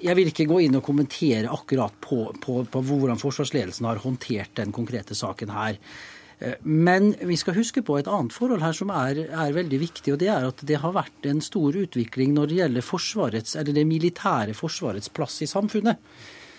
jeg 0.05 0.19
vil 0.19 0.31
ikke 0.31 0.49
gå 0.49 0.59
inn 0.67 0.77
og 0.77 0.85
kommentere 0.85 1.53
akkurat 1.53 1.95
på, 2.05 2.27
på, 2.43 2.59
på 2.69 2.83
hvordan 2.85 3.21
forsvarsledelsen 3.21 3.89
har 3.89 4.03
håndtert 4.03 4.53
den 4.59 4.75
konkrete 4.75 5.17
saken 5.17 5.53
her. 5.55 5.79
Eh, 6.39 6.59
Men 6.63 7.15
vi 7.25 7.39
skal 7.41 7.57
huske 7.57 7.83
på 7.87 7.97
et 7.99 8.11
annet 8.11 8.35
forhold 8.35 8.65
her 8.65 8.77
som 8.77 8.93
er, 8.93 9.25
er 9.25 9.57
veldig 9.57 9.81
viktig, 9.81 10.13
og 10.13 10.21
det 10.21 10.29
er 10.33 10.49
at 10.51 10.61
det 10.67 10.81
har 10.83 10.97
vært 10.97 11.29
en 11.31 11.41
stor 11.45 11.77
utvikling 11.85 12.35
når 12.37 12.51
det 12.51 12.61
gjelder 12.61 12.89
forsvarets, 12.91 13.57
eller 13.61 13.77
det 13.77 13.87
militære 13.89 14.57
forsvarets 14.59 15.13
plass 15.15 15.41
i 15.47 15.49
samfunnet. 15.49 16.03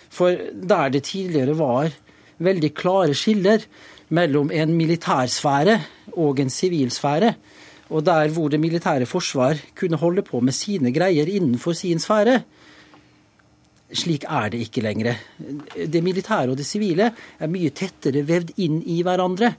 For 0.10 0.36
der 0.54 0.90
det 0.90 1.04
tidligere 1.04 1.58
var 1.58 1.92
veldig 2.38 2.74
klare 2.76 3.16
skiller 3.16 3.64
mellom 4.10 4.52
en 4.52 4.74
militærsfære 4.78 5.80
og 6.16 6.40
en 6.40 6.50
sivilsfære, 6.50 7.34
og 7.90 8.06
der 8.06 8.28
hvor 8.34 8.50
det 8.50 8.60
militære 8.60 9.06
forsvar 9.06 9.58
kunne 9.78 9.98
holde 9.98 10.22
på 10.26 10.40
med 10.40 10.54
sine 10.54 10.94
greier 10.94 11.30
innenfor 11.30 11.74
sin 11.74 12.00
sfære, 12.00 12.42
slik 13.94 14.26
er 14.28 14.50
det 14.50 14.66
ikke 14.66 14.82
lenger. 14.82 15.16
Det 15.76 16.04
militære 16.04 16.50
og 16.50 16.58
det 16.58 16.66
sivile 16.66 17.12
er 17.40 17.52
mye 17.52 17.70
tettere 17.70 18.26
vevd 18.28 18.56
inn 18.58 18.82
i 18.82 19.02
hverandre. 19.06 19.54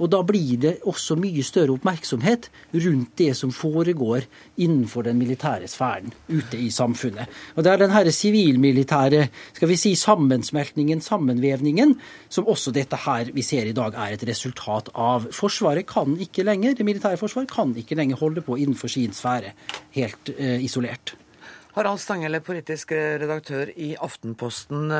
Og 0.00 0.08
da 0.12 0.22
blir 0.26 0.56
det 0.62 0.72
også 0.88 1.16
mye 1.20 1.44
større 1.44 1.76
oppmerksomhet 1.76 2.48
rundt 2.72 3.12
det 3.20 3.34
som 3.36 3.52
foregår 3.52 4.26
innenfor 4.64 5.04
den 5.06 5.20
militære 5.20 5.68
sfæren 5.68 6.12
ute 6.30 6.58
i 6.58 6.70
samfunnet. 6.72 7.28
Og 7.56 7.64
det 7.64 7.72
er 7.72 7.82
den 7.84 7.94
herre 7.94 8.14
sivilmilitære 8.14 9.26
skal 9.52 9.70
vi 9.70 9.78
si, 9.80 9.94
sammensmeltningen, 9.98 11.04
sammenvevningen, 11.04 11.96
som 12.32 12.48
også 12.48 12.72
dette 12.74 12.96
her 13.04 13.32
vi 13.34 13.44
ser 13.44 13.68
i 13.68 13.76
dag 13.76 13.94
er 13.94 14.16
et 14.16 14.26
resultat 14.28 14.88
av. 14.94 15.28
Forsvaret 15.36 15.86
kan 15.86 16.16
ikke 16.20 16.46
lenger, 16.46 16.74
Det 16.74 16.86
militære 16.86 17.20
forsvaret 17.20 17.50
kan 17.50 17.74
ikke 17.76 17.94
lenger 17.94 18.16
holde 18.16 18.40
på 18.40 18.56
innenfor 18.56 18.88
sin 18.88 19.12
sfære, 19.12 19.52
helt 19.92 20.30
eh, 20.38 20.64
isolert. 20.64 21.14
Harald 21.74 22.00
Stangele, 22.02 22.40
politisk 22.40 22.92
redaktør 22.92 23.70
i 23.76 23.94
Aftenposten. 23.94 24.90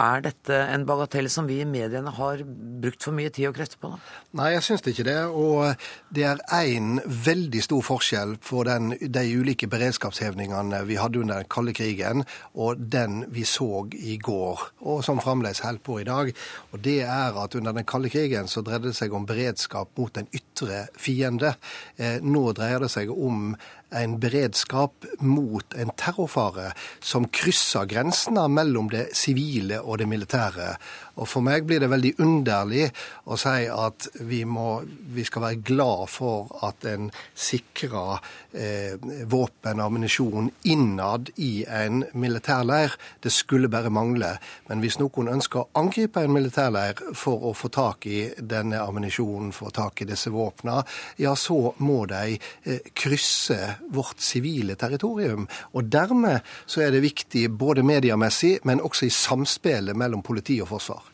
Er 0.00 0.22
dette 0.24 0.56
en 0.72 0.86
bagatell 0.88 1.28
som 1.32 1.48
vi 1.48 1.58
i 1.60 1.68
mediene 1.68 2.12
har 2.16 2.40
brukt 2.80 3.04
for 3.04 3.12
mye 3.16 3.28
tid 3.34 3.50
og 3.50 3.56
krefter 3.58 3.80
på? 3.82 3.90
da? 3.92 3.98
Nei, 4.40 4.52
jeg 4.54 4.64
syns 4.64 4.86
ikke 4.88 5.04
det. 5.04 5.18
Og 5.28 5.82
det 6.14 6.24
er 6.24 6.40
én 6.56 7.00
veldig 7.04 7.60
stor 7.66 7.84
forskjell 7.84 8.36
på 8.46 8.64
den, 8.68 8.94
de 8.96 9.24
ulike 9.36 9.68
beredskapshevningene 9.70 10.80
vi 10.88 10.96
hadde 11.00 11.20
under 11.20 11.42
den 11.42 11.50
kalde 11.52 11.74
krigen, 11.76 12.24
og 12.54 12.80
den 12.92 13.26
vi 13.34 13.44
så 13.48 13.84
i 13.92 14.16
går, 14.22 14.64
og 14.80 15.02
som 15.04 15.20
fremdeles 15.20 15.60
holder 15.66 15.84
på 15.84 15.98
i 16.00 16.08
dag. 16.08 16.32
Og 16.72 16.80
det 16.84 17.00
er 17.04 17.36
at 17.44 17.58
under 17.58 17.76
den 17.76 17.88
kalde 17.88 18.12
krigen 18.12 18.48
så 18.48 18.64
dreide 18.64 18.88
det 18.88 18.96
seg 18.96 19.12
om 19.12 19.28
beredskap 19.28 19.92
mot 20.00 20.16
en 20.16 20.30
ytre 20.32 20.86
fiende. 20.96 21.52
Eh, 22.00 22.22
nå 22.24 22.46
dreier 22.56 22.80
det 22.80 22.92
seg 22.94 23.12
om 23.12 23.52
en 23.90 24.18
beredskap 24.22 25.06
mot 25.20 25.74
en 25.74 25.92
terrorfare 25.98 26.70
som 27.00 27.26
krysser 27.28 27.88
grensene 27.90 28.46
mellom 28.52 28.90
det 28.92 29.08
sivile 29.16 29.80
og 29.82 30.00
det 30.00 30.08
militære. 30.10 30.74
Og 31.18 31.28
For 31.28 31.44
meg 31.44 31.66
blir 31.68 31.82
det 31.82 31.90
veldig 31.90 32.14
underlig 32.22 32.86
å 33.30 33.38
si 33.40 33.66
at 33.70 34.08
vi, 34.26 34.42
må, 34.48 34.82
vi 35.14 35.24
skal 35.26 35.44
være 35.44 35.62
glad 35.66 36.06
for 36.12 36.50
at 36.66 36.86
en 36.88 37.10
sikrer 37.34 38.20
eh, 38.52 38.96
våpen 39.30 39.80
og 39.80 39.86
ammunisjon 39.90 40.50
innad 40.70 41.32
i 41.42 41.64
en 41.66 42.04
militærleir. 42.12 42.96
Det 43.22 43.32
skulle 43.34 43.70
bare 43.72 43.92
mangle. 43.92 44.36
Men 44.68 44.84
hvis 44.84 44.98
noen 45.00 45.32
ønsker 45.34 45.62
å 45.62 45.68
angripe 45.80 46.24
en 46.24 46.34
militærleir 46.34 47.02
for 47.18 47.50
å 47.50 47.54
få 47.56 47.72
tak 47.74 48.06
i 48.10 48.22
denne 48.38 48.80
ammunisjonen, 48.82 49.52
få 49.56 49.70
tak 49.74 50.02
i 50.02 50.08
disse 50.10 50.32
våpnene, 50.34 50.84
ja, 51.20 51.34
så 51.36 51.74
må 51.84 52.04
de 52.10 52.36
eh, 52.36 52.90
krysse 52.94 53.58
vårt 53.90 54.22
sivile 54.24 54.76
territorium. 54.80 55.48
Og 55.74 55.90
dermed 55.90 56.46
så 56.66 56.84
er 56.86 56.94
det 56.94 57.04
viktig 57.04 57.48
både 57.50 57.84
mediemessig, 57.86 58.58
men 58.64 58.82
også 58.84 59.06
i 59.06 59.14
samspillet 59.14 59.96
mellom 59.98 60.24
politi 60.26 60.60
og 60.62 60.70
forsvar. 60.74 61.09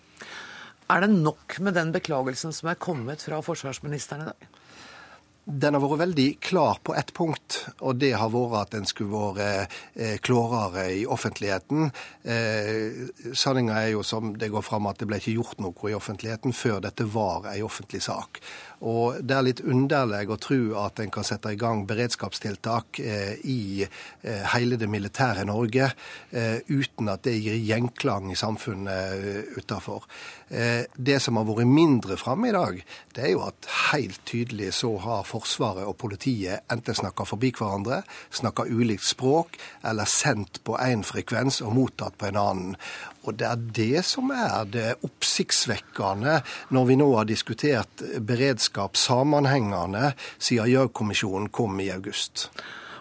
Er 0.86 1.02
det 1.02 1.10
nok 1.10 1.58
med 1.58 1.74
den 1.74 1.90
beklagelsen 1.94 2.52
som 2.54 2.70
er 2.70 2.78
kommet 2.78 3.24
fra 3.26 3.40
forsvarsministeren 3.42 4.22
i 4.22 4.30
dag? 4.30 4.52
Den 5.46 5.76
har 5.76 5.82
vært 5.82 6.00
veldig 6.00 6.26
klar 6.42 6.78
på 6.82 6.94
ett 6.98 7.12
punkt, 7.14 7.60
og 7.78 8.00
det 8.02 8.12
har 8.18 8.32
vært 8.34 8.56
at 8.64 8.72
den 8.74 8.86
skulle 8.90 9.14
vært 9.38 9.74
eh, 9.94 10.16
klarere 10.18 10.88
i 10.90 11.04
offentligheten. 11.06 11.92
Eh, 12.26 13.30
Sanninga 13.30 13.76
er 13.78 13.92
jo 13.92 14.02
som 14.06 14.32
det 14.34 14.50
går 14.50 14.66
fram 14.66 14.88
at 14.90 14.98
det 14.98 15.06
ble 15.06 15.20
ikke 15.22 15.36
gjort 15.36 15.62
noe 15.62 15.90
i 15.90 15.94
offentligheten 15.94 16.54
før 16.54 16.82
dette 16.88 17.06
var 17.14 17.46
ei 17.52 17.60
offentlig 17.66 18.02
sak. 18.02 18.42
Og 18.84 19.22
det 19.24 19.32
er 19.32 19.44
litt 19.46 19.62
underlig 19.64 20.26
å 20.28 20.36
tro 20.40 20.58
at 20.82 21.00
en 21.00 21.12
kan 21.12 21.24
sette 21.24 21.54
i 21.54 21.58
gang 21.60 21.86
beredskapstiltak 21.88 23.00
eh, 23.00 23.32
i 23.48 23.82
eh, 23.86 24.42
hele 24.52 24.76
det 24.76 24.88
militære 24.92 25.46
Norge 25.48 25.88
eh, 26.30 26.58
uten 26.68 27.08
at 27.08 27.24
det 27.24 27.38
gir 27.38 27.56
gjenklang 27.56 28.28
i 28.32 28.36
samfunnet 28.36 29.56
utafor. 29.56 30.04
Det 30.46 31.16
som 31.18 31.38
har 31.40 31.46
vært 31.48 31.66
mindre 31.66 32.14
framme 32.20 32.52
i 32.52 32.54
dag, 32.54 32.76
det 33.16 33.24
er 33.26 33.32
jo 33.32 33.40
at 33.48 33.66
helt 33.90 34.20
tydelig 34.28 34.68
så 34.76 34.92
har 35.02 35.26
Forsvaret 35.26 35.88
og 35.88 35.96
politiet 35.98 36.62
enten 36.70 36.94
snakka 36.94 37.26
forbi 37.26 37.50
hverandre, 37.56 38.02
snakka 38.30 38.68
ulikt 38.70 39.08
språk, 39.08 39.58
eller 39.82 40.06
sendt 40.06 40.60
på 40.62 40.76
én 40.78 41.02
frekvens 41.06 41.58
og 41.66 41.74
mottatt 41.74 42.14
på 42.20 42.28
en 42.28 42.38
annen. 42.38 42.78
Og 43.26 43.36
det 43.38 43.48
er 43.48 43.66
det 43.78 44.04
som 44.06 44.30
er 44.34 44.70
det 44.70 44.88
oppsiktsvekkende 45.06 46.38
når 46.74 46.88
vi 46.90 46.98
nå 47.00 47.10
har 47.16 47.28
diskutert 47.28 48.04
beredskap 48.26 48.98
sammenhengende 49.00 50.12
siden 50.38 50.70
Gjørv-kommisjonen 50.70 51.50
kom 51.54 51.80
i 51.82 51.90
august. 51.94 52.48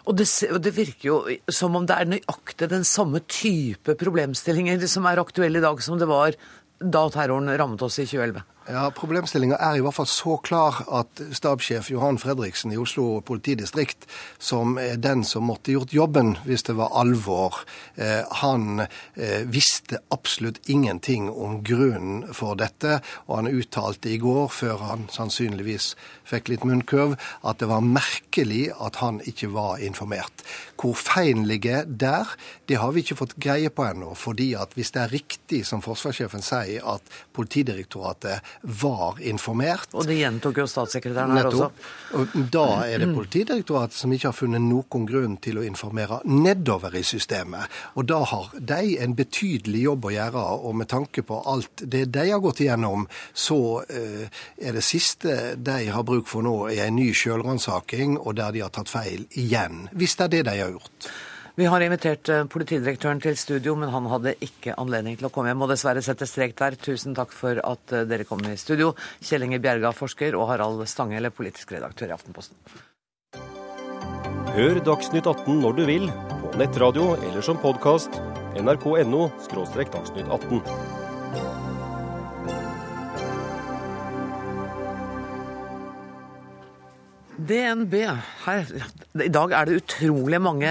Og 0.06 0.14
det, 0.18 0.28
det, 0.62 0.74
virker 0.76 1.08
jo 1.08 1.16
som 1.50 1.74
om 1.78 1.86
det 1.86 1.96
er 1.96 2.10
nøyaktig 2.10 2.68
den 2.70 2.84
samme 2.86 3.22
type 3.26 3.96
problemstillinger 3.98 4.84
som 4.90 5.08
er 5.10 5.22
aktuelle 5.22 5.58
i 5.58 5.64
dag, 5.64 5.82
som 5.82 5.98
det 5.98 6.06
var 6.10 6.36
da 6.78 7.06
terroren 7.10 7.50
rammet 7.58 7.82
oss 7.82 7.98
i 7.98 8.06
2011. 8.06 8.44
Ja, 8.66 8.88
Problemstillinga 8.90 9.60
er 9.62 9.76
i 9.78 9.82
hvert 9.84 9.94
fall 9.94 10.08
så 10.10 10.32
klar 10.42 10.80
at 10.98 11.20
stabssjef 11.38 11.86
Johan 11.92 12.16
Fredriksen 12.18 12.72
i 12.74 12.78
Oslo 12.82 13.20
politidistrikt, 13.22 14.08
som 14.42 14.74
er 14.82 14.98
den 14.98 15.22
som 15.22 15.46
måtte 15.46 15.70
gjort 15.70 15.94
jobben 15.94 16.32
hvis 16.42 16.66
det 16.66 16.74
var 16.74 16.90
alvor, 16.98 17.60
eh, 17.94 18.26
han 18.40 18.82
eh, 18.82 19.46
visste 19.46 20.00
absolutt 20.10 20.58
ingenting 20.66 21.28
om 21.30 21.60
grunnen 21.62 22.24
for 22.34 22.58
dette. 22.58 22.98
Og 23.28 23.36
han 23.38 23.52
uttalte 23.52 24.10
i 24.10 24.18
går, 24.18 24.50
før 24.50 24.82
han 24.88 25.06
sannsynligvis 25.14 25.92
fikk 26.26 26.50
litt 26.50 26.66
munnkøv, 26.66 27.14
at 27.46 27.62
det 27.62 27.70
var 27.70 27.86
merkelig 27.86 28.72
at 28.82 28.98
han 28.98 29.22
ikke 29.30 29.52
var 29.54 29.78
informert. 29.78 30.42
Hvor 30.74 30.98
feilen 30.98 31.46
ligger 31.46 31.86
der, 31.86 32.34
det 32.66 32.80
har 32.82 32.90
vi 32.96 33.06
ikke 33.06 33.20
fått 33.22 33.38
greie 33.38 33.70
på 33.70 33.86
ennå. 33.86 34.16
fordi 34.18 34.54
at 34.58 34.74
hvis 34.74 34.90
det 34.90 35.02
er 35.02 35.14
riktig 35.14 35.62
som 35.66 35.82
forsvarssjefen 35.86 36.42
sier, 36.42 36.82
at 36.82 37.02
Politidirektoratet 37.36 38.42
var 38.62 39.20
informert. 39.20 39.88
Og 39.92 40.06
det 40.08 40.18
gjentok 40.20 40.60
jo 40.62 40.66
statssekretæren 40.70 41.36
her 41.36 41.48
også. 41.50 41.68
Og 42.18 42.36
da 42.52 42.66
er 42.86 43.02
det 43.02 43.10
Politidirektoratet 43.16 43.98
som 43.98 44.12
ikke 44.12 44.30
har 44.30 44.36
funnet 44.36 44.64
noen 44.64 45.06
grunn 45.08 45.36
til 45.42 45.60
å 45.60 45.64
informere 45.66 46.20
nedover 46.28 46.94
i 46.98 47.04
systemet. 47.06 47.72
Og 47.96 48.08
da 48.10 48.22
har 48.32 48.50
de 48.56 48.96
en 49.02 49.16
betydelig 49.18 49.84
jobb 49.86 50.08
å 50.10 50.14
gjøre, 50.16 50.44
og 50.68 50.76
med 50.82 50.90
tanke 50.92 51.24
på 51.26 51.40
alt 51.52 51.84
det 51.84 52.06
de 52.14 52.26
har 52.30 52.42
gått 52.44 52.64
igjennom, 52.64 53.06
så 53.32 53.60
uh, 53.82 54.42
er 54.56 54.76
det 54.76 54.84
siste 54.84 55.56
de 55.56 55.78
har 55.92 56.06
bruk 56.06 56.28
for 56.30 56.46
nå, 56.46 56.56
er 56.72 56.88
en 56.88 56.98
ny 56.98 57.12
sjølransaking, 57.16 58.18
og 58.18 58.36
der 58.40 58.52
de 58.54 58.66
har 58.66 58.74
tatt 58.74 58.92
feil 58.92 59.26
igjen. 59.38 59.86
Hvis 59.96 60.18
det 60.18 60.28
er 60.28 60.36
det 60.36 60.44
de 60.50 60.60
har 60.60 60.76
gjort. 60.76 61.10
Vi 61.56 61.64
har 61.64 61.80
invitert 61.80 62.28
eh, 62.28 62.42
politidirektøren 62.52 63.20
til 63.24 63.36
studio, 63.40 63.72
men 63.80 63.88
han 63.88 64.04
hadde 64.12 64.34
ikke 64.44 64.74
anledning 64.76 65.14
til 65.16 65.28
å 65.28 65.30
komme. 65.32 65.48
Jeg 65.48 65.56
må 65.56 65.68
dessverre 65.70 66.02
sette 66.04 66.28
strek 66.28 66.52
der. 66.58 66.76
Tusen 66.76 67.16
takk 67.16 67.32
for 67.32 67.56
at 67.64 67.94
eh, 67.96 68.04
dere 68.04 68.26
kom 68.28 68.44
i 68.44 68.58
studio. 68.60 68.90
Kjell 69.24 69.46
Inge 69.46 69.62
Bjerga, 69.64 69.94
forsker, 69.96 70.36
og 70.36 70.50
Harald 70.50 70.84
Stanghelle, 70.90 71.32
politisk 71.32 71.72
redaktør 71.72 72.12
i 72.12 72.16
Aftenposten. 72.18 72.60
Hør 74.52 74.82
Dagsnytt 74.84 75.24
18 75.24 75.64
når 75.64 75.80
du 75.80 75.82
vil, 75.88 76.06
på 76.44 76.52
nettradio 76.60 77.14
eller 77.22 77.40
som 77.44 77.56
podkast. 77.64 78.20
nrk.no– 78.60 79.26
dagsnytt 79.96 80.28
18. 80.28 80.95
DNB. 87.36 87.94
Her, 88.46 88.70
I 89.20 89.28
dag 89.32 89.52
er 89.52 89.68
det 89.68 89.80
utrolig 89.82 90.38
mange 90.40 90.70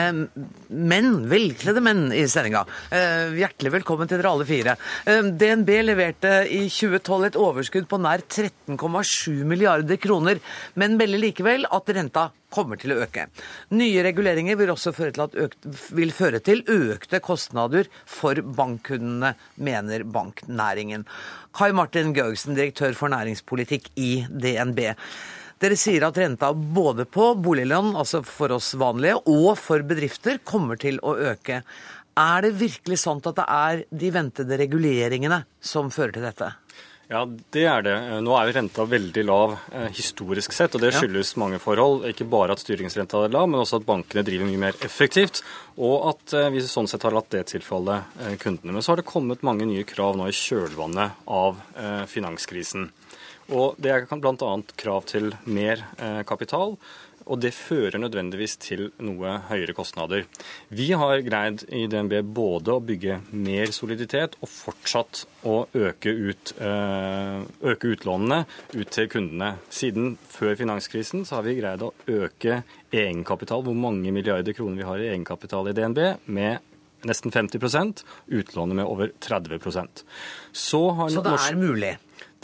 menn, 0.69 1.09
velkledde 1.29 1.83
menn, 1.83 2.07
i 2.15 2.23
sendinga. 2.29 2.63
Eh, 2.89 3.35
hjertelig 3.37 3.73
velkommen 3.77 4.09
til 4.09 4.21
dere 4.21 4.31
alle 4.33 4.47
fire. 4.49 4.75
Eh, 5.05 5.29
DNB 5.37 5.69
leverte 5.85 6.33
i 6.49 6.63
2012 6.65 7.27
et 7.29 7.37
overskudd 7.41 7.89
på 7.91 7.99
nær 8.01 8.25
13,7 8.25 9.45
milliarder 9.45 10.01
kroner, 10.01 10.41
men 10.73 10.97
melder 10.97 11.21
likevel 11.21 11.69
at 11.69 11.93
renta 11.93 12.31
kommer 12.55 12.79
til 12.79 12.95
å 12.95 12.99
øke. 13.03 13.27
Nye 13.75 14.03
reguleringer 14.05 14.57
vil 14.57 14.73
også 14.73 14.93
føre 14.95 15.13
til, 15.13 15.45
økt, 15.45 15.69
vil 15.93 16.13
føre 16.15 16.41
til 16.41 16.63
økte 16.71 17.19
kostnader 17.23 17.89
for 18.09 18.39
bankkundene, 18.57 19.35
mener 19.59 20.05
banknæringen. 20.07 21.05
Kai 21.55 21.71
Martin 21.75 22.13
Gaugsen, 22.15 22.55
direktør 22.57 22.95
for 22.97 23.11
næringspolitikk 23.11 23.91
i 23.99 24.13
DNB. 24.29 24.95
Dere 25.61 25.77
sier 25.79 26.03
at 26.03 26.17
renta 26.19 26.49
både 26.53 27.05
på 27.07 27.29
boliglån, 27.39 27.93
altså 27.95 28.19
for 28.27 28.51
oss 28.57 28.73
vanlige, 28.79 29.21
og 29.31 29.53
for 29.59 29.85
bedrifter 29.87 30.41
kommer 30.43 30.79
til 30.79 30.99
å 30.99 31.15
øke. 31.31 31.61
Er 32.19 32.43
det 32.43 32.57
virkelig 32.59 32.99
sant 33.01 33.27
at 33.27 33.39
det 33.39 33.45
er 33.51 33.81
de 33.91 34.11
ventede 34.11 34.59
reguleringene 34.59 35.41
som 35.63 35.91
fører 35.91 36.15
til 36.15 36.27
dette? 36.27 36.51
Ja, 37.07 37.21
det 37.53 37.63
er 37.69 37.83
det. 37.85 37.95
Nå 38.25 38.33
er 38.33 38.49
jo 38.49 38.55
renta 38.55 38.85
veldig 38.89 39.23
lav 39.27 39.51
eh, 39.69 39.91
historisk 39.93 40.55
sett, 40.55 40.73
og 40.73 40.81
det 40.81 40.89
skyldes 40.95 41.35
ja. 41.35 41.41
mange 41.43 41.59
forhold. 41.61 42.07
Ikke 42.09 42.25
bare 42.25 42.55
at 42.55 42.63
styringsrenta 42.63 43.21
er 43.27 43.35
lav, 43.35 43.45
men 43.51 43.61
også 43.61 43.77
at 43.77 43.85
bankene 43.85 44.23
driver 44.25 44.49
mye 44.49 44.63
mer 44.63 44.79
effektivt, 44.85 45.43
og 45.77 46.09
at 46.09 46.33
eh, 46.33 46.49
vi 46.55 46.63
sånn 46.65 46.89
sett 46.89 47.05
har 47.05 47.13
latt 47.13 47.29
det 47.35 47.43
tilfalle 47.51 47.99
eh, 48.25 48.35
kundene. 48.41 48.73
Men 48.73 48.85
så 48.85 48.93
har 48.93 49.03
det 49.03 49.09
kommet 49.11 49.45
mange 49.45 49.69
nye 49.69 49.85
krav 49.85 50.17
nå 50.17 50.31
i 50.31 50.35
kjølvannet 50.35 51.27
av 51.29 51.61
eh, 51.77 52.03
finanskrisen. 52.09 52.89
Og 53.53 53.75
Det 53.77 53.91
er 53.91 54.05
bl.a. 54.09 54.53
krav 54.77 55.05
til 55.05 55.35
mer 55.45 55.83
eh, 56.01 56.23
kapital, 56.25 56.77
og 57.25 57.39
det 57.41 57.55
fører 57.57 57.97
nødvendigvis 57.97 58.55
til 58.61 58.91
noe 59.01 59.39
høyere 59.49 59.73
kostnader. 59.73 60.25
Vi 60.69 60.91
har 60.93 61.23
greid 61.25 61.63
i 61.73 61.85
DNB 61.89 62.19
både 62.37 62.75
å 62.75 62.83
bygge 62.85 63.19
mer 63.33 63.73
soliditet 63.73 64.37
og 64.41 64.51
fortsatt 64.51 65.23
å 65.49 65.63
øke, 65.73 66.13
ut, 66.13 66.53
eh, 66.61 67.41
øke 67.65 67.95
utlånene 67.95 68.43
ut 68.75 68.93
til 68.93 69.09
kundene. 69.09 69.55
Siden 69.73 70.15
før 70.29 70.55
finanskrisen 70.61 71.25
så 71.25 71.39
har 71.39 71.49
vi 71.49 71.57
greid 71.57 71.85
å 71.85 71.93
øke 72.05 72.61
egenkapital, 72.93 73.65
hvor 73.65 73.77
mange 73.77 74.13
milliarder 74.13 74.53
kroner 74.53 74.81
vi 74.81 74.89
har 74.89 75.01
i 75.01 75.11
egenkapital 75.13 75.69
i 75.69 75.75
DNB, 75.77 76.01
med 76.25 76.73
nesten 77.05 77.33
50% 77.33 78.01
utlånet 78.33 78.75
med 78.75 78.85
over 78.85 79.11
30 79.21 79.59
Så, 79.61 80.81
så 81.09 81.21
det 81.21 81.37
er 81.37 81.57
mulig? 81.57 81.95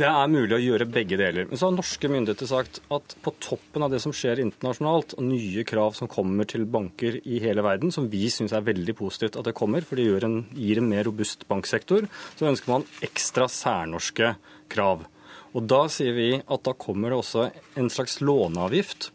Det 0.02 0.08
er 0.10 0.30
mulig 0.34 0.56
å 0.56 0.58
gjøre 0.58 0.88
begge 0.90 1.18
deler. 1.20 1.46
Men 1.46 1.60
så 1.60 1.68
har 1.68 1.76
norske 1.76 2.10
myndigheter 2.10 2.48
sagt 2.50 2.80
at 2.90 3.14
på 3.22 3.34
toppen 3.44 3.84
av 3.86 3.92
det 3.94 4.00
som 4.02 4.14
skjer 4.16 4.40
internasjonalt, 4.42 5.14
og 5.14 5.28
nye 5.28 5.62
krav 5.68 5.94
som 5.94 6.10
kommer 6.10 6.48
til 6.50 6.64
banker 6.66 7.20
i 7.22 7.38
hele 7.44 7.62
verden, 7.62 7.94
som 7.94 8.08
vi 8.10 8.24
syns 8.34 8.56
er 8.58 8.66
veldig 8.66 8.96
positivt 8.98 9.38
at 9.38 9.46
det 9.46 9.54
kommer, 9.60 9.86
for 9.86 10.02
det 10.02 10.24
en, 10.26 10.40
gir 10.58 10.82
en 10.82 10.90
mer 10.90 11.06
robust 11.06 11.46
banksektor, 11.52 12.10
så 12.34 12.50
ønsker 12.50 12.74
man 12.74 12.88
ekstra 13.06 13.46
særnorske 13.46 14.34
krav. 14.74 15.06
Og 15.54 15.70
da 15.70 15.84
sier 15.94 16.18
vi 16.18 16.32
at 16.42 16.66
da 16.66 16.74
kommer 16.74 17.14
det 17.14 17.22
også 17.22 17.46
en 17.78 17.94
slags 17.94 18.18
låneavgift 18.26 19.12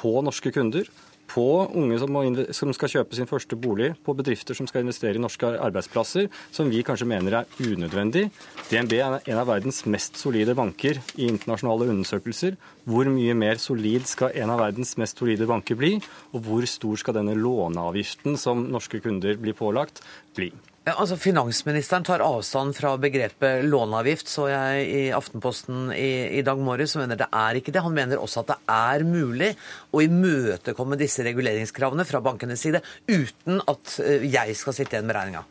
på 0.00 0.14
norske 0.24 0.54
kunder 0.56 0.88
på 1.30 1.46
unge 1.78 1.98
som, 2.02 2.16
som, 2.56 2.72
skal 2.74 2.92
kjøpe 2.94 3.16
sin 3.16 3.28
første 3.30 3.58
bolig, 3.58 3.92
på 4.04 4.14
bedrifter 4.18 4.56
som 4.58 4.68
skal 4.68 4.84
investere 4.84 5.18
i 5.18 5.22
norske 5.22 5.52
arbeidsplasser, 5.56 6.30
som 6.54 6.70
vi 6.72 6.82
kanskje 6.86 7.08
mener 7.10 7.40
er 7.40 7.60
unødvendig. 7.62 8.26
DNB 8.70 8.96
er 8.98 9.18
en 9.20 9.42
av 9.42 9.50
verdens 9.50 9.84
mest 9.90 10.18
solide 10.20 10.56
banker 10.58 11.00
i 11.16 11.28
internasjonale 11.30 11.90
undersøkelser. 11.94 12.58
Hvor 12.90 13.10
mye 13.12 13.36
mer 13.38 13.60
solid 13.62 14.08
skal 14.10 14.34
en 14.40 14.54
av 14.54 14.62
verdens 14.64 14.96
mest 15.00 15.20
solide 15.20 15.48
banker 15.50 15.78
bli, 15.78 15.96
og 16.34 16.42
hvor 16.46 16.66
stor 16.70 17.00
skal 17.00 17.20
denne 17.20 17.38
låneavgiften 17.38 18.38
som 18.40 18.66
norske 18.70 19.02
kunder 19.04 19.38
blir 19.40 19.56
pålagt, 19.58 20.02
bli? 20.36 20.50
Ja, 20.88 20.94
altså 20.96 21.18
Finansministeren 21.20 22.06
tar 22.08 22.22
avstand 22.24 22.72
fra 22.72 22.94
begrepet 22.96 23.66
låneavgift, 23.68 24.30
så 24.32 24.46
jeg 24.48 24.86
i 24.88 25.02
Aftenposten 25.12 25.90
i, 25.92 26.38
i 26.38 26.44
dag 26.46 26.56
morges, 26.56 26.94
mener 26.96 27.20
det 27.20 27.26
er 27.36 27.58
ikke 27.60 27.74
det. 27.76 27.82
Han 27.84 27.92
mener 27.92 28.22
også 28.22 28.40
at 28.40 28.54
det 28.54 28.56
er 28.72 29.04
mulig 29.04 29.50
å 29.92 30.00
imøtekomme 30.00 30.96
disse 30.96 31.26
reguleringskravene 31.26 32.08
fra 32.08 32.22
bankenes 32.24 32.64
side 32.64 32.80
uten 33.12 33.60
at 33.68 33.98
eh, 34.06 34.24
jeg 34.32 34.56
skal 34.56 34.78
sitte 34.78 34.96
igjen 34.96 35.10
med 35.10 35.18
regninga. 35.20 35.44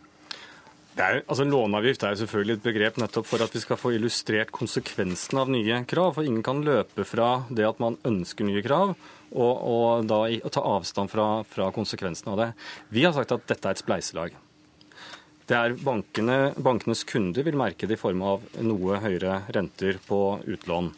altså 0.98 1.46
Låneavgift 1.46 2.10
er 2.10 2.18
selvfølgelig 2.24 2.58
et 2.58 2.66
begrep 2.66 3.00
nettopp 3.06 3.30
for 3.30 3.46
at 3.46 3.54
vi 3.54 3.62
skal 3.62 3.78
få 3.78 3.94
illustrert 4.00 4.50
konsekvensen 4.50 5.46
av 5.46 5.54
nye 5.54 5.84
krav. 5.86 6.18
For 6.18 6.26
ingen 6.26 6.42
kan 6.42 6.66
løpe 6.66 7.06
fra 7.06 7.46
det 7.54 7.70
at 7.70 7.78
man 7.78 8.02
ønsker 8.02 8.50
nye 8.50 8.66
krav, 8.66 8.98
og, 9.30 9.56
og 9.78 10.10
da 10.10 10.24
ta 10.50 10.68
avstand 10.74 11.14
fra, 11.14 11.32
fra 11.46 11.70
konsekvensen 11.70 12.34
av 12.34 12.46
det. 12.48 12.54
Vi 12.90 13.06
har 13.06 13.14
sagt 13.14 13.38
at 13.38 13.46
dette 13.54 13.70
er 13.70 13.78
et 13.78 13.88
spleiselag. 13.88 14.40
Det 15.50 15.58
er 15.58 15.74
bankene, 15.82 16.52
Bankenes 16.62 17.02
kunder 17.10 17.46
vil 17.46 17.58
merke 17.58 17.88
det 17.90 17.98
i 17.98 18.02
form 18.02 18.22
av 18.22 18.44
noe 18.62 19.00
høyere 19.02 19.42
renter 19.56 19.98
på 20.06 20.20
utlån. 20.46 20.92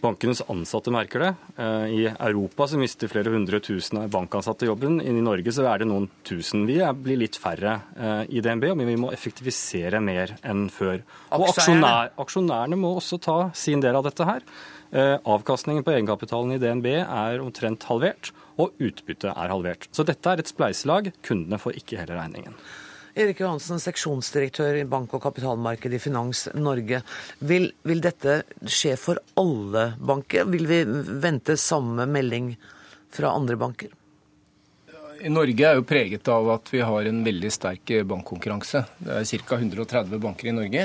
Bankenes 0.00 0.40
ansatte 0.48 0.92
merker 0.94 1.24
det. 1.24 1.30
Eh, 1.58 1.84
I 1.92 2.00
Europa 2.14 2.68
så 2.70 2.78
mister 2.80 3.10
flere 3.10 3.32
hundre 3.34 3.60
tusen 3.60 4.00
bankansatte 4.08 4.68
jobben. 4.68 5.00
I 5.02 5.12
Norge 5.20 5.52
så 5.52 5.66
er 5.68 5.82
det 5.82 5.90
noen 5.90 6.06
tusen. 6.24 6.64
Vi 6.70 6.78
blir 7.02 7.20
litt 7.20 7.36
færre 7.36 7.80
eh, 7.98 8.22
i 8.30 8.40
DNB, 8.44 8.70
men 8.78 8.88
vi 8.88 8.96
må 9.00 9.12
effektivisere 9.12 10.00
mer 10.00 10.36
enn 10.40 10.68
før. 10.72 11.02
Og 11.34 11.48
aksjonær, 11.50 12.14
aksjonærene 12.24 12.80
må 12.80 12.94
også 13.02 13.20
ta 13.20 13.38
sin 13.58 13.84
del 13.84 13.98
av 13.98 14.06
dette 14.08 14.24
her. 14.28 14.46
Eh, 14.88 15.16
avkastningen 15.18 15.84
på 15.84 15.98
egenkapitalen 15.98 16.56
i 16.56 16.62
DNB 16.62 16.92
er 17.02 17.42
omtrent 17.44 17.90
halvert, 17.90 18.32
og 18.56 18.78
utbyttet 18.80 19.34
er 19.34 19.52
halvert. 19.52 19.90
Så 19.92 20.06
dette 20.06 20.30
er 20.30 20.40
et 20.40 20.50
spleiselag. 20.50 21.10
Kundene 21.26 21.60
får 21.60 21.82
ikke 21.82 22.00
hele 22.00 22.16
regningen. 22.22 22.54
Erik 23.14 23.40
Johansen, 23.40 23.80
seksjonsdirektør 23.80 24.80
i 24.80 24.84
bank- 24.88 25.14
og 25.16 25.22
kapitalmarked 25.22 25.94
i 25.94 26.00
Finans 26.02 26.46
Norge. 26.54 27.02
Vil, 27.38 27.70
vil, 27.82 28.02
dette 28.04 28.42
skje 28.66 28.96
for 29.00 29.20
alle 29.38 29.92
banker? 29.98 30.48
Vil 30.50 30.68
vi 30.68 30.82
vente 31.22 31.56
samme 31.58 32.08
melding 32.10 32.52
fra 33.14 33.32
andre 33.36 33.56
banker? 33.60 33.94
Norge 35.28 35.64
er 35.66 35.74
jo 35.74 35.82
preget 35.82 36.28
av 36.30 36.46
at 36.54 36.68
vi 36.70 36.78
har 36.86 37.08
en 37.10 37.24
veldig 37.26 37.48
sterk 37.50 37.90
bankkonkurranse. 38.06 38.84
Det 39.02 39.16
er 39.16 39.46
ca. 39.48 39.56
130 39.58 40.20
banker 40.22 40.50
i 40.50 40.54
Norge. 40.54 40.84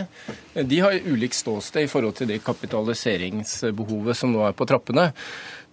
De 0.58 0.80
har 0.82 0.98
ulikt 1.06 1.38
ståsted 1.38 1.86
i 1.86 1.92
forhold 1.92 2.18
til 2.18 2.32
det 2.32 2.40
kapitaliseringsbehovet 2.46 4.18
som 4.18 4.34
nå 4.34 4.42
er 4.48 4.58
på 4.58 4.66
trappene. 4.66 5.12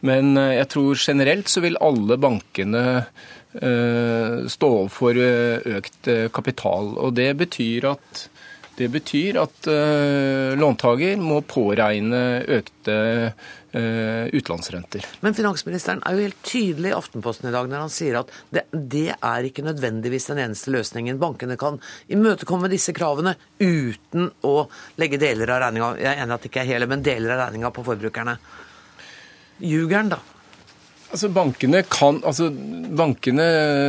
Men 0.04 0.36
jeg 0.36 0.68
tror 0.72 0.96
generelt 0.96 1.48
så 1.48 1.60
vil 1.64 1.80
alle 1.80 2.16
bankene 2.20 2.84
Eh, 3.00 3.39
stå 3.52 4.68
overfor 4.70 5.18
eh, 5.18 5.78
økt 5.78 6.08
eh, 6.08 6.28
kapital. 6.32 6.94
Og 7.02 7.14
det 7.18 7.32
betyr 7.40 7.90
at, 7.90 8.26
det 8.78 8.88
betyr 8.94 9.40
at 9.42 9.66
låntaker 10.56 11.18
må 11.20 11.42
påregne 11.44 12.20
økte 12.48 12.94
utlånsrenter. 13.70 15.04
Men 15.22 15.36
finansministeren 15.36 16.00
er 16.08 16.16
jo 16.16 16.24
helt 16.24 16.38
tydelig 16.46 16.90
i 16.90 16.94
Aftenposten 16.96 17.50
i 17.50 17.52
dag 17.54 17.68
når 17.68 17.84
han 17.84 17.92
sier 17.92 18.16
at 18.22 18.32
det, 18.50 18.64
det, 18.72 19.12
er 19.14 19.46
ikke 19.46 19.66
nødvendigvis 19.66 20.30
den 20.32 20.40
eneste 20.46 20.72
løsningen. 20.72 21.20
Bankene 21.20 21.58
kan 21.60 21.76
imøtekomme 22.10 22.72
disse 22.72 22.96
kravene 22.96 23.36
uten 23.60 24.32
å 24.48 24.56
legge 24.98 25.20
deler 25.20 25.52
av 25.52 25.62
regninga 25.66 25.92
Jeg 26.00 26.10
er 26.14 26.24
enig 26.24 26.38
at 26.38 26.42
det 26.42 26.50
ikke 26.50 26.64
er 26.64 26.72
hele, 26.72 26.90
men 26.90 27.04
deler 27.04 27.36
av 27.36 27.44
regninga 27.44 27.74
på 27.76 27.84
forbrukerne. 27.92 28.38
Ljuger 29.60 30.00
han 30.00 30.14
da? 30.16 30.22
Altså 31.10 31.26
bankene, 31.34 31.80
kan, 31.90 32.20
altså 32.22 32.46
bankene 32.94 33.46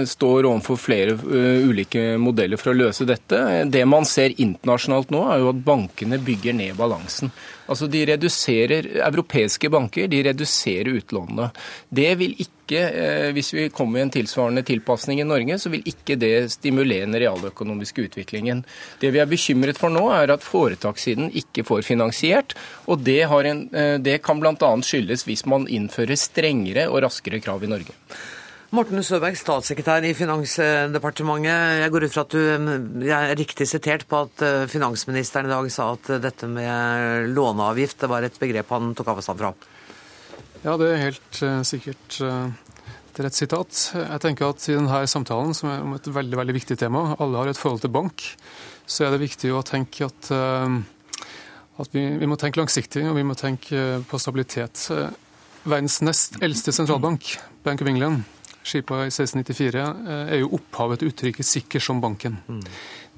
står 0.09 0.47
overfor 0.49 0.79
flere 0.81 1.13
uh, 1.21 1.67
ulike 1.69 2.15
modeller 2.17 2.57
for 2.57 2.73
å 2.73 2.79
løse 2.79 3.05
dette. 3.05 3.37
Det 3.69 3.83
man 3.85 4.07
ser 4.09 4.33
internasjonalt 4.41 5.13
nå, 5.13 5.21
er 5.29 5.43
jo 5.43 5.51
at 5.51 5.59
bankene 5.67 6.17
bygger 6.25 6.57
ned 6.57 6.79
balansen. 6.79 7.29
Altså 7.69 7.85
de 7.91 8.01
reduserer, 8.09 8.89
Europeiske 9.05 9.69
banker 9.71 10.09
de 10.09 10.23
reduserer 10.31 10.89
utlånene. 10.97 11.51
Det 11.93 12.09
vil 12.23 12.33
ikke, 12.41 12.60
eh, 12.79 13.31
Hvis 13.35 13.53
vi 13.53 13.69
kommer 13.69 13.99
i 13.99 14.05
en 14.05 14.13
tilsvarende 14.13 14.63
tilpasning 14.63 15.21
i 15.21 15.27
Norge, 15.27 15.57
så 15.59 15.71
vil 15.73 15.85
ikke 15.87 16.17
det 16.19 16.51
stimulere 16.53 17.07
den 17.07 17.19
realøkonomiske 17.19 18.07
utviklingen. 18.07 18.63
Det 19.01 19.11
vi 19.11 19.21
er 19.21 19.29
bekymret 19.29 19.79
for 19.79 19.93
nå, 19.93 20.07
er 20.15 20.31
at 20.31 20.45
foretakssiden 20.45 21.31
ikke 21.35 21.65
får 21.67 21.83
finansiert. 21.87 22.55
og 22.87 23.03
Det, 23.03 23.21
en, 23.23 23.69
eh, 23.73 23.97
det 23.97 24.21
kan 24.23 24.39
bl.a. 24.39 24.55
skyldes 24.81 25.25
hvis 25.25 25.45
man 25.45 25.67
innfører 25.67 26.15
strengere 26.15 26.87
og 26.89 27.03
raskere 27.03 27.41
krav 27.41 27.63
i 27.63 27.71
Norge. 27.71 27.95
Morten 28.71 29.03
Søberg, 29.03 29.35
statssekretær 29.35 30.05
i 30.07 30.13
Finansdepartementet. 30.15 31.81
Jeg 31.81 31.91
går 31.91 32.05
ut 32.05 32.13
fra 32.13 32.23
at 32.23 32.31
du 32.31 33.09
er 33.11 33.35
riktig 33.35 33.67
sitert 33.67 34.07
på 34.07 34.23
at 34.27 34.45
eh, 34.47 34.67
finansministeren 34.71 35.49
i 35.49 35.51
dag 35.51 35.67
sa 35.71 35.91
at 35.97 36.07
dette 36.23 36.47
med 36.47 37.33
låneavgift 37.35 37.99
det 37.99 38.11
var 38.11 38.23
et 38.23 38.39
begrep 38.39 38.71
han 38.71 38.93
tok 38.95 39.11
avstand 39.17 39.43
fra? 39.43 39.51
Ja, 40.61 40.77
det 40.77 40.87
er 40.87 41.07
helt 41.09 41.39
sikkert 41.65 42.21
uh, 43.19 43.25
et 43.27 43.35
sitat. 43.35 43.81
Jeg 43.97 44.21
tenker 44.23 44.49
at 44.49 44.67
i 44.69 44.77
denne 44.77 45.01
samtalen, 45.07 45.53
som 45.57 45.69
er 45.71 45.83
om 45.83 45.95
et 45.97 46.07
veldig 46.07 46.39
veldig 46.39 46.55
viktig 46.55 46.77
tema, 46.79 47.15
alle 47.19 47.41
har 47.41 47.51
et 47.51 47.59
forhold 47.59 47.83
til 47.83 47.91
bank, 47.93 48.23
så 48.85 49.05
er 49.05 49.11
det 49.11 49.23
viktig 49.25 49.51
å 49.51 49.63
tenke 49.67 50.07
at, 50.07 50.31
uh, 50.31 50.79
at 51.81 51.91
vi, 51.91 52.05
vi, 52.21 52.29
må 52.29 52.39
tenke 52.39 52.61
langsiktig 52.61 53.07
og 53.09 53.17
vi 53.19 53.27
må 53.27 53.35
tenke 53.35 54.01
på 54.07 54.21
stabilitet. 54.21 54.87
Verdens 55.61 55.99
nest 56.01 56.39
eldste 56.41 56.73
sentralbank, 56.73 57.35
Bank 57.63 57.83
of 57.83 57.89
England, 57.91 58.23
skipa 58.65 59.03
i 59.05 59.11
1694, 59.11 59.83
eh, 60.07 60.33
er 60.35 60.41
jo 60.41 60.55
opphavet 60.57 60.99
til 60.99 61.11
uttrykket 61.11 61.45
'sikker 61.45 61.79
som 61.79 62.01
banken'. 62.01 62.37
Mm. 62.47 62.63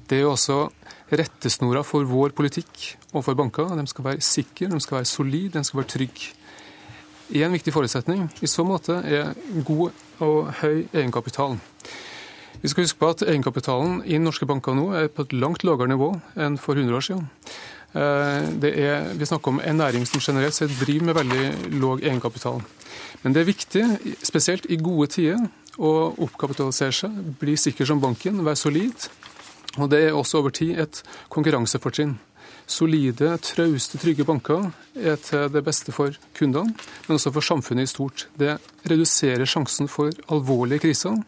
Det 0.08 0.18
er 0.18 0.22
jo 0.22 0.32
også 0.32 0.70
rettesnora 1.10 1.82
for 1.84 2.04
vår 2.04 2.30
politikk 2.36 2.96
og 3.14 3.24
for 3.24 3.34
banker. 3.34 3.76
De 3.76 3.86
skal 3.86 4.04
være 4.04 4.20
sikre, 4.20 4.68
de 4.68 4.80
skal 4.80 4.98
være 4.98 5.04
solide, 5.04 5.58
de 5.58 5.64
skal 5.64 5.80
være 5.80 5.88
trygge. 5.88 6.34
En 7.32 7.54
viktig 7.56 7.72
forutsetning 7.72 8.26
i 8.44 8.48
så 8.50 8.64
måte 8.68 8.98
er 9.00 9.32
god 9.64 9.94
og 10.24 10.50
høy 10.60 10.84
egenkapital. 10.92 11.56
Vi 12.60 12.68
skal 12.68 12.84
huske 12.84 13.00
på 13.00 13.08
at 13.12 13.24
egenkapitalen 13.24 14.02
i 14.08 14.18
norske 14.20 14.46
banker 14.48 14.76
nå 14.76 14.90
er 14.96 15.08
på 15.12 15.24
et 15.24 15.32
langt 15.36 15.64
lavere 15.64 15.90
nivå 15.90 16.10
enn 16.40 16.58
for 16.60 16.76
100 16.76 16.96
år 16.96 17.04
siden. 17.04 17.26
Eh, 17.94 18.46
er, 18.70 19.10
vi 19.14 19.28
snakker 19.28 19.52
om 19.52 19.60
en 19.64 19.80
næring 19.80 20.06
som 20.08 20.20
generelt 20.20 20.56
sett 20.56 20.72
driver 20.80 21.10
med 21.10 21.18
veldig 21.18 21.80
lav 21.80 22.00
egenkapital. 22.02 22.62
Men 23.22 23.34
det 23.34 23.42
er 23.42 23.50
viktig, 23.50 23.84
spesielt 24.22 24.66
i 24.68 24.80
gode 24.80 25.10
tider, 25.16 25.40
å 25.78 26.14
oppkapitalisere 26.22 26.94
seg, 26.94 27.14
bli 27.40 27.56
sikker 27.58 27.88
som 27.88 28.00
banken, 28.02 28.44
være 28.46 28.60
solid. 28.60 29.08
Og 29.78 29.88
det 29.90 30.04
er 30.04 30.14
også 30.14 30.38
over 30.42 30.54
tid 30.54 30.78
et 30.78 31.00
konkurransefortrinn. 31.34 32.18
Solide, 32.66 33.34
trauste, 33.44 34.00
trygge 34.00 34.24
banker 34.24 34.70
er 34.96 35.18
til 35.20 35.50
det 35.52 35.64
beste 35.66 35.92
for 35.92 36.14
kundene, 36.36 36.72
men 37.06 37.18
også 37.18 37.32
for 37.34 37.44
samfunnet 37.44 37.88
i 37.88 37.92
stort. 37.92 38.26
Det 38.40 38.56
reduserer 38.88 39.48
sjansen 39.48 39.90
for 39.90 40.14
alvorlige 40.32 40.86
kriser 40.86 41.20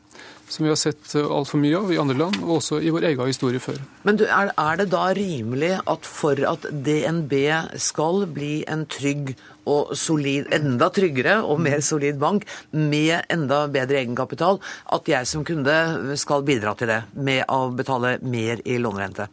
som 0.48 0.64
vi 0.64 0.70
har 0.70 0.78
sett 0.78 1.14
eh, 1.14 1.26
altfor 1.26 1.60
mye 1.60 1.78
av 1.78 1.92
i 1.92 1.98
andre 2.00 2.16
land, 2.18 2.38
og 2.44 2.58
også 2.60 2.78
i 2.80 2.92
vår 2.94 3.08
egen 3.10 3.30
historie 3.30 3.62
før. 3.62 3.80
Men 4.06 4.18
du, 4.20 4.24
er, 4.26 4.52
det 4.78 4.88
da 4.92 5.08
rimelig 5.16 5.72
at 5.82 6.08
for 6.08 6.40
at 6.48 6.68
DNB 6.70 7.34
skal 7.82 8.26
bli 8.32 8.60
en 8.70 8.86
trygg 8.90 9.34
og 9.66 9.96
solid, 9.98 10.46
enda 10.54 10.88
tryggere 10.94 11.40
og 11.42 11.58
mer 11.62 11.82
solid 11.82 12.20
bank 12.22 12.46
med 12.70 13.26
enda 13.32 13.64
bedre 13.72 14.04
egenkapital, 14.04 14.60
at 14.94 15.10
jeg 15.10 15.26
som 15.26 15.42
kunde 15.46 16.16
skal 16.20 16.46
bidra 16.46 16.76
til 16.78 16.94
det 16.94 17.02
med 17.18 17.42
å 17.50 17.66
betale 17.74 18.16
mer 18.22 18.62
i 18.62 18.78
lånerente? 18.78 19.26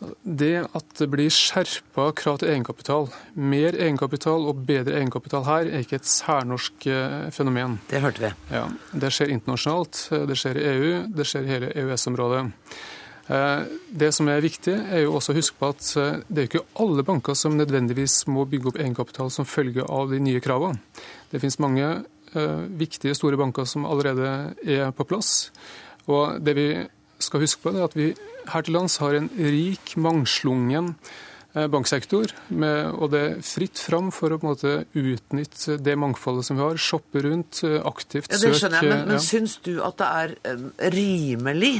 Det 0.00 0.54
at 0.64 0.92
det 0.96 1.08
blir 1.12 1.32
skjerpa 1.32 2.06
krav 2.16 2.38
til 2.40 2.50
egenkapital, 2.54 3.10
mer 3.36 3.76
egenkapital 3.76 4.46
og 4.48 4.62
bedre 4.68 4.96
egenkapital 4.96 5.44
her, 5.44 5.68
er 5.68 5.84
ikke 5.84 5.98
et 5.98 6.08
særnorsk 6.08 6.86
eh, 6.88 7.26
fenomen. 7.36 7.76
Det 7.90 8.00
hørte 8.00 8.24
vi. 8.24 8.30
Ja, 8.54 8.64
Det 8.92 9.10
skjer 9.12 9.32
internasjonalt, 9.34 10.00
eh, 10.12 10.24
det 10.30 10.38
skjer 10.40 10.60
i 10.60 10.64
EU, 10.70 10.94
det 11.16 11.26
skjer 11.28 11.44
i 11.44 11.52
hele 11.52 11.72
EØS-området. 11.82 12.46
Eh, 13.28 13.66
det 14.02 14.12
som 14.16 14.30
er 14.32 14.44
viktig, 14.44 14.76
er 14.88 15.04
jo 15.04 15.18
også 15.18 15.34
å 15.34 15.36
huske 15.36 15.60
på 15.60 15.68
at 15.74 15.90
det 16.28 16.44
er 16.44 16.48
ikke 16.48 16.64
alle 16.80 17.04
banker 17.06 17.36
som 17.36 17.58
nødvendigvis 17.58 18.22
må 18.32 18.46
bygge 18.48 18.72
opp 18.72 18.80
egenkapital 18.80 19.28
som 19.34 19.48
følge 19.48 19.84
av 19.84 20.14
de 20.14 20.22
nye 20.22 20.40
kravene. 20.40 20.80
Det 21.30 21.42
finnes 21.42 21.60
mange 21.60 21.90
viktige, 22.78 23.10
store 23.18 23.34
banker 23.34 23.66
som 23.66 23.82
allerede 23.90 24.54
er 24.62 24.92
på 24.94 25.02
plass. 25.02 25.50
Og 26.06 26.38
det 26.46 26.54
vi 26.54 26.68
skal 27.22 27.44
huske 27.44 27.64
på, 27.64 27.74
er 27.74 27.88
at 27.88 27.96
vi 27.98 28.12
her 28.50 28.64
til 28.66 28.76
lands 28.76 28.98
har 29.02 29.16
en 29.18 29.28
rik, 29.36 29.94
mangslungen 30.00 30.94
eh, 31.54 31.66
banksektor, 31.70 32.32
med, 32.48 32.92
og 32.96 33.12
det 33.14 33.22
er 33.26 33.42
fritt 33.44 33.82
fram 33.82 34.10
for 34.14 34.32
å 34.32 34.40
på 34.40 34.48
en 34.48 34.54
måte 34.54 34.76
utnytte 34.98 35.78
det 35.82 35.96
mangfoldet 36.00 36.48
som 36.48 36.58
vi 36.58 36.66
har. 36.66 36.80
Shoppe 36.80 37.24
rundt, 37.26 37.62
eh, 37.66 37.80
aktivt 37.80 38.30
søke 38.30 38.38
ja, 38.38 38.44
Det 38.46 38.62
skjønner 38.62 38.80
jeg, 38.80 38.92
men, 38.94 39.04
men 39.12 39.26
syns 39.26 39.58
du 39.66 39.74
at 39.86 40.00
det 40.00 40.10
er 40.22 40.38
eh, 40.52 40.64
rimelig 40.96 41.74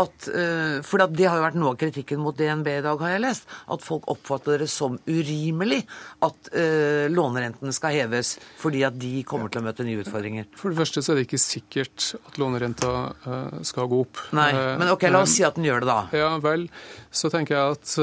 at 0.00 0.28
uh, 0.34 0.80
For 0.86 1.02
det 1.14 1.26
har 1.28 1.38
jo 1.38 1.44
vært 1.44 1.58
noe 1.58 1.74
av 1.74 1.78
kritikken 1.78 2.22
mot 2.22 2.36
DNB 2.36 2.70
i 2.72 2.82
dag, 2.84 3.00
har 3.00 3.14
jeg 3.14 3.22
lest. 3.22 3.48
At 3.70 3.84
folk 3.84 4.08
oppfatter 4.10 4.64
det 4.64 4.68
som 4.72 4.96
urimelig 5.06 5.82
at 6.24 6.50
uh, 6.54 7.06
lånerentene 7.12 7.74
skal 7.74 7.94
heves 7.94 8.34
fordi 8.60 8.82
at 8.86 8.96
de 8.98 9.22
kommer 9.28 9.52
til 9.52 9.62
å 9.62 9.66
møte 9.68 9.86
nye 9.86 10.02
utfordringer. 10.02 10.48
For 10.58 10.72
det 10.72 10.80
første 10.80 11.02
så 11.04 11.12
er 11.12 11.20
det 11.20 11.26
ikke 11.28 11.42
sikkert 11.42 12.08
at 12.18 12.40
lånerenta 12.42 12.92
uh, 13.26 13.60
skal 13.66 13.90
gå 13.90 14.00
opp. 14.06 14.22
Nei, 14.36 14.50
Men 14.80 14.90
ok, 14.94 15.06
la 15.12 15.22
oss 15.24 15.36
si 15.36 15.46
at 15.46 15.58
den 15.58 15.68
gjør 15.68 15.84
det, 15.84 15.90
da. 15.90 16.00
Ja 16.24 16.32
vel. 16.42 16.66
Så 17.14 17.30
tenker 17.32 17.56
jeg 17.56 17.76
at 17.76 17.94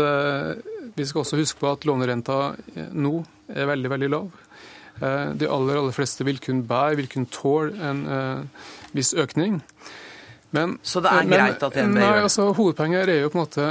vi 0.95 1.07
skal 1.07 1.23
også 1.23 1.39
huske 1.39 1.59
på 1.59 1.71
at 1.71 1.85
lånerenta 1.87 2.53
nå 2.91 3.13
er 3.51 3.67
veldig, 3.67 3.91
veldig 3.91 4.09
lav. 4.11 4.29
De 5.01 5.47
aller, 5.49 5.79
aller 5.79 5.95
fleste 5.95 6.25
vil 6.27 6.39
kunne 6.43 6.67
bære, 6.67 6.99
vil 6.99 7.09
kunne 7.11 7.31
tåle 7.33 7.73
en 7.89 8.03
viss 8.95 9.15
økning. 9.17 9.59
Men, 10.51 10.77
så 10.83 10.99
det 11.03 11.11
er 11.11 11.27
men, 11.27 11.39
greit 11.39 11.63
at 11.63 11.75
DNB 11.75 12.01
gjør 12.01 12.15
det? 12.15 12.23
Altså, 12.27 12.47
hovedpoenget 12.57 13.09
er 13.09 13.21
jo 13.21 13.29
på 13.31 13.39
en 13.39 13.45
måte 13.45 13.67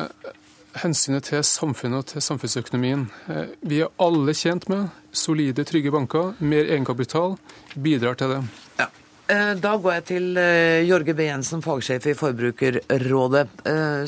hensynet 0.81 1.27
til 1.27 1.43
samfunnet 1.45 1.99
og 1.99 2.07
til 2.13 2.25
samfunnsøkonomien. 2.25 3.05
Eh, 3.29 3.53
vi 3.67 3.83
er 3.85 3.93
alle 4.01 4.35
tjent 4.37 4.69
med 4.71 4.89
solide, 5.13 5.65
trygge 5.67 5.93
banker, 5.93 6.35
mer 6.39 6.71
egenkapital, 6.71 7.37
bidrar 7.75 8.19
til 8.21 8.37
det. 8.37 8.41
Ja. 8.79 8.87
Eh, 9.31 9.55
da 9.63 9.77
går 9.79 9.97
jeg 9.99 10.07
til 10.11 10.43
eh, 10.43 10.83
Jorge 10.89 11.15
B. 11.15 11.29
Jensen, 11.29 11.63
fagsjef 11.63 12.11
i 12.11 12.17
Forbrukerrådet. 12.19 13.47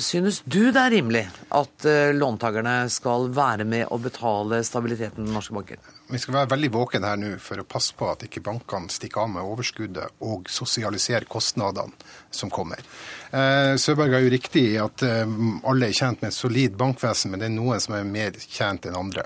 Synes 0.02 0.42
du 0.44 0.60
det 0.72 0.82
er 0.82 0.94
rimelig 0.98 1.26
at 1.54 1.86
låntakerne 2.16 2.76
skal 2.90 3.28
være 3.34 3.66
med 3.68 3.90
å 3.92 4.00
betale 4.02 4.62
stabiliteten 4.66 5.28
i 5.28 5.34
norske 5.34 5.54
banker? 5.54 5.78
Vi 6.12 6.18
skal 6.18 6.34
være 6.34 6.50
veldig 6.50 6.68
våken 6.74 7.04
her 7.08 7.16
nå 7.16 7.30
for 7.40 7.62
å 7.62 7.64
passe 7.64 7.94
på 7.96 8.04
at 8.12 8.26
ikke 8.26 8.42
bankene 8.44 8.92
stikker 8.92 9.22
av 9.22 9.30
med 9.32 9.46
overskuddet 9.48 10.18
og 10.28 10.50
sosialiserer 10.52 11.24
kostnadene 11.24 11.96
som 12.28 12.50
kommer. 12.52 12.82
Eh, 13.30 13.78
Søberg 13.80 14.12
har 14.12 14.20
jo 14.20 14.32
riktig 14.34 14.66
i 14.74 14.76
at 14.82 15.06
eh, 15.08 15.22
alle 15.70 15.88
er 15.88 15.96
tjent 15.96 16.20
med 16.20 16.28
et 16.28 16.36
solid 16.36 16.76
bankvesen, 16.76 17.32
men 17.32 17.40
det 17.40 17.48
er 17.48 17.54
noen 17.54 17.80
som 17.80 17.96
er 17.96 18.04
mer 18.04 18.36
tjent 18.44 18.90
enn 18.90 18.98
andre. 18.98 19.24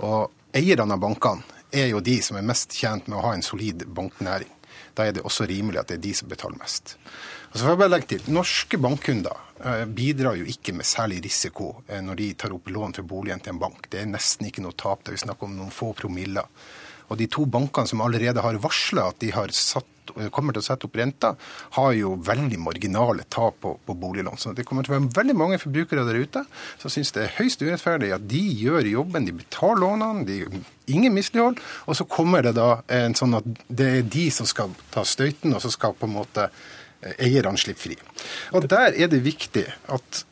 Og 0.00 0.32
eierne 0.56 0.96
av 0.96 1.04
bankene 1.04 1.60
er 1.74 1.90
jo 1.90 2.00
de 2.00 2.16
som 2.24 2.40
er 2.40 2.48
mest 2.48 2.72
tjent 2.72 3.04
med 3.10 3.18
å 3.18 3.26
ha 3.26 3.34
en 3.36 3.44
solid 3.44 3.84
banknæring. 3.84 4.48
Da 4.94 5.06
er 5.06 5.16
det 5.16 5.24
også 5.26 5.46
rimelig 5.50 5.80
at 5.80 5.90
det 5.90 5.98
er 5.98 6.04
de 6.04 6.12
som 6.14 6.30
betaler 6.30 6.60
mest. 6.60 6.96
Og 7.50 7.58
så 7.58 7.64
får 7.64 7.74
jeg 7.74 7.80
bare 7.82 7.92
legge 7.92 8.10
til, 8.10 8.30
Norske 8.34 8.78
bankkunder 8.82 9.42
eh, 9.62 9.84
bidrar 9.86 10.38
jo 10.38 10.46
ikke 10.50 10.74
med 10.74 10.86
særlig 10.88 11.20
risiko 11.26 11.68
eh, 11.86 12.00
når 12.02 12.18
de 12.18 12.28
tar 12.38 12.54
opp 12.54 12.70
lån 12.70 12.96
til 12.96 13.06
boligen 13.10 13.42
til 13.42 13.54
en 13.54 13.60
bank. 13.62 13.86
Det 13.90 14.00
er 14.02 14.10
nesten 14.10 14.48
ikke 14.48 14.64
noe 14.64 14.74
tap. 14.78 15.04
Det 15.06 15.14
er 15.14 15.22
snakk 15.26 15.42
om 15.46 15.54
noen 15.58 15.74
få 15.74 15.92
promiller. 15.98 16.50
Og 17.10 17.18
de 17.20 17.28
to 17.30 17.44
bankene 17.50 17.90
som 17.90 18.02
allerede 18.04 18.44
har 18.44 18.60
varsla 18.62 19.10
at 19.12 19.20
de 19.22 19.32
satt, 19.54 19.90
kommer 20.34 20.52
til 20.52 20.60
å 20.60 20.66
sette 20.66 20.86
opp 20.86 20.96
renta, 21.00 21.30
har 21.78 21.92
jo 21.96 22.14
veldig 22.22 22.58
marginale 22.60 23.24
tap 23.32 23.56
på, 23.64 23.74
på 23.86 23.96
boliglån. 23.98 24.38
Så 24.38 24.52
det 24.56 24.66
kommer 24.68 24.84
til 24.84 24.92
å 24.92 24.98
være 24.98 25.16
veldig 25.16 25.36
mange 25.40 25.58
forbrukere 25.62 26.04
der 26.06 26.20
ute 26.20 26.44
som 26.80 26.92
syns 26.92 27.14
det 27.16 27.24
er 27.24 27.34
høyst 27.38 27.64
urettferdig 27.64 28.12
at 28.14 28.28
de 28.28 28.42
gjør 28.60 28.90
jobben, 28.90 29.26
de 29.26 29.36
betaler 29.40 29.80
lånene, 29.80 30.26
de 30.28 30.62
ingen 30.92 31.14
mislighold, 31.16 31.60
og 31.88 31.96
så 31.96 32.06
kommer 32.08 32.44
det 32.44 32.54
da 32.58 32.82
en 32.92 33.16
sånn 33.16 33.38
at 33.40 33.48
det 33.68 33.90
er 33.98 34.08
de 34.16 34.28
som 34.34 34.48
skal 34.48 34.74
ta 34.94 35.06
støyten, 35.08 35.56
og 35.56 35.64
så 35.64 35.72
skal 35.72 35.96
på 35.96 36.08
en 36.08 36.16
måte 36.18 36.50
eh, 36.50 37.16
eierne 37.24 37.60
slippe 37.60 37.86
fri. 37.86 37.98
Og 38.52 38.68
der 38.68 38.92
er 38.92 39.08
det 39.12 39.24
viktig 39.24 39.64
at 39.96 40.24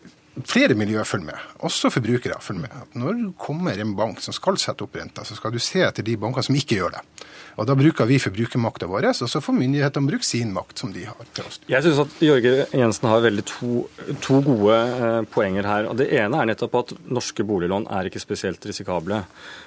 flere 0.49 0.77
miljøer 0.79 1.07
følger 1.09 1.29
med, 1.33 1.45
også 1.67 1.91
forbrukere 1.93 2.41
følger 2.43 2.67
med. 2.67 2.89
Når 2.99 3.23
kommer 3.41 3.79
en 3.79 3.95
bank 3.99 4.23
som 4.25 4.35
skal 4.37 4.59
sette 4.61 4.85
opp 4.87 4.97
renta, 4.97 5.25
så 5.27 5.37
skal 5.39 5.55
du 5.55 5.61
se 5.63 5.83
etter 5.85 6.07
de 6.07 6.17
bankene 6.21 6.47
som 6.47 6.59
ikke 6.59 6.81
gjør 6.81 6.97
det. 6.97 7.03
Og 7.61 7.67
Da 7.69 7.75
bruker 7.77 8.09
vi 8.09 8.17
forbrukermakta 8.23 8.89
vår, 8.89 9.11
og 9.11 9.29
så 9.29 9.41
får 9.45 9.57
myndighetene 9.59 10.09
bruke 10.09 10.25
sin 10.25 10.53
makt 10.57 10.81
som 10.81 10.93
de 10.95 11.05
har 11.05 11.33
til 11.37 11.49
oss. 11.49 11.59
Jeg 11.69 11.85
syns 11.85 12.01
at 12.07 12.23
Jorge 12.25 12.67
Jensen 12.73 13.09
har 13.11 13.25
veldig 13.25 13.45
to, 13.49 13.83
to 14.25 14.39
gode 14.47 14.79
eh, 14.79 15.19
poenger 15.33 15.69
her. 15.69 15.89
og 15.91 15.99
Det 16.01 16.09
ene 16.17 16.41
er 16.41 16.49
nettopp 16.49 16.79
at 16.81 16.95
norske 17.13 17.45
boliglån 17.45 17.91
er 17.93 18.09
ikke 18.09 18.23
spesielt 18.23 18.65
risikable. 18.69 19.23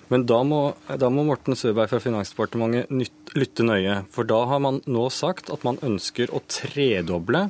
Men 0.10 0.26
da 0.30 0.42
må, 0.48 0.62
da 0.90 1.12
må 1.14 1.28
Morten 1.28 1.58
Søberg 1.58 1.92
fra 1.92 2.02
Finansdepartementet 2.02 2.90
nytt, 2.94 3.36
lytte 3.38 3.66
nøye. 3.66 4.02
For 4.16 4.28
da 4.28 4.42
har 4.50 4.64
man 4.66 4.82
nå 4.90 5.06
sagt 5.14 5.54
at 5.54 5.66
man 5.68 5.80
ønsker 5.86 6.34
å 6.34 6.42
tredoble 6.50 7.50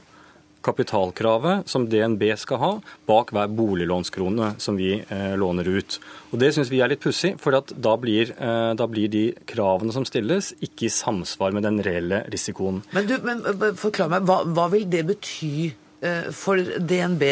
kapitalkravet 0.65 1.69
som 1.69 1.87
DNB 1.89 2.27
skal 2.41 2.61
ha 2.61 2.71
bak 3.09 3.33
hver 3.35 3.51
boliglånskrone 3.53 4.55
som 4.61 4.79
vi 4.79 4.95
eh, 4.99 5.35
låner 5.37 5.67
ut. 5.67 5.99
Og 6.31 6.39
Det 6.41 6.51
syns 6.55 6.71
vi 6.73 6.81
er 6.83 6.91
litt 6.91 7.03
pussig, 7.03 7.35
for 7.41 7.55
da 7.55 7.95
blir, 8.01 8.33
eh, 8.33 8.71
da, 8.77 8.87
blir, 8.89 9.11
de 9.11 9.25
kravene 9.47 9.93
som 9.95 10.07
stilles, 10.07 10.53
ikke 10.65 10.89
i 10.89 10.93
samsvar 10.93 11.53
med 11.55 11.67
den 11.67 11.81
reelle 11.85 12.23
risikoen. 12.33 12.81
Men, 12.95 13.11
men 13.25 13.45
forklar 13.79 14.11
meg, 14.11 14.25
hva, 14.27 14.41
hva 14.49 14.67
vil 14.73 14.89
det 14.89 15.05
bety 15.11 15.69
eh, 16.01 16.33
for 16.35 16.59
DNB? 16.59 17.29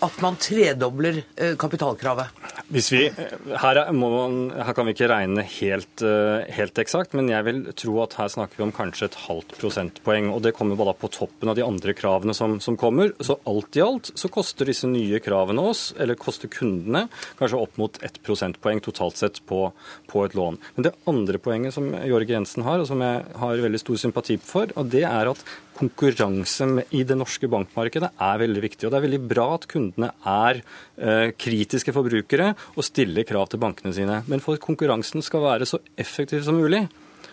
At 0.00 0.20
man 0.22 0.36
tredobler 0.40 1.22
eh, 1.36 1.56
kapitalkravet? 1.58 2.26
Vi, 2.68 3.06
eh, 3.06 3.32
her, 3.62 3.80
man, 3.92 4.50
her, 4.54 4.72
kan 4.76 4.86
vi 4.86 4.94
ikke 4.94 5.08
regne 5.10 5.44
helt, 5.58 6.02
eh, 6.06 6.46
helt, 6.54 6.78
eksakt, 6.80 7.14
men 7.18 7.30
jeg 7.32 7.46
vil 7.46 7.62
tro 7.78 7.96
at 8.04 8.16
her 8.20 8.30
snakker 8.32 8.60
vi 8.60 8.66
om 8.66 8.74
kanskje 8.74 9.10
et 9.10 9.18
halvt 9.26 9.56
prosentpoeng. 9.60 10.30
og 10.34 10.42
Det 10.44 10.54
kommer 10.56 10.78
bare 10.78 10.94
på 10.98 11.10
toppen 11.12 11.50
av 11.52 11.58
de 11.58 11.64
andre 11.66 11.94
kravene 11.96 12.36
som, 12.36 12.58
som, 12.62 12.78
kommer. 12.80 13.14
Så 13.20 13.38
alt 13.50 13.76
i 13.76 13.84
alt 13.84 14.12
så 14.14 14.30
koster 14.32 14.68
disse 14.68 14.88
nye 14.90 15.20
kravene 15.22 15.64
oss, 15.72 15.90
eller 15.98 16.18
koster 16.20 16.50
kundene, 16.52 17.06
kanskje 17.40 17.60
opp 17.60 17.80
mot 17.80 18.00
ett 18.04 18.20
prosentpoeng 18.26 18.82
totalt 18.84 19.20
sett 19.20 19.42
på, 19.46 19.66
på, 20.10 20.24
et 20.24 20.36
lån. 20.38 20.60
Men 20.76 20.88
det 20.88 20.96
andre 21.10 21.40
poenget 21.42 21.76
som 21.76 21.90
Jorge 22.06 22.36
Jensen 22.36 22.64
har, 22.66 22.80
og 22.80 22.88
som 22.88 23.02
jeg 23.04 23.26
har 23.42 23.66
veldig 23.66 23.82
stor 23.82 24.00
sympati 24.06 24.38
for, 24.40 24.72
og 24.76 24.92
det 24.92 25.04
er 25.08 25.32
at 25.32 25.44
konkurranse 25.76 26.66
i 26.96 27.02
det 27.06 27.16
norske 27.18 27.48
bankmarkedet 27.50 28.10
er 28.12 28.40
veldig 28.42 28.62
viktig. 28.64 28.86
og 28.86 28.92
Det 28.92 28.98
er 28.98 29.06
veldig 29.06 29.20
bra 29.30 29.46
at 29.56 29.68
kundene 29.70 30.10
er 30.28 30.60
eh, 30.60 31.30
kritiske 31.36 31.94
forbrukere 31.96 32.52
og 32.74 32.86
stiller 32.86 33.26
krav 33.28 33.48
til 33.50 33.62
bankene 33.62 33.94
sine. 33.96 34.22
Men 34.30 34.42
for 34.44 34.58
at 34.58 34.64
konkurransen 34.64 35.24
skal 35.24 35.44
være 35.46 35.68
så 35.68 35.80
effektiv 36.00 36.44
som 36.46 36.58
mulig, 36.60 36.86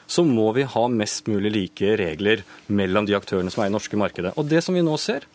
så 0.08 0.24
må 0.24 0.52
vi 0.56 0.68
ha 0.68 0.86
mest 0.88 1.28
mulig 1.28 1.52
like 1.52 1.98
regler 2.00 2.46
mellom 2.72 3.08
de 3.08 3.18
aktørene 3.18 3.52
som 3.52 3.64
er 3.64 3.68
i 3.68 3.72
det 3.72 3.78
norske 3.78 4.00
markedet. 4.00 4.32
Og 4.40 4.48
det 4.48 4.64
som 4.64 4.78
vi 4.78 4.86
nå 4.86 4.96
ser, 5.02 5.28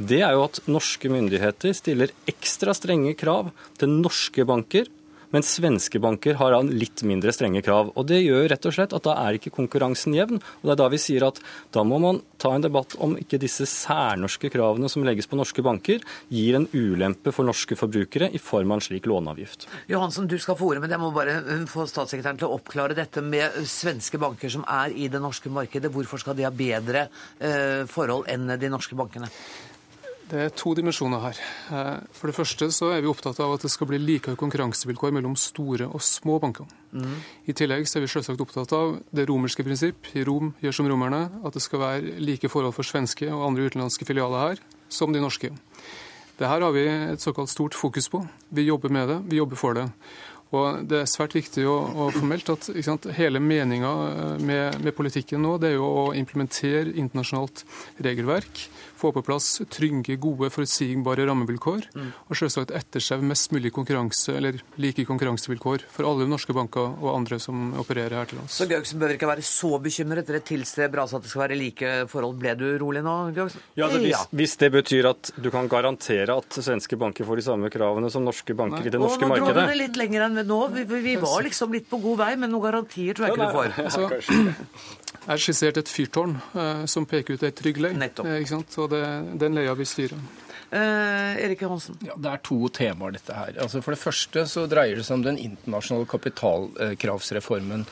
det 0.00 0.22
er 0.24 0.36
jo 0.36 0.46
at 0.46 0.62
norske 0.70 1.10
myndigheter 1.12 1.74
stiller 1.76 2.14
ekstra 2.30 2.72
strenge 2.76 3.16
krav 3.18 3.50
til 3.80 3.90
norske 4.00 4.46
banker 4.48 4.88
men 5.34 5.46
svenske 5.46 6.00
banker 6.02 6.38
har 6.40 6.56
litt 6.66 7.04
mindre 7.06 7.32
strenge 7.34 7.62
krav. 7.62 7.92
og 7.94 8.06
Det 8.06 8.20
gjør 8.22 8.48
rett 8.50 8.66
og 8.66 8.74
slett 8.74 8.94
at 8.96 9.06
da 9.06 9.16
er 9.26 9.38
ikke 9.38 9.52
konkurransen 9.54 10.14
jevn. 10.16 10.40
og 10.40 10.64
Det 10.64 10.72
er 10.74 10.80
da 10.82 10.88
vi 10.90 10.98
sier 10.98 11.26
at 11.26 11.40
da 11.72 11.84
må 11.86 12.00
man 12.02 12.20
ta 12.38 12.52
en 12.54 12.64
debatt 12.64 12.96
om 12.98 13.16
ikke 13.20 13.40
disse 13.40 13.66
særnorske 13.68 14.50
kravene 14.50 14.88
som 14.90 15.04
legges 15.04 15.28
på 15.30 15.38
norske 15.38 15.62
banker, 15.62 16.00
gir 16.28 16.58
en 16.58 16.68
ulempe 16.72 17.32
for 17.32 17.46
norske 17.46 17.76
forbrukere 17.78 18.30
i 18.32 18.40
form 18.42 18.72
av 18.72 18.80
en 18.80 18.86
slik 18.88 19.06
låneavgift. 19.10 19.68
Johansen, 19.90 20.28
du 20.30 20.38
skal 20.38 20.58
få 20.58 20.72
ordet, 20.72 20.84
men 20.84 20.94
jeg 20.94 21.02
må 21.02 21.12
bare 21.14 21.38
uh, 21.44 21.66
få 21.70 21.86
statssekretæren 21.90 22.40
til 22.40 22.48
å 22.48 22.56
oppklare 22.58 22.96
dette 22.98 23.22
med 23.24 23.60
svenske 23.68 24.18
banker 24.20 24.52
som 24.52 24.64
er 24.66 24.94
i 24.94 25.08
det 25.12 25.20
norske 25.22 25.52
markedet. 25.52 25.92
Hvorfor 25.92 26.22
skal 26.22 26.38
de 26.38 26.46
ha 26.46 26.52
bedre 26.54 27.06
eh, 27.38 27.82
forhold 27.90 28.28
enn 28.30 28.56
de 28.60 28.70
norske 28.72 28.96
bankene? 28.98 29.28
Det 30.30 30.38
er 30.38 30.52
to 30.54 30.70
dimensjoner 30.78 31.22
her. 31.24 31.38
Eh, 31.74 32.02
for 32.14 32.30
det 32.30 32.36
første 32.36 32.68
så 32.74 32.92
er 32.94 33.02
vi 33.02 33.10
opptatt 33.10 33.40
av 33.42 33.56
at 33.56 33.64
det 33.66 33.70
skal 33.72 33.88
bli 33.90 33.98
likere 33.98 34.38
konkurransevilkår 34.38 35.14
mellom 35.16 35.34
store 35.38 35.88
og 35.90 36.04
små 36.06 36.38
banker. 36.42 36.68
Mm. 36.94 37.16
I 37.50 37.56
tillegg 37.58 37.88
så 37.90 37.98
er 37.98 38.06
vi 38.06 38.12
selvsagt 38.12 38.44
opptatt 38.44 38.74
av 38.76 39.00
det 39.10 39.26
romerske 39.30 39.66
prinsipp, 39.66 40.12
i 40.14 40.22
Rom 40.26 40.52
gjør 40.62 40.76
som 40.76 40.90
romerne, 40.90 41.24
at 41.42 41.58
det 41.58 41.64
skal 41.64 41.82
være 41.82 42.14
like 42.22 42.50
forhold 42.52 42.76
for 42.78 42.86
svenske 42.86 43.26
og 43.26 43.48
andre 43.48 43.66
utenlandske 43.66 44.06
filialer 44.06 44.52
her 44.52 44.64
som 44.90 45.10
de 45.14 45.22
norske. 45.22 45.50
Det 46.38 46.48
her 46.48 46.62
har 46.62 46.72
vi 46.72 46.86
et 46.86 47.20
såkalt 47.20 47.50
stort 47.50 47.74
fokus 47.76 48.08
på. 48.08 48.22
Vi 48.54 48.70
jobber 48.70 48.88
med 48.88 49.10
det, 49.10 49.22
vi 49.28 49.42
jobber 49.42 49.58
for 49.58 49.76
det. 49.76 49.90
Og 50.50 50.86
Det 50.88 50.98
er 50.98 51.10
svært 51.10 51.36
viktig 51.36 51.62
å, 51.70 51.76
å 51.78 52.08
formelt 52.10 52.48
at 52.50 52.66
sant, 52.82 53.06
hele 53.14 53.38
meninga 53.42 53.90
med, 54.42 54.80
med, 54.82 54.94
politikken 54.96 55.44
nå 55.44 55.56
det 55.62 55.70
er 55.70 55.76
jo 55.76 55.86
å 55.86 56.04
implementere 56.18 56.90
internasjonalt 56.90 57.62
regelverk 58.02 58.64
få 59.00 59.12
på 59.16 59.22
plass 59.24 59.48
trygge, 59.72 60.16
gode, 60.20 60.50
forutsigbare 60.52 61.26
rammevilkår. 61.28 61.88
Mm. 61.96 62.10
Og 62.28 62.38
selvsagt 62.38 62.74
etterseve 62.76 63.26
mest 63.26 63.52
mulig 63.54 63.72
konkurranse, 63.74 64.36
eller 64.36 64.60
like 64.80 65.04
konkurransevilkår 65.08 65.86
for 65.90 66.08
alle 66.08 66.28
norske 66.30 66.54
banker 66.56 66.98
og 67.00 67.14
andre 67.14 67.40
som 67.42 67.72
opererer 67.80 68.18
her 68.20 68.30
til 68.30 68.42
oss. 68.42 68.58
Så 68.60 68.68
Gauksen 68.70 69.00
bør 69.00 69.14
ikke 69.16 69.30
være 69.30 69.44
så 69.46 69.72
bekymret? 69.82 70.28
Dere 70.28 70.42
tilstreber 70.44 71.02
altså 71.04 71.18
at 71.18 71.26
det 71.26 71.32
skal 71.32 71.44
være 71.46 71.58
like 71.58 71.92
forhold. 72.10 72.38
Ble 72.40 72.54
du 72.58 72.66
rolig 72.82 73.04
nå, 73.06 73.16
Gauksen? 73.36 73.64
Ja, 73.78 73.88
altså, 73.88 74.02
hvis, 74.04 74.26
hvis, 74.36 74.56
det 74.60 74.72
betyr 74.74 75.10
at 75.12 75.32
du 75.40 75.50
kan 75.52 75.68
garantere 75.70 76.36
at 76.36 76.60
svenske 76.60 76.98
banker 77.00 77.28
får 77.28 77.40
de 77.40 77.46
samme 77.46 77.72
kravene 77.72 78.10
som 78.12 78.24
norske 78.26 78.56
banker 78.56 78.84
Nei. 78.84 78.90
i 78.90 78.94
det 78.94 79.00
norske 79.00 79.26
markedet 79.26 79.48
Nå 79.48 79.56
dro 79.56 79.66
vi 79.66 79.72
det 79.72 79.80
litt 79.80 80.00
lenger 80.00 80.26
enn 80.26 80.42
nå. 80.46 80.60
Vi, 80.74 80.86
vi, 80.90 81.16
var 81.20 81.40
liksom 81.46 81.74
litt 81.74 81.88
på 81.90 82.00
god 82.02 82.20
vei, 82.20 82.32
men 82.40 82.52
noen 82.52 82.66
garantier 82.68 83.16
tror 83.16 83.28
jeg 83.28 83.36
ikke 83.36 83.48
du 83.48 83.56
får. 83.56 83.72
Altså, 83.84 84.08
jeg 85.26 85.42
skissert 85.44 85.80
et 85.80 85.90
fyrtårn 85.90 86.36
eh, 86.54 86.84
som 86.90 87.06
peker 87.08 87.36
ut 87.36 87.44
ei 87.46 87.52
trygg 87.56 87.80
lei. 87.82 87.92
Eh, 87.94 88.54
og 88.54 88.86
det, 88.92 89.02
den 89.42 89.58
leia 89.58 89.74
vi 89.78 89.86
styrer. 89.88 90.20
Eh, 90.70 91.40
Erik 91.44 91.64
Hansen? 91.66 91.98
Ja, 92.06 92.14
Det 92.16 92.30
er 92.30 92.42
to 92.46 92.68
temaer, 92.68 93.16
dette 93.18 93.34
her. 93.34 93.56
Altså 93.62 93.82
For 93.82 93.96
det 93.96 94.02
første 94.02 94.46
så 94.46 94.66
dreier 94.70 95.00
det 95.00 95.06
seg 95.08 95.18
om 95.18 95.26
den 95.26 95.40
internasjonale 95.42 96.06
kapitalkravsreformen. 96.10 97.86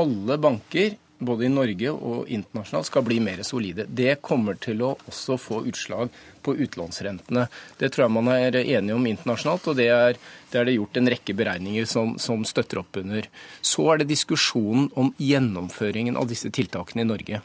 Alle 0.00 0.38
banker 0.40 0.96
både 1.24 1.46
i 1.46 1.52
Norge 1.52 1.92
og 1.92 2.28
internasjonalt 2.32 2.88
skal 2.88 3.04
bli 3.06 3.18
mer 3.22 3.42
solide. 3.46 3.86
Det 3.88 4.20
kommer 4.24 4.58
til 4.60 4.82
å 4.84 4.94
også 5.08 5.38
få 5.40 5.62
utslag 5.70 6.12
på 6.42 6.54
utlånsrentene. 6.64 7.46
Det 7.78 7.90
tror 7.92 8.06
jeg 8.06 8.14
man 8.16 8.30
er 8.34 8.58
enige 8.62 8.96
om 8.96 9.06
internasjonalt, 9.06 9.68
og 9.70 9.78
det 9.78 9.88
er 9.94 10.16
det, 10.16 10.58
er 10.58 10.68
det 10.68 10.76
gjort 10.76 10.98
en 10.98 11.10
rekke 11.14 11.36
beregninger 11.38 11.86
som, 11.88 12.16
som, 12.20 12.44
støtter 12.48 12.82
opp 12.82 12.98
under. 13.00 13.28
Så 13.64 13.86
er 13.92 14.02
det 14.02 14.10
diskusjonen 14.10 14.90
om 14.98 15.12
gjennomføringen 15.16 16.18
av 16.20 16.28
disse 16.30 16.50
tiltakene 16.52 17.06
i 17.06 17.08
Norge. 17.08 17.42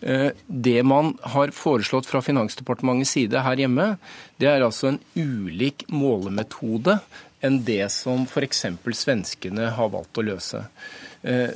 Eh, 0.00 0.30
det 0.46 0.82
man 0.86 1.16
har 1.34 1.52
foreslått 1.52 2.08
fra 2.08 2.22
Finansdepartementets 2.24 3.16
side 3.18 3.42
her 3.44 3.60
hjemme, 3.60 3.90
det 4.40 4.48
er 4.48 4.64
altså 4.64 4.94
en 4.94 5.02
ulik 5.18 5.84
målemetode 5.92 7.00
enn 7.44 7.60
det 7.64 7.86
som 7.92 8.24
f.eks. 8.28 8.66
svenskene 8.96 9.70
har 9.76 9.92
valgt 9.92 10.20
å 10.20 10.24
løse. 10.24 10.64
Eh, 11.22 11.52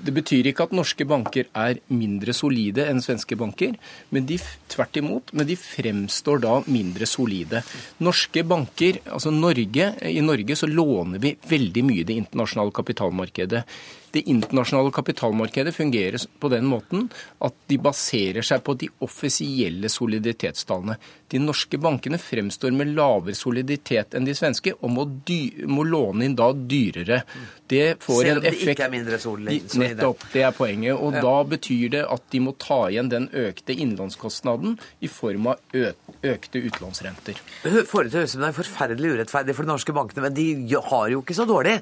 det 0.00 0.12
betyr 0.14 0.46
ikke 0.50 0.68
at 0.68 0.74
norske 0.76 1.04
banker 1.08 1.48
er 1.58 1.80
mindre 1.90 2.34
solide 2.36 2.86
enn 2.86 3.02
svenske 3.02 3.36
banker, 3.38 3.74
men 4.14 4.26
de, 4.28 4.38
tvert 4.70 5.00
imot, 5.00 5.32
men 5.34 5.48
de 5.48 5.56
fremstår 5.58 6.42
da 6.44 6.58
mindre 6.70 7.08
solide. 7.10 7.64
Norske 8.06 8.44
banker, 8.46 9.00
altså 9.10 9.32
Norge, 9.34 9.90
I 10.06 10.22
Norge 10.24 10.56
så 10.56 10.70
låner 10.70 11.22
vi 11.22 11.34
veldig 11.50 11.86
mye 11.86 12.04
i 12.04 12.06
det 12.06 12.20
internasjonale 12.22 12.74
kapitalmarkedet. 12.76 13.64
Det 14.10 14.20
internasjonale 14.20 14.90
kapitalmarkedet 14.90 15.74
fungerer 15.74 16.18
på 16.40 16.48
den 16.48 16.66
måten 16.66 17.08
at 17.38 17.54
de 17.70 17.78
baserer 17.78 18.42
seg 18.46 18.64
på 18.66 18.74
de 18.80 18.88
offisielle 19.06 19.88
soliditetstallene. 19.92 20.96
De 21.30 21.38
norske 21.38 21.78
bankene 21.78 22.18
fremstår 22.18 22.74
med 22.74 22.90
lavere 22.96 23.36
soliditet 23.38 24.16
enn 24.18 24.26
de 24.26 24.34
svenske, 24.34 24.74
og 24.80 24.90
må, 24.90 25.06
dy 25.26 25.66
må 25.70 25.84
låne 25.86 26.26
inn 26.26 26.34
da 26.38 26.50
dyrere. 26.52 27.22
Det 27.70 28.00
får 28.02 28.22
Selv 28.24 28.40
om 28.40 28.46
det 28.48 28.54
ikke 28.58 28.88
er 28.88 28.92
mindre 28.96 29.20
solide? 29.22 29.78
Nettopp, 29.78 30.26
det 30.34 30.42
er 30.42 30.56
poenget. 30.56 30.96
Og 30.98 31.14
ja. 31.14 31.22
da 31.22 31.36
betyr 31.54 31.94
det 31.94 32.04
at 32.10 32.26
de 32.34 32.42
må 32.42 32.56
ta 32.58 32.82
igjen 32.90 33.12
den 33.12 33.28
økte 33.30 33.76
innlånskostnaden 33.78 34.74
i 34.98 35.10
form 35.10 35.52
av 35.52 35.76
økte 35.76 36.64
utlånsrenter. 36.66 37.38
Det 37.62 37.76
høres 37.78 38.14
ut 38.16 38.32
som 38.34 38.42
det 38.42 38.50
er 38.50 38.58
forferdelig 38.58 39.14
urettferdig 39.14 39.54
for 39.54 39.68
de 39.68 39.70
norske 39.70 39.94
bankene, 39.94 40.26
men 40.26 40.34
de 40.34 40.80
har 40.90 41.12
jo 41.14 41.22
ikke 41.22 41.38
så 41.38 41.46
dårlig. 41.46 41.78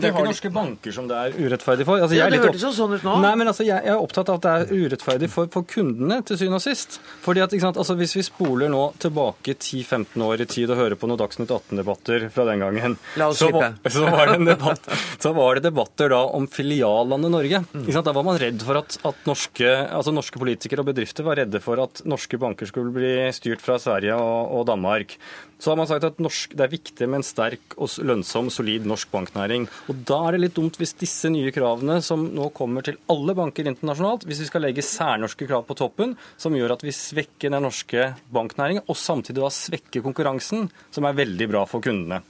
Det 0.00 0.08
er 0.08 0.14
ikke 0.14 0.24
norske 0.28 0.52
banker 0.54 0.94
som 0.94 1.08
det 1.10 1.18
er 1.18 1.36
urettferdig 1.36 1.86
for. 1.88 2.02
Altså, 2.02 2.16
Ja, 2.16 2.28
jeg 2.28 2.36
det 2.38 2.46
hørtes 2.46 2.64
jo 2.64 2.72
sånn 2.76 2.96
ut 2.96 3.04
nå. 3.06 3.16
Nei, 3.24 3.32
men 3.40 3.50
altså, 3.50 3.66
jeg 3.66 3.82
er 3.82 4.00
opptatt 4.00 4.30
av 4.32 4.40
at 4.40 4.46
det 4.46 4.52
er 4.52 4.86
urettferdig 4.86 5.28
for, 5.32 5.50
for 5.52 5.66
kundene 5.68 6.20
til 6.26 6.40
syvende 6.40 6.60
og 6.60 6.64
sist. 6.64 6.98
Fordi 7.24 7.44
at, 7.44 7.56
sant, 7.62 7.80
altså, 7.80 7.96
Hvis 7.98 8.16
vi 8.16 8.24
spoler 8.26 8.72
nå 8.72 8.82
tilbake 9.02 9.56
10-15 9.56 10.24
år 10.26 10.44
i 10.44 10.48
tid 10.48 10.72
og 10.72 10.80
hører 10.80 10.98
på 10.98 11.10
noen 11.10 11.20
Dagsnytt 11.20 11.52
18-debatter 11.52 12.28
fra 12.32 12.46
den 12.48 12.64
gangen, 12.64 12.96
så, 13.36 13.50
så, 13.92 14.06
var 14.08 14.32
det 14.32 14.38
en 14.40 14.50
debatt, 14.50 14.88
så 15.22 15.34
var 15.36 15.58
det 15.58 15.66
debatter 15.68 16.12
da 16.14 16.22
om 16.34 16.48
filiallandet 16.50 17.34
Norge. 17.36 17.62
Sant? 17.92 18.08
Da 18.08 18.16
var 18.16 18.26
man 18.26 18.40
redd 18.40 18.64
for 18.64 18.80
at, 18.80 18.98
at 19.06 19.28
norske, 19.28 19.68
altså 19.68 20.14
norske 20.14 20.40
politikere 20.42 20.82
og 20.82 20.90
bedrifter 20.90 21.26
var 21.26 21.40
redde 21.42 21.62
for 21.62 21.80
at 21.82 22.02
norske 22.08 22.40
banker 22.40 22.68
skulle 22.70 22.94
bli 22.94 23.14
styrt 23.36 23.62
fra 23.64 23.78
Sverige 23.82 24.16
og, 24.18 24.52
og 24.58 24.68
Danmark. 24.70 25.16
Så 25.62 25.70
har 25.70 25.78
man 25.78 25.86
sagt 25.86 26.02
at 26.02 26.18
norsk, 26.18 26.56
det 26.58 26.64
er 26.64 26.72
viktig 26.72 27.06
med 27.06 27.20
en 27.20 27.26
sterk 27.26 27.76
og 27.76 27.92
lønnsom, 28.02 28.48
solid 28.50 28.86
norsk 28.88 29.12
banknæring. 29.12 29.68
Og 29.90 30.02
Da 30.08 30.18
er 30.26 30.36
det 30.36 30.42
litt 30.46 30.56
dumt 30.56 30.78
hvis 30.80 30.94
disse 30.98 31.30
nye 31.32 31.52
kravene 31.54 32.00
som 32.04 32.24
nå 32.34 32.48
kommer 32.56 32.86
til 32.86 32.98
alle 33.12 33.36
banker 33.38 33.68
internasjonalt, 33.70 34.26
hvis 34.28 34.42
vi 34.44 34.48
skal 34.48 34.66
legge 34.66 34.84
særnorske 34.86 35.46
krav 35.48 35.66
på 35.68 35.76
toppen, 35.78 36.16
som 36.40 36.54
gjør 36.56 36.76
at 36.76 36.84
vi 36.86 36.94
svekker 36.96 37.52
den 37.52 37.66
norske 37.66 38.10
banknæringen, 38.32 38.86
og 38.88 38.98
samtidig 38.98 39.42
da 39.42 39.52
svekker 39.52 40.04
konkurransen, 40.04 40.68
som 40.94 41.06
er 41.06 41.18
veldig 41.18 41.50
bra 41.50 41.64
for 41.68 41.84
kundene. 41.84 42.22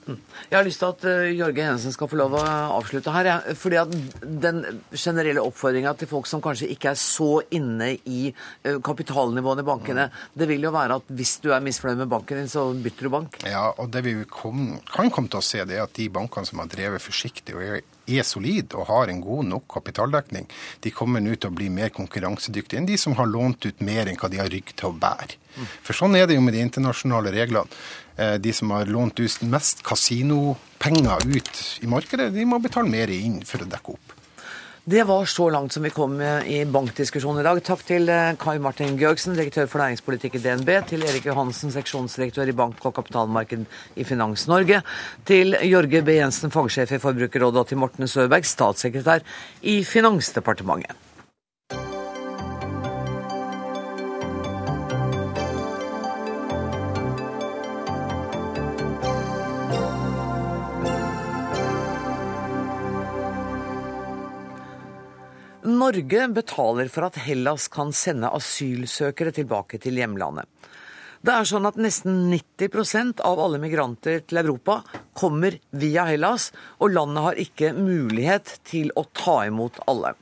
Jeg 0.50 0.58
har 0.58 0.66
lyst 0.66 0.82
til 0.82 0.92
at 0.92 1.08
Jorge 1.32 1.52
Jørge 1.52 1.68
Hensen 1.68 1.92
skal 1.94 2.08
få 2.10 2.18
lov 2.18 2.34
å 2.38 2.42
avslutte 2.78 3.12
her. 3.14 3.28
Ja. 3.28 3.36
Fordi 3.58 3.78
at 3.80 3.92
den 4.22 4.62
generelle 4.90 5.44
oppfordringa 5.44 5.94
til 5.98 6.10
folk 6.10 6.28
som 6.30 6.42
kanskje 6.44 6.70
ikke 6.72 6.92
er 6.92 7.00
så 7.00 7.42
inne 7.54 7.92
i 8.08 8.32
uh, 8.32 8.78
kapitalnivåene 8.84 9.64
i 9.64 9.68
bankene, 9.68 10.08
det 10.34 10.48
vil 10.50 10.64
jo 10.66 10.72
være 10.74 10.98
at 11.00 11.12
hvis 11.12 11.36
du 11.44 11.50
er 11.52 11.64
misfornøyd 11.64 12.02
med 12.04 12.12
banken 12.12 12.42
din, 12.42 12.50
så 12.50 12.64
bytter 12.72 13.08
du 13.08 13.12
bank. 13.12 13.38
Ja, 13.48 13.68
og 13.76 13.92
det 13.92 14.04
vi 14.06 14.16
kom, 14.30 14.78
kan 14.90 15.12
komme 15.12 15.32
til 15.32 15.42
å 15.42 15.46
se, 15.46 15.64
det 15.68 15.78
er 15.78 15.84
at 15.86 15.96
de 15.98 16.08
bankene 16.12 16.48
som 16.48 16.62
har 16.62 16.70
drevet 16.72 17.04
forsiktig 17.04 17.41
og 17.50 17.62
er, 17.62 17.80
er 18.06 18.22
solid 18.26 18.74
og 18.78 18.86
har 18.86 19.10
en 19.10 19.20
god 19.22 19.44
nok 19.50 19.66
kapitaldekning, 19.74 20.46
de 20.82 20.90
kommer 20.94 21.20
nå 21.20 21.34
til 21.34 21.50
å 21.50 21.56
bli 21.56 21.68
mer 21.72 21.90
konkurransedyktige 21.94 22.78
enn 22.78 22.86
de 22.86 22.96
som 22.98 23.16
har 23.18 23.26
lånt 23.26 23.66
ut 23.66 23.82
mer 23.82 24.06
enn 24.06 24.18
hva 24.20 24.30
de 24.30 24.38
har 24.38 24.50
rygg 24.52 24.70
til 24.76 24.90
å 24.92 24.96
bære. 25.02 25.38
For 25.82 25.92
sånn 25.98 26.14
er 26.16 26.26
det 26.30 26.38
jo 26.38 26.44
med 26.46 26.54
de 26.54 26.62
internasjonale 26.64 27.32
reglene. 27.34 27.66
Eh, 28.16 28.38
De 28.38 28.52
som 28.52 28.70
har 28.70 28.86
lånt 28.86 29.18
ut 29.20 29.42
mest 29.42 29.82
kasinopenger 29.82 31.26
ut 31.26 31.62
i 31.82 31.86
markedet, 31.90 32.32
de 32.32 32.44
må 32.48 32.58
betale 32.62 32.88
mer 32.88 33.10
inn 33.12 33.40
for 33.44 33.64
å 33.64 33.68
dekke 33.68 33.96
opp. 33.98 34.14
Det 34.84 35.04
var 35.04 35.24
så 35.24 35.50
langt 35.50 35.72
som 35.72 35.82
vi 35.82 35.90
kom 35.94 36.16
eh, 36.20 36.48
i 36.50 36.64
bankdiskusjonen 36.66 37.38
i 37.38 37.44
dag. 37.46 37.58
Takk 37.62 37.84
til 37.86 38.08
eh, 38.10 38.32
Kai 38.34 38.56
Martin 38.58 38.96
Georgsen, 38.98 39.36
direktør 39.38 39.68
for 39.70 39.78
næringspolitikk 39.78 40.34
i 40.34 40.40
DNB, 40.42 40.72
til 40.90 41.04
Erik 41.06 41.28
Johansen, 41.28 41.70
seksjonsdirektør 41.70 42.50
i 42.50 42.56
bank- 42.58 42.82
og 42.90 42.96
kapitalmarked 42.96 43.62
i 43.94 44.06
Finans 44.08 44.48
Norge, 44.50 44.80
til 45.28 45.54
Jørge 45.70 46.02
B. 46.02 46.16
Jensen, 46.18 46.50
fagsjef 46.50 46.96
i 46.96 47.00
Forbrukerrådet, 47.04 47.62
og 47.62 47.70
til 47.70 47.78
Morten 47.78 48.10
Søberg, 48.10 48.42
statssekretær 48.42 49.22
i 49.62 49.78
Finansdepartementet. 49.86 51.01
Norge 65.92 66.28
betaler 66.32 66.88
for 66.88 67.04
at 67.04 67.18
Hellas 67.20 67.66
kan 67.68 67.90
sende 67.92 68.30
asylsøkere 68.32 69.28
tilbake 69.36 69.76
til 69.82 69.98
hjemlandet. 70.00 70.48
Det 71.20 71.34
er 71.34 71.44
sånn 71.44 71.68
at 71.68 71.76
nesten 71.76 72.30
90% 72.32 73.20
av 73.28 73.42
alle 73.44 73.60
migranter 73.60 74.22
til 74.24 74.40
Europa 74.40 74.78
kommer 75.12 75.58
via 75.76 76.06
Hellas, 76.08 76.48
og 76.80 76.96
landet 76.96 77.26
har 77.26 77.42
ikke 77.44 77.74
mulighet 77.76 78.54
til 78.64 78.88
å 78.96 79.04
ta 79.12 79.42
imot 79.50 79.82
alle. 79.84 80.14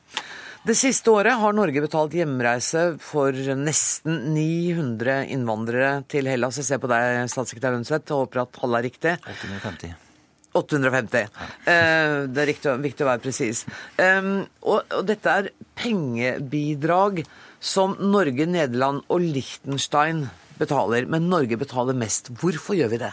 Det 0.66 0.74
siste 0.74 1.14
året 1.14 1.38
har 1.38 1.54
Norge 1.54 1.86
betalt 1.86 2.18
hjemreise 2.18 2.98
for 2.98 3.30
nesten 3.62 4.34
900 4.34 5.22
innvandrere 5.30 6.00
til 6.10 6.26
Hellas. 6.26 6.58
Jeg 6.58 6.72
ser 6.72 6.82
på 6.82 6.90
deg, 6.90 7.22
statssekretær 7.30 7.78
Lønseth, 7.78 8.10
og 8.10 8.26
håper 8.26 8.48
at 8.48 8.56
tallet 8.58 8.82
er 8.82 8.90
riktig. 8.90 9.18
850. 9.38 10.09
850. 10.56 11.28
Eh, 11.64 12.16
det 12.26 12.42
er 12.42 12.48
riktig, 12.50 12.74
viktig 12.82 13.06
å 13.06 13.10
være 13.12 13.22
presis. 13.22 13.62
Um, 14.00 14.42
og, 14.66 14.82
og 14.96 15.06
dette 15.06 15.30
er 15.30 15.50
pengebidrag 15.78 17.22
som 17.62 17.94
Norge, 18.00 18.48
Nederland 18.50 19.04
og 19.08 19.22
Liechtenstein 19.22 20.26
betaler. 20.58 21.06
Men 21.10 21.28
Norge 21.30 21.58
betaler 21.60 21.98
mest. 21.98 22.32
Hvorfor 22.40 22.78
gjør 22.78 22.94
vi 22.94 23.02
det? 23.04 23.12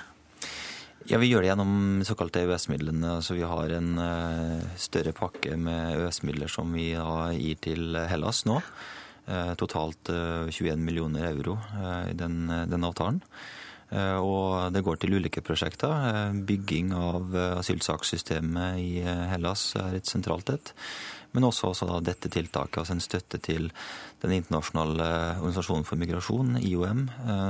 Ja, 1.08 1.22
Vi 1.22 1.30
gjør 1.30 1.46
det 1.46 1.52
gjennom 1.54 1.76
såkalte 2.04 2.42
EØS-midlene. 2.44 3.22
så 3.24 3.38
vi 3.38 3.46
har 3.48 3.72
en 3.78 3.94
uh, 4.02 4.64
større 4.76 5.14
pakke 5.16 5.56
med 5.56 5.94
EØS-midler 5.94 6.52
som 6.52 6.74
vi 6.74 6.90
gir 6.92 7.62
til 7.64 7.96
Hellas 8.10 8.44
nå. 8.50 8.60
Uh, 9.28 9.54
totalt 9.60 10.08
eh, 10.08 10.48
21 10.48 10.80
millioner 10.80 11.26
euro 11.28 11.58
i 12.08 12.14
den, 12.16 12.48
den 12.48 12.86
avtalen. 12.88 13.22
Eh, 13.90 14.18
Og 14.20 14.74
det 14.74 14.84
går 14.84 15.00
til 15.00 15.16
ulike 15.16 15.42
prosjekter. 15.42 15.92
Eh, 15.92 16.40
Bygging 16.48 16.94
av 16.94 17.36
eh, 17.36 17.60
asylsakssystemet 17.60 18.82
i 18.82 18.90
Hellas 19.32 19.76
er 19.80 19.96
et 19.96 20.10
sentralt 20.10 20.50
et. 20.52 20.74
Men 21.36 21.44
også, 21.48 21.72
også 21.72 22.00
dette 22.02 22.30
tiltaket, 22.32 22.80
altså 22.82 22.96
en 22.96 23.04
støtte 23.04 23.38
til 23.44 23.70
den 24.24 24.34
internasjonale 24.40 25.08
organisasjonen 25.38 25.86
for 25.86 26.00
migrasjon, 26.00 26.56
IOM, 26.64 27.04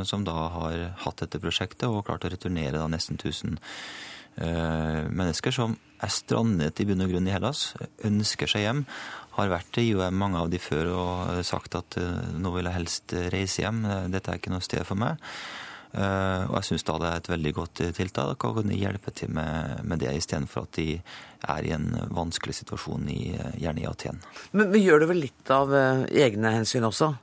som 0.03 0.25
da 0.27 0.33
har 0.51 0.81
hatt 1.05 1.21
dette 1.21 1.39
prosjektet 1.39 1.85
og 1.87 2.01
klart 2.09 2.25
å 2.25 2.31
returnere 2.33 2.81
nesten 2.91 3.15
1000 3.21 3.53
eh, 4.41 5.05
mennesker 5.07 5.55
som 5.55 5.77
er 6.03 6.11
strandet 6.11 6.81
i 6.81 6.87
bunn 6.89 7.05
og 7.05 7.13
grunn 7.13 7.29
i 7.29 7.35
Hellas, 7.37 7.69
ønsker 8.03 8.49
seg 8.49 8.65
hjem. 8.65 8.83
Har 9.37 9.53
vært 9.53 9.71
til 9.77 9.93
IOM, 9.93 10.19
mange 10.19 10.41
av 10.41 10.51
de 10.51 10.59
før, 10.59 10.91
og 10.97 11.45
sagt 11.45 11.77
at 11.77 12.01
nå 12.33 12.51
vil 12.57 12.67
jeg 12.67 12.79
helst 12.81 13.15
reise 13.31 13.61
hjem. 13.61 13.85
Dette 14.11 14.33
er 14.33 14.41
ikke 14.41 14.51
noe 14.51 14.65
sted 14.65 14.83
for 14.89 14.99
meg. 14.99 15.21
Eh, 15.97 16.43
og 16.45 16.59
jeg 16.59 16.67
syns 16.69 16.85
da 16.85 16.97
det 17.01 17.09
er 17.09 17.21
et 17.21 17.29
veldig 17.31 17.53
godt 17.57 17.81
tiltak. 17.97 18.45
å 18.45 18.53
kunne 18.59 18.77
hjelpe 18.77 19.11
til 19.11 19.31
med, 19.33 19.81
med 19.83 20.03
det, 20.03 20.13
istedenfor 20.17 20.67
at 20.67 20.77
de 20.77 21.01
er 21.47 21.65
i 21.65 21.73
en 21.73 21.89
vanskelig 22.13 22.59
situasjon, 22.61 23.09
i, 23.09 23.33
gjerne 23.57 23.81
i 23.81 23.87
Aten. 23.89 24.21
Men 24.51 24.69
men 24.71 24.83
gjør 24.83 25.01
det 25.01 25.09
vel 25.09 25.23
litt 25.25 25.53
av 25.53 25.73
eh, 25.73 26.05
egne 26.27 26.53
hensyn 26.53 26.85
også? 26.85 27.13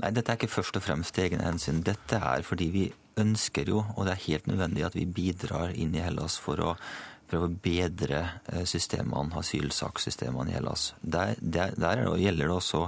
Nei, 0.00 0.10
dette 0.10 0.32
er 0.32 0.38
ikke 0.38 0.54
først 0.56 0.78
og 0.78 0.84
fremst 0.86 1.18
egne 1.20 1.44
hensyn. 1.44 1.84
Dette 1.86 2.18
er 2.18 2.46
fordi 2.46 2.70
vi 2.74 2.84
ønsker 3.20 3.68
jo, 3.70 3.84
og 3.94 4.06
det 4.06 4.14
er 4.14 4.24
helt 4.26 4.48
nødvendig, 4.50 4.86
at 4.86 4.96
vi 4.96 5.04
bidrar 5.06 5.74
inn 5.76 5.94
i 5.94 6.02
Hellas 6.02 6.38
for 6.40 6.62
å 6.62 6.72
prøve 7.34 7.50
å 7.50 7.56
bedre 7.64 8.20
eh, 8.52 8.62
systemene, 8.68 9.34
asylsakssystemene 9.40 10.52
i 10.52 10.58
Hellas. 10.58 10.92
Der, 11.02 11.34
der, 11.40 11.74
der 11.76 12.04
er 12.04 12.20
gjelder 12.20 12.50
det 12.50 12.58
også 12.58 12.84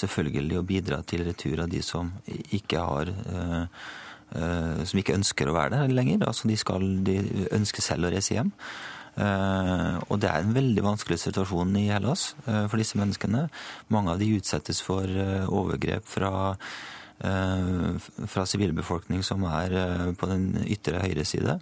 selvfølgelig 0.00 0.60
å 0.60 0.68
bidra 0.68 1.00
til 1.02 1.24
retur 1.26 1.64
av 1.64 1.72
de 1.72 1.82
som 1.84 2.12
ikke 2.54 2.84
har 2.86 3.10
eh, 3.10 3.64
eh, 4.38 4.84
som 4.86 5.02
ikke 5.02 5.18
ønsker 5.18 5.50
å 5.50 5.56
være 5.56 5.82
der 5.82 5.96
lenger. 5.96 6.24
Altså 6.28 6.48
de, 6.50 6.56
skal, 6.60 6.86
de 7.06 7.18
ønsker 7.50 7.84
selv 7.84 8.08
å 8.08 8.14
reise 8.14 8.38
hjem. 8.38 8.54
Og 9.20 10.20
det 10.22 10.28
er 10.30 10.44
en 10.44 10.54
veldig 10.54 10.84
vanskelig 10.86 11.18
situasjon 11.18 11.74
i 11.76 11.88
Hellas 11.90 12.28
for 12.46 12.78
disse 12.78 12.96
menneskene. 12.96 13.42
Mange 13.92 14.14
av 14.14 14.22
de 14.22 14.28
utsettes 14.38 14.78
for 14.86 15.04
overgrep 15.50 16.06
fra 16.08 16.54
fra 17.20 18.46
sivilbefolkning 18.48 19.20
som 19.26 19.42
er 19.50 19.74
på 20.16 20.30
den 20.30 20.46
ytre 20.62 21.02
høyre 21.02 21.26
side. 21.28 21.58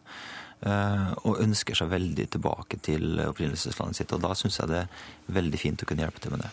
Eh, 0.67 1.13
Og 1.29 1.43
ønsker 1.45 1.79
seg 1.79 1.93
veldig 1.93 2.27
tilbake 2.35 2.81
til 2.83 3.21
opprinnelseslandet 3.29 4.01
sitt. 4.01 4.17
Og 4.17 4.25
da 4.25 4.35
syns 4.39 4.59
jeg 4.61 4.73
det 4.73 4.83
er 4.85 5.39
veldig 5.39 5.61
fint 5.61 5.85
å 5.85 5.89
kunne 5.89 6.07
hjelpe 6.07 6.25
til 6.25 6.35
med 6.35 6.47
det. 6.47 6.53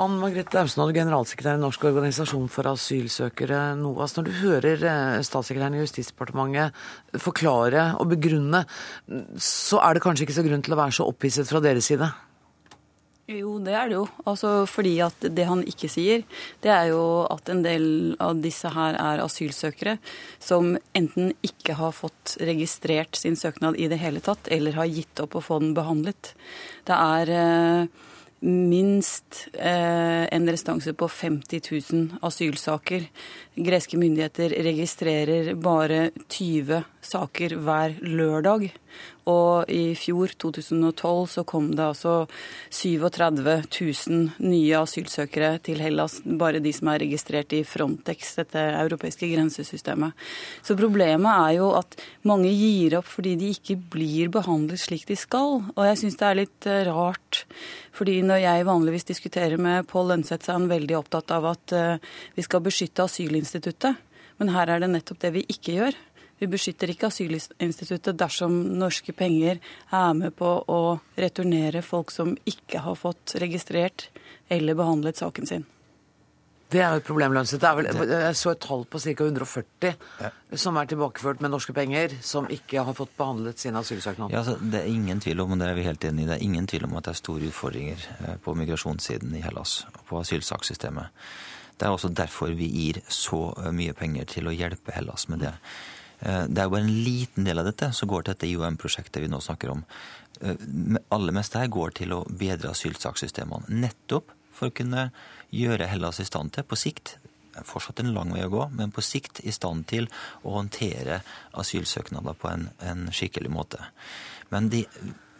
Anne 0.00 0.16
Margrethe 0.16 0.56
Aumsnold, 0.56 0.94
generalsekretær 0.96 1.58
i 1.58 1.60
Norsk 1.60 1.82
organisasjon 1.84 2.46
for 2.48 2.70
asylsøkere, 2.70 3.74
NOAS. 3.76 4.14
Når 4.16 4.24
du 4.24 4.32
hører 4.38 4.84
eh, 4.88 5.20
statssekretæren 5.26 5.76
i 5.76 5.82
Justisdepartementet 5.82 7.20
forklare 7.20 7.90
og 8.00 8.08
begrunne, 8.14 8.64
så 9.36 9.82
er 9.84 9.92
det 9.92 10.04
kanskje 10.06 10.24
ikke 10.24 10.38
så 10.38 10.46
grunn 10.46 10.64
til 10.64 10.72
å 10.72 10.80
være 10.80 10.96
så 10.96 11.08
opphisset 11.12 11.50
fra 11.50 11.60
deres 11.60 11.92
side? 11.92 12.08
Jo, 13.30 13.54
det 13.62 13.74
er 13.78 13.90
det 13.90 13.94
jo. 13.94 14.06
Altså, 14.26 14.50
fordi 14.66 14.96
at 15.04 15.26
det 15.30 15.44
han 15.46 15.62
ikke 15.68 15.86
sier, 15.90 16.24
det 16.64 16.72
er 16.74 16.88
jo 16.90 17.02
at 17.30 17.48
en 17.52 17.62
del 17.62 17.84
av 18.22 18.40
disse 18.42 18.72
her 18.74 18.98
er 18.98 19.22
asylsøkere 19.22 19.96
som 20.42 20.74
enten 20.98 21.30
ikke 21.46 21.76
har 21.78 21.94
fått 21.94 22.36
registrert 22.42 23.14
sin 23.18 23.38
søknad 23.38 23.78
i 23.78 23.86
det 23.92 24.00
hele 24.02 24.22
tatt, 24.24 24.50
eller 24.50 24.74
har 24.74 24.90
gitt 24.90 25.22
opp 25.22 25.38
å 25.38 25.44
få 25.44 25.60
den 25.62 25.70
behandlet. 25.76 26.32
Det 26.88 26.98
er 26.98 27.32
eh, 27.36 28.08
minst 28.42 29.44
eh, 29.54 30.26
en 30.26 30.50
restanse 30.50 30.90
på 30.92 31.06
50 31.06 31.62
000 31.70 32.24
asylsaker. 32.26 33.06
Greske 33.54 34.02
myndigheter 34.02 34.58
registrerer 34.66 35.54
bare 35.54 36.08
20 36.26 36.82
saker 37.02 37.56
hver 37.62 37.98
lørdag. 38.02 38.70
Og 39.30 39.70
i 39.70 39.94
fjor, 39.94 40.32
2012, 40.42 41.28
så 41.30 41.44
kom 41.46 41.68
det 41.76 41.84
altså 41.84 42.26
37 42.74 43.38
000 43.46 44.42
nye 44.42 44.80
asylsøkere 44.80 45.54
til 45.62 45.82
Hellas. 45.82 46.18
Bare 46.24 46.62
de 46.62 46.72
som 46.74 46.90
er 46.90 47.04
registrert 47.04 47.54
i 47.54 47.62
Frontex, 47.66 48.34
dette 48.40 48.64
europeiske 48.80 49.28
grensesystemet. 49.30 50.18
Så 50.66 50.76
problemet 50.78 51.30
er 51.30 51.58
jo 51.60 51.70
at 51.78 51.96
mange 52.28 52.50
gir 52.50 52.98
opp 52.98 53.08
fordi 53.12 53.36
de 53.38 53.52
ikke 53.54 53.78
blir 53.94 54.32
behandlet 54.34 54.82
slik 54.82 55.06
de 55.10 55.18
skal. 55.18 55.60
Og 55.74 55.82
jeg 55.86 56.02
syns 56.02 56.18
det 56.18 56.28
er 56.28 56.40
litt 56.42 56.70
eh, 56.70 56.84
rart. 56.90 57.44
Fordi 57.94 58.20
når 58.26 58.42
jeg 58.42 58.68
vanligvis 58.68 59.10
diskuterer 59.10 59.60
med 59.60 59.86
Pål 59.90 60.14
Lønseth, 60.14 60.46
så 60.46 60.54
er 60.54 60.60
han 60.60 60.70
veldig 60.72 60.98
opptatt 60.98 61.34
av 61.34 61.52
at 61.54 61.76
eh, 61.76 62.14
vi 62.34 62.46
skal 62.46 62.64
beskytte 62.64 63.06
asylinstituttet. 63.06 64.08
Men 64.40 64.50
her 64.56 64.72
er 64.72 64.82
det 64.82 64.90
nettopp 64.90 65.20
det 65.22 65.36
vi 65.36 65.46
ikke 65.52 65.76
gjør. 65.76 65.98
Vi 66.42 66.48
beskytter 66.50 66.90
ikke 66.90 67.06
asylinstituttet 67.06 68.16
dersom 68.18 68.56
norske 68.80 69.14
penger 69.14 69.60
er 69.94 70.16
med 70.18 70.34
på 70.34 70.48
å 70.66 70.80
returnere 71.14 71.84
folk 71.86 72.10
som 72.10 72.32
ikke 72.50 72.82
har 72.82 72.98
fått 72.98 73.36
registrert 73.38 74.08
eller 74.50 74.74
behandlet 74.74 75.22
saken 75.22 75.46
sin. 75.46 75.68
Det 76.72 76.80
er 76.80 76.96
jo 76.96 77.02
et 77.02 77.06
problem, 77.06 77.34
Lønseth. 77.36 77.62
Jeg 78.08 78.36
så 78.40 78.54
et 78.54 78.60
tall 78.64 78.82
på 78.88 78.98
ca. 79.04 79.12
140 79.12 79.94
ja. 80.24 80.32
som 80.64 80.80
er 80.80 80.90
tilbakeført 80.90 81.44
med 81.44 81.52
norske 81.52 81.76
penger, 81.76 82.16
som 82.24 82.50
ikke 82.50 82.82
har 82.88 82.96
fått 82.96 83.14
behandlet 83.18 83.62
sin 83.62 83.78
asylsøknad. 83.78 84.32
Ja, 84.32 84.40
altså, 84.40 84.56
det 84.58 84.80
er 84.80 84.90
ingen 84.90 85.20
tvil 85.22 85.44
om, 85.44 85.52
og 85.54 85.62
det 85.62 85.68
er 85.68 85.78
vi 85.78 85.86
helt 85.86 86.10
enig 86.10 86.24
i, 86.24 86.30
det 86.32 86.38
er 86.40 86.46
ingen 86.48 86.66
tvil 86.66 86.88
om 86.88 86.98
at 86.98 87.06
det 87.06 87.14
er 87.14 87.22
store 87.22 87.50
utfordringer 87.52 88.06
eh, 88.18 88.36
på 88.42 88.56
migrasjonssiden 88.58 89.36
i 89.38 89.44
Hellas, 89.44 89.82
og 89.92 90.06
på 90.08 90.22
asylsakssystemet. 90.24 91.26
Det 91.78 91.86
er 91.86 91.94
også 91.94 92.10
derfor 92.16 92.56
vi 92.56 92.72
gir 92.72 93.02
så 93.06 93.50
eh, 93.60 93.74
mye 93.76 93.94
penger 93.94 94.32
til 94.32 94.48
å 94.48 94.56
hjelpe 94.56 94.96
Hellas 94.96 95.28
med 95.28 95.44
det. 95.44 95.52
Eh, 96.22 96.44
det 96.48 96.62
er 96.62 96.68
jo 96.68 96.74
bare 96.74 96.86
en 96.86 97.04
liten 97.06 97.48
del 97.48 97.62
av 97.62 97.68
dette 97.68 97.90
som 97.96 98.10
går 98.10 98.24
til 98.24 98.34
dette 98.34 98.50
IOM-prosjektet 98.50 99.22
vi 99.22 99.30
nå 99.32 99.42
snakker 99.42 99.74
om. 99.74 99.86
Det 100.42 101.02
aller 101.14 101.34
meste 101.36 101.60
her 101.60 101.68
går 101.70 101.92
til 102.00 102.14
å 102.16 102.24
bedre 102.26 102.72
asylsakssystemene. 102.72 103.68
Nettopp 103.82 104.32
for 104.56 104.70
å 104.70 104.74
kunne 104.74 105.10
gjøre 105.54 105.86
Hellas 105.90 106.18
i 106.22 106.26
stand 106.26 106.54
til, 106.56 106.66
på 106.66 106.78
sikt, 106.80 107.16
fortsatt 107.68 108.00
en 108.00 108.14
lang 108.16 108.32
vei 108.32 108.44
å 108.46 108.52
gå, 108.52 108.64
men 108.76 108.92
på 108.94 109.04
sikt 109.04 109.42
i 109.44 109.52
stand 109.54 109.86
til 109.90 110.08
å 110.42 110.56
håndtere 110.56 111.20
asylsøknader 111.60 112.38
på 112.38 112.50
en, 112.50 112.70
en 112.80 113.06
skikkelig 113.12 113.52
måte. 113.52 113.82
Men 114.52 114.70
de, 114.72 114.86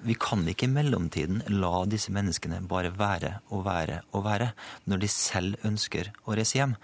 vi 0.02 0.16
kan 0.18 0.44
ikke 0.48 0.66
i 0.66 0.72
mellomtiden 0.72 1.42
la 1.62 1.84
disse 1.90 2.12
menneskene 2.14 2.60
bare 2.68 2.92
være 2.96 3.36
og 3.54 3.64
være 3.66 4.00
og 4.12 4.24
være, 4.26 4.52
når 4.90 5.02
de 5.02 5.10
selv 5.10 5.66
ønsker 5.68 6.12
å 6.26 6.36
reise 6.38 6.58
hjem. 6.58 6.76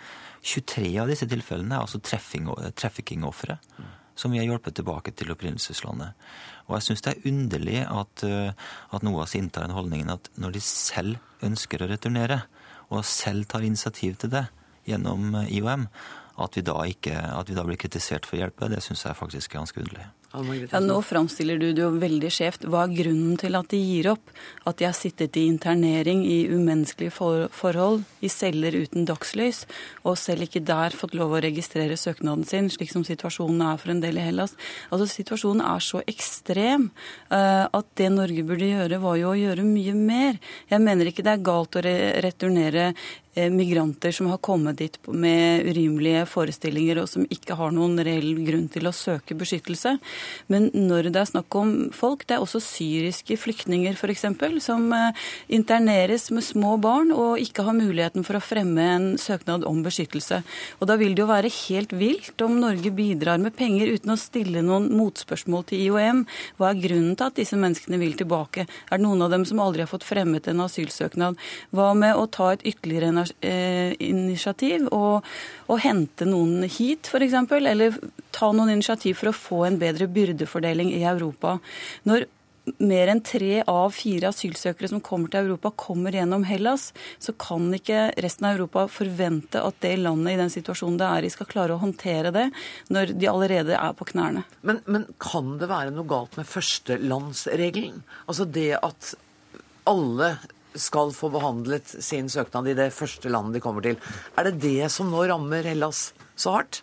23 0.47 0.91
av 1.03 1.11
disse 1.11 1.27
tilfellene 1.31 1.77
er 1.77 1.87
altså 1.87 2.01
trafficking-ofre 2.03 3.59
som 4.19 4.35
vi 4.35 4.41
har 4.41 4.49
hjulpet 4.49 4.75
tilbake 4.79 5.15
til 5.15 5.31
opprinnelseslandet. 5.35 6.15
Og 6.67 6.77
jeg 6.77 6.87
syns 6.89 7.05
det 7.05 7.13
er 7.15 7.29
underlig 7.31 7.83
at, 7.87 8.25
eh, 8.27 8.51
at 8.91 9.05
NOAS 9.07 9.37
inntar 9.39 9.67
den 9.67 9.77
holdningen 9.77 10.11
at 10.11 10.31
når 10.37 10.57
de 10.57 10.63
selv 10.65 11.45
ønsker 11.47 11.83
å 11.83 11.91
returnere, 11.91 12.43
og 12.91 13.05
selv 13.05 13.47
tar 13.47 13.67
initiativ 13.67 14.17
til 14.19 14.33
det 14.35 14.49
gjennom 14.89 15.35
eh, 15.39 15.53
IOM, 15.61 15.87
at 16.39 16.59
vi 16.59 16.63
da, 16.67 16.77
ikke, 16.87 17.15
at 17.15 17.51
vi 17.51 17.57
da 17.57 17.65
blir 17.67 17.79
kritisert 17.81 18.27
for 18.27 18.39
å 18.39 18.43
hjelpe, 18.45 18.71
det 18.71 18.83
syns 18.85 19.07
jeg 19.07 19.19
faktisk 19.19 19.55
er 19.55 19.63
ganske 19.63 19.83
underlig. 19.83 20.07
Ja, 20.29 20.81
Nå 20.85 20.99
framstiller 21.03 21.57
du 21.57 21.71
det 21.73 21.81
jo 21.81 21.89
veldig 21.97 22.29
skjevt. 22.29 22.67
Hva 22.69 22.83
er 22.85 22.97
grunnen 22.99 23.39
til 23.41 23.57
at 23.57 23.71
de 23.73 23.79
gir 23.81 24.11
opp? 24.13 24.33
At 24.69 24.77
de 24.77 24.85
har 24.85 24.97
sittet 24.97 25.39
i 25.41 25.47
internering 25.49 26.21
i 26.29 26.43
umenneskelige 26.53 27.15
forhold, 27.57 28.03
i 28.21 28.29
celler 28.29 28.77
uten 28.77 29.07
dagslys, 29.09 29.63
og 30.05 30.19
selv 30.21 30.45
ikke 30.45 30.61
der 30.69 30.93
fått 30.93 31.17
lov 31.17 31.33
å 31.33 31.41
registrere 31.41 31.97
søknaden 31.97 32.45
sin, 32.45 32.69
slik 32.69 32.93
som 32.93 33.07
situasjonen 33.09 33.63
er 33.71 33.81
for 33.81 33.95
en 33.95 34.03
del 34.05 34.21
i 34.21 34.27
Hellas. 34.27 34.53
Altså 34.93 35.09
Situasjonen 35.09 35.65
er 35.65 35.81
så 35.85 36.03
ekstrem 36.05 36.91
uh, 37.33 37.65
at 37.65 37.89
det 37.97 38.11
Norge 38.13 38.45
burde 38.45 38.69
gjøre, 38.69 39.01
var 39.01 39.17
jo 39.17 39.33
å 39.33 39.39
gjøre 39.39 39.65
mye 39.65 39.97
mer. 39.97 40.37
Jeg 40.69 40.85
mener 40.85 41.09
ikke 41.09 41.25
det 41.25 41.39
er 41.39 41.49
galt 41.49 41.81
å 41.81 41.85
returnere 41.85 42.93
Eh, 43.39 43.51
migranter 43.51 44.13
som 44.13 44.27
har 44.27 44.39
kommet 44.39 44.77
dit 44.77 44.99
med 45.07 45.67
urimelige 45.69 46.25
forestillinger 46.27 46.99
og 46.99 47.09
som 47.11 47.27
ikke 47.31 47.55
har 47.55 47.71
noen 47.71 48.01
reell 48.03 48.33
grunn 48.43 48.67
til 48.73 48.89
å 48.89 48.95
søke 48.97 49.37
beskyttelse. 49.39 49.93
Men 50.53 50.69
når 50.75 51.11
det 51.13 51.21
er 51.23 51.31
snakk 51.31 51.55
om 51.59 51.73
folk, 51.95 52.27
det 52.29 52.37
er 52.37 52.45
også 52.45 52.61
syriske 52.65 53.39
flyktninger 53.41 53.97
f.eks., 53.99 54.27
som 54.65 54.89
eh, 54.95 55.27
interneres 55.49 56.29
med 56.35 56.47
små 56.47 56.77
barn 56.83 57.13
og 57.15 57.43
ikke 57.43 57.65
har 57.67 57.77
muligheten 57.77 58.27
for 58.27 58.39
å 58.39 58.43
fremme 58.45 58.85
en 58.95 59.09
søknad 59.21 59.67
om 59.69 59.83
beskyttelse. 59.87 60.43
Og 60.81 60.91
da 60.91 60.99
vil 61.01 61.17
det 61.17 61.25
jo 61.25 61.31
være 61.31 61.53
helt 61.69 61.95
vilt 61.97 62.45
om 62.45 62.59
Norge 62.63 62.93
bidrar 62.95 63.41
med 63.43 63.57
penger 63.59 63.95
uten 63.95 64.15
å 64.15 64.19
stille 64.21 64.65
noen 64.65 64.91
motspørsmål 64.99 65.67
til 65.71 65.87
IOM. 65.89 66.25
Hva 66.59 66.73
er 66.73 66.83
grunnen 66.83 67.17
til 67.19 67.31
at 67.31 67.39
disse 67.39 67.59
menneskene 67.59 68.01
vil 68.01 68.17
tilbake? 68.19 68.69
Er 68.89 69.01
det 69.01 69.07
noen 69.07 69.25
av 69.27 69.33
dem 69.35 69.47
som 69.49 69.63
aldri 69.63 69.85
har 69.85 69.91
fått 69.91 70.07
fremmet 70.07 70.51
en 70.51 70.65
asylsøknad? 70.67 71.39
Hva 71.75 71.93
med 71.99 72.17
å 72.19 72.29
ta 72.33 72.53
et 72.55 72.67
ytterligere 72.69 73.09
Eh, 73.09 73.95
initiativ 74.03 74.89
og, 74.95 75.27
og 75.71 75.81
hente 75.83 76.27
noen 76.29 76.65
hit, 76.69 77.09
f.eks. 77.09 77.37
Eller 77.55 77.95
ta 78.35 78.51
noen 78.53 78.73
initiativ 78.75 79.21
for 79.21 79.31
å 79.31 79.37
få 79.37 79.61
en 79.69 79.79
bedre 79.81 80.08
byrdefordeling 80.15 80.93
i 80.97 81.05
Europa. 81.09 81.59
Når 82.09 82.27
mer 82.85 83.11
enn 83.13 83.23
tre 83.25 83.63
av 83.69 83.93
fire 83.97 84.31
asylsøkere 84.33 84.91
som 84.91 85.03
kommer 85.05 85.31
til 85.33 85.47
Europa, 85.47 85.73
kommer 85.87 86.15
gjennom 86.15 86.45
Hellas, 86.49 86.91
så 87.23 87.33
kan 87.41 87.71
ikke 87.75 88.09
resten 88.21 88.49
av 88.49 88.59
Europa 88.59 88.87
forvente 88.93 89.63
at 89.65 89.79
det 89.85 89.95
landet 90.03 90.35
i 90.35 90.41
den 90.41 90.53
situasjonen 90.53 90.99
det 91.01 91.09
er 91.09 91.27
i, 91.27 91.33
skal 91.33 91.49
klare 91.51 91.77
å 91.77 91.83
håndtere 91.83 92.33
det, 92.35 92.49
når 92.93 93.15
de 93.17 93.31
allerede 93.31 93.79
er 93.79 93.97
på 93.97 94.09
knærne. 94.13 94.45
Men, 94.61 94.83
men 94.87 95.09
kan 95.23 95.57
det 95.61 95.71
være 95.71 95.95
noe 95.95 96.09
galt 96.09 96.37
med 96.39 96.49
førstelandsregelen? 96.51 98.03
Altså 98.27 98.49
det 98.49 98.71
at 98.81 99.15
alle 99.89 100.35
skal 100.79 101.11
få 101.17 101.31
behandlet 101.33 101.89
sin 102.05 102.29
søknad 102.31 102.69
i 102.69 102.77
det 102.77 102.91
første 102.95 103.31
landet 103.33 103.59
de 103.59 103.65
kommer 103.65 103.85
til. 103.85 103.97
Er 104.39 104.51
det 104.51 104.61
det 104.63 104.93
som 104.95 105.09
nå 105.11 105.25
rammer 105.31 105.67
Hellas 105.67 106.11
så 106.39 106.59
hardt? 106.59 106.83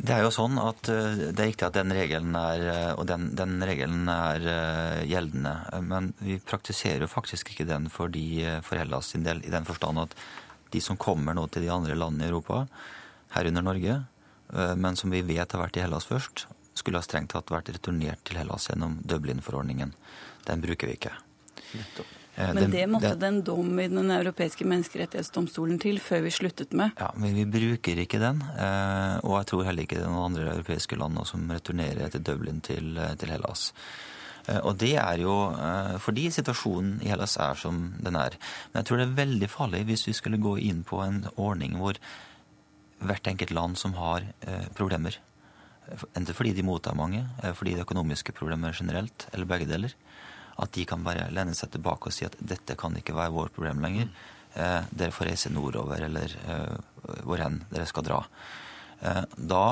Det 0.00 0.14
er 0.14 0.22
jo 0.24 0.30
sånn 0.32 0.56
at 0.60 0.88
eh, 0.88 1.26
det 1.28 1.42
er 1.42 1.50
riktig 1.50 1.66
at 1.66 1.76
den 1.76 1.92
regelen 1.92 2.36
er, 2.38 2.62
eh, 2.72 3.00
den, 3.08 3.26
den 3.36 3.58
regelen 3.68 4.08
er 4.08 4.46
eh, 4.52 5.00
gjeldende. 5.10 5.52
Men 5.84 6.12
vi 6.24 6.38
praktiserer 6.40 7.04
jo 7.04 7.10
faktisk 7.10 7.52
ikke 7.52 7.68
den 7.68 7.90
for, 7.92 8.12
de, 8.12 8.60
for 8.64 8.80
Hellas 8.80 9.12
sin 9.12 9.26
del, 9.26 9.42
i 9.44 9.52
den 9.52 9.68
forstand 9.68 10.00
at 10.06 10.16
de 10.72 10.80
som 10.80 10.96
kommer 11.00 11.36
nå 11.36 11.44
til 11.52 11.66
de 11.66 11.72
andre 11.74 11.98
landene 11.98 12.28
i 12.28 12.30
Europa, 12.30 12.62
herunder 13.34 13.66
Norge, 13.66 13.96
men 14.78 14.96
som 14.98 15.10
vi 15.10 15.20
vet 15.26 15.52
har 15.54 15.62
vært 15.62 15.78
i 15.78 15.82
Hellas 15.82 16.06
først, 16.06 16.44
skulle 16.78 17.02
ha 17.02 17.06
strengt 17.06 17.34
tatt 17.34 17.50
vært 17.50 17.72
returnert 17.74 18.22
til 18.26 18.38
Hellas 18.38 18.70
gjennom 18.70 18.96
Dublin-forordningen. 19.02 19.92
Den 20.46 20.62
bruker 20.62 20.90
vi 20.90 20.98
ikke. 20.98 21.14
Nettopp. 21.74 22.19
Eh, 22.40 22.52
men 22.54 22.70
det 22.72 22.86
måtte 22.90 23.14
det 23.18 23.28
en 23.28 23.42
dom 23.44 23.80
i 23.80 23.88
Den 23.90 24.10
europeiske 24.14 24.66
menneskerettighetsdomstolen 24.68 25.80
til 25.82 26.00
før 26.02 26.24
vi 26.26 26.34
sluttet 26.34 26.76
med. 26.76 26.96
Ja, 27.00 27.10
Men 27.16 27.34
vi 27.36 27.44
bruker 27.44 28.00
ikke 28.00 28.20
den. 28.22 28.42
Eh, 28.56 29.16
og 29.24 29.40
jeg 29.40 29.50
tror 29.52 29.66
heller 29.68 29.86
ikke 29.86 29.98
det 29.98 30.06
er 30.06 30.12
noen 30.12 30.32
andre 30.32 30.54
europeiske 30.54 30.98
land 31.00 31.20
som 31.28 31.50
returnerer 31.50 32.06
etter 32.06 32.22
Dublin 32.24 32.62
til, 32.64 32.96
eh, 32.96 33.14
til 33.20 33.34
Hellas. 33.34 33.72
Og 34.64 34.72
det 34.80 34.96
er 34.96 35.20
jo 35.20 35.52
fordi 36.00 36.24
situasjonen 36.32 37.02
i 37.04 37.10
Hellas 37.12 37.36
er 37.36 37.54
som 37.54 37.92
den 38.00 38.16
er. 38.16 38.34
Men 38.72 38.80
jeg 38.80 38.86
tror 38.88 38.98
det 38.98 39.04
er 39.04 39.18
veldig 39.20 39.48
farlig 39.52 39.84
hvis 39.86 40.06
vi 40.08 40.14
skulle 40.16 40.40
gå 40.40 40.56
inn 40.58 40.80
på 40.82 40.98
en 41.04 41.20
ordning 41.36 41.76
hvor 41.78 42.00
hvert 42.98 43.28
enkelt 43.28 43.52
land 43.52 43.76
som 43.78 43.92
har 43.94 44.24
problemer, 44.74 45.14
enten 46.16 46.34
fordi 46.34 46.54
de 46.56 46.64
mottar 46.66 46.96
mange, 46.96 47.20
fordi 47.54 47.76
det 47.76 47.84
er 47.84 47.86
økonomiske 47.86 48.32
problemer 48.32 48.74
generelt, 48.74 49.28
eller 49.30 49.46
begge 49.46 49.68
deler, 49.70 49.94
at 50.60 50.72
de 50.76 50.84
kan 50.88 51.04
bare 51.04 51.30
lene 51.34 51.54
seg 51.56 51.72
tilbake 51.74 52.10
og 52.10 52.14
si 52.14 52.26
at 52.26 52.36
dette 52.38 52.76
kan 52.78 52.96
ikke 52.96 53.16
være 53.16 53.34
vårt 53.34 53.54
problem 53.56 53.82
lenger. 53.84 54.10
Eh, 54.54 54.80
dere 54.90 55.14
får 55.14 55.30
reise 55.30 55.52
nordover, 55.52 56.02
eller 56.08 56.34
eh, 56.42 57.14
hvor 57.24 57.40
hen 57.42 57.62
dere 57.70 57.86
skal 57.88 58.06
dra. 58.06 58.20
Eh, 59.00 59.22
da 59.36 59.64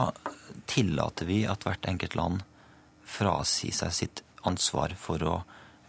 tillater 0.71 1.29
vi 1.29 1.43
at 1.51 1.67
hvert 1.67 1.89
enkelt 1.91 2.17
land 2.19 2.45
frasier 3.09 3.75
seg 3.75 3.95
sitt 3.97 4.25
ansvar 4.49 4.95
for 4.99 5.25
å 5.25 5.37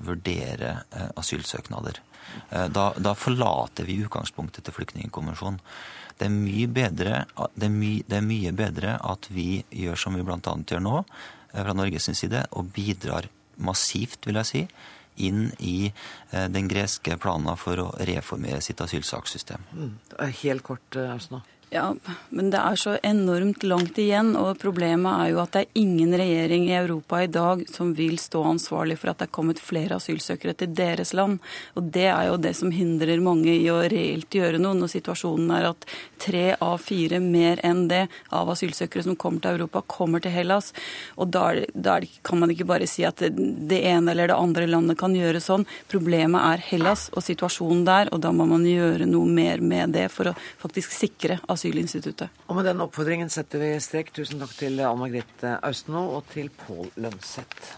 vurdere 0.04 0.76
eh, 0.90 1.10
asylsøknader. 1.20 2.02
Eh, 2.50 2.68
da, 2.74 2.92
da, 2.98 3.16
forlater 3.16 3.88
vi 3.88 4.00
utgangspunktet 4.04 4.66
til 4.66 4.76
flyktningkonvensjonen. 4.76 5.60
Det 6.20 6.28
det, 7.00 7.18
det 7.56 7.68
er 8.18 8.26
mye 8.26 8.52
bedre 8.52 8.98
at 9.00 9.30
vi 9.32 9.62
gjør 9.72 10.00
som 10.00 10.18
vi 10.18 10.26
bl.a. 10.28 10.40
gjør 10.44 10.84
nå, 10.84 11.04
eh, 11.54 11.62
fra 11.62 11.76
Norges 11.76 12.12
side, 12.12 12.46
og 12.52 12.72
bidrar 12.76 13.30
massivt, 13.60 14.26
vil 14.28 14.40
jeg 14.42 14.50
si, 14.50 14.64
inn 15.28 15.50
i 15.60 15.90
eh, 15.90 16.48
den 16.52 16.70
greske 16.72 17.18
planen 17.20 17.60
for 17.60 17.84
å 17.84 17.88
reformere 18.08 18.62
sitt 18.64 18.82
asylsakssystem. 18.84 19.66
Mm. 19.76 19.96
Helt 20.44 20.66
kort, 20.68 21.00
Ausna. 21.10 21.44
Ja, 21.70 21.92
men 22.34 22.48
det 22.50 22.58
er 22.58 22.78
så 22.82 22.96
enormt 23.06 23.62
langt 23.62 23.98
igjen, 24.02 24.32
og 24.34 24.58
problemet 24.58 25.12
er 25.22 25.28
jo 25.30 25.42
at 25.44 25.54
det 25.54 25.60
er 25.62 25.78
ingen 25.78 26.16
regjering 26.18 26.64
i 26.66 26.74
Europa 26.74 27.20
i 27.22 27.28
dag 27.30 27.62
som 27.70 27.92
vil 27.94 28.16
stå 28.18 28.42
ansvarlig 28.56 28.96
for 28.98 29.12
at 29.12 29.20
det 29.20 29.28
er 29.28 29.36
kommet 29.38 29.62
flere 29.62 30.00
asylsøkere 30.00 30.56
til 30.58 30.72
deres 30.74 31.14
land. 31.14 31.38
Og 31.78 31.92
det 31.94 32.08
er 32.10 32.24
jo 32.26 32.40
det 32.42 32.56
som 32.58 32.74
hindrer 32.74 33.22
mange 33.22 33.54
i 33.54 33.68
å 33.70 33.84
reelt 33.84 34.34
gjøre 34.34 34.58
noe, 34.58 34.80
når 34.80 34.90
situasjonen 34.96 35.52
er 35.60 35.68
at 35.70 35.86
tre 36.18 36.56
av 36.58 36.80
fire 36.82 37.20
mer 37.22 37.62
enn 37.62 37.84
det 37.92 38.02
av 38.34 38.50
asylsøkere 38.50 39.06
som 39.06 39.20
kommer 39.22 39.46
til 39.46 39.60
Europa, 39.60 39.84
kommer 39.86 40.26
til 40.26 40.34
Hellas. 40.34 40.72
Og 41.22 41.30
da, 41.30 41.52
da 41.78 42.00
kan 42.26 42.42
man 42.42 42.56
ikke 42.56 42.66
bare 42.74 42.90
si 42.90 43.06
at 43.06 43.22
det 43.22 43.84
ene 43.92 44.16
eller 44.16 44.34
det 44.34 44.40
andre 44.40 44.66
landet 44.72 44.98
kan 44.98 45.14
gjøre 45.14 45.44
sånn. 45.46 45.68
Problemet 45.94 46.50
er 46.56 46.66
Hellas 46.72 47.12
og 47.14 47.28
situasjonen 47.30 47.86
der, 47.86 48.10
og 48.10 48.26
da 48.26 48.34
må 48.34 48.50
man 48.50 48.66
gjøre 48.66 49.06
noe 49.06 49.30
mer 49.30 49.62
med 49.62 49.94
det 49.94 50.10
for 50.10 50.34
å 50.34 50.38
faktisk 50.66 50.98
sikre 50.98 51.38
asylinstituttet 51.46 51.59
asylinstituttet. 51.60 52.42
Og 52.48 52.56
Med 52.56 52.66
den 52.72 52.82
oppfordringen 52.86 53.30
setter 53.30 53.60
vi 53.60 53.76
strek. 53.84 54.14
Tusen 54.16 54.40
takk 54.40 54.56
til 54.56 54.80
Ann 54.80 55.00
Margrethe 55.02 55.58
Austenå 55.60 56.08
og 56.16 56.26
til 56.34 56.50
Pål 56.64 56.92
Lønseth. 57.04 57.76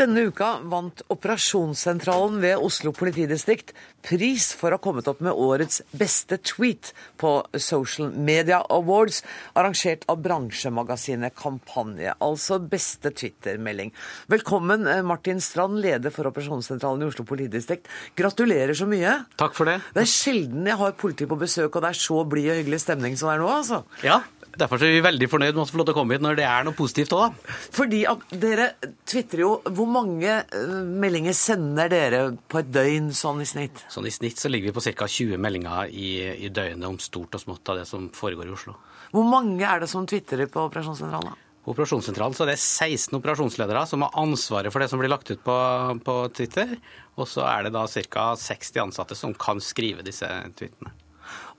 Denne 0.00 0.22
uka 0.30 0.54
vant 0.64 1.02
Operasjonssentralen 1.12 2.38
ved 2.40 2.62
Oslo 2.64 2.88
politidistrikt 2.96 3.74
pris 4.00 4.46
for 4.56 4.72
å 4.72 4.78
ha 4.78 4.80
kommet 4.80 5.10
opp 5.10 5.18
med 5.20 5.36
årets 5.36 5.82
beste 5.92 6.38
tweet 6.40 6.94
på 7.20 7.34
Social 7.60 8.08
Media 8.08 8.62
Awards, 8.72 9.18
arrangert 9.52 10.06
av 10.08 10.22
bransjemagasinet 10.24 11.36
Kampanje. 11.36 12.14
Altså 12.16 12.56
beste 12.64 13.12
Twitter-melding. 13.12 13.92
Velkommen, 14.32 14.88
eh, 14.88 15.02
Martin 15.04 15.44
Strand, 15.44 15.82
leder 15.84 16.08
for 16.08 16.32
Operasjonssentralen 16.32 17.04
i 17.04 17.10
Oslo 17.12 17.28
politidistrikt. 17.28 17.84
Gratulerer 18.16 18.72
så 18.72 18.88
mye. 18.88 19.26
Takk 19.36 19.52
for 19.52 19.66
det. 19.66 19.82
Det 19.92 20.00
er 20.06 20.14
sjelden 20.16 20.64
jeg 20.64 20.80
har 20.80 20.92
politi 20.92 21.26
på 21.26 21.36
besøk, 21.36 21.76
og 21.76 21.82
det 21.82 21.90
er 21.92 22.00
så 22.08 22.24
blid 22.24 22.48
og 22.48 22.64
hyggelig 22.64 22.80
stemning 22.80 23.18
som 23.18 23.28
det 23.28 23.36
er 23.36 23.44
nå, 23.44 23.52
altså. 23.52 23.84
Ja, 24.02 24.22
Derfor 24.58 24.82
er 24.82 24.96
vi 24.96 25.02
veldig 25.04 25.28
fornøyd 25.30 25.54
med 25.54 25.62
å 25.62 25.66
få 25.68 25.78
lov 25.78 25.86
til 25.88 25.94
å 25.94 25.98
komme 26.00 26.16
hit 26.16 26.24
når 26.24 26.38
det 26.40 26.46
er 26.48 26.64
noe 26.66 26.76
positivt 26.76 27.12
òg, 27.14 27.28
da. 27.30 27.56
Fordi 27.76 28.00
at 28.10 28.24
dere 28.42 28.66
tvitrer 29.08 29.44
jo 29.44 29.50
Hvor 29.76 29.88
mange 29.90 30.30
eh, 30.42 30.72
meldinger 31.04 31.36
sender 31.36 31.90
dere 31.92 32.22
på 32.50 32.60
et 32.62 32.72
døgn 32.72 33.10
sånn 33.16 33.42
i 33.44 33.48
snitt? 33.48 33.84
Sånn 33.92 34.08
i 34.10 34.14
snitt 34.14 34.40
så 34.42 34.50
ligger 34.50 34.70
vi 34.70 34.76
på 34.76 34.84
ca. 34.98 35.06
20 35.10 35.40
meldinger 35.40 35.92
i, 35.92 36.10
i, 36.46 36.50
døgnet 36.50 36.88
om 36.88 36.98
stort 37.02 37.36
og 37.38 37.44
smått 37.44 37.70
av 37.70 37.80
det 37.80 37.86
som 37.88 38.08
foregår 38.14 38.50
i 38.50 38.56
Oslo. 38.56 38.74
Hvor 39.14 39.26
mange 39.26 39.66
er 39.66 39.82
det 39.82 39.90
som 39.90 40.06
tvitrer 40.08 40.50
på 40.50 40.66
operasjonssentralen? 40.66 41.38
På 41.60 41.74
operasjonssentralen 41.74 42.34
så 42.36 42.46
er 42.46 42.54
det 42.54 42.60
16 42.62 43.18
operasjonsledere 43.18 43.84
som 43.86 44.06
har 44.06 44.16
ansvaret 44.18 44.72
for 44.72 44.82
det 44.82 44.88
som 44.90 45.02
blir 45.02 45.12
lagt 45.12 45.30
ut 45.30 45.42
på, 45.44 45.58
på 46.06 46.16
Twitter. 46.36 46.74
Og 47.20 47.28
så 47.28 47.44
er 47.46 47.66
det 47.66 47.74
da 47.76 47.84
ca. 47.86 48.32
60 48.40 48.82
ansatte 48.86 49.18
som 49.18 49.36
kan 49.36 49.60
skrive 49.62 50.06
disse 50.06 50.26
tweetene. 50.56 50.94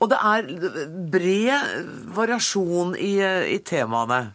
Og 0.02 0.10
det 0.10 0.18
er 0.18 0.48
bred 1.14 1.90
variasjon 2.16 2.96
i, 2.98 3.16
i 3.54 3.60
temaene. 3.66 4.32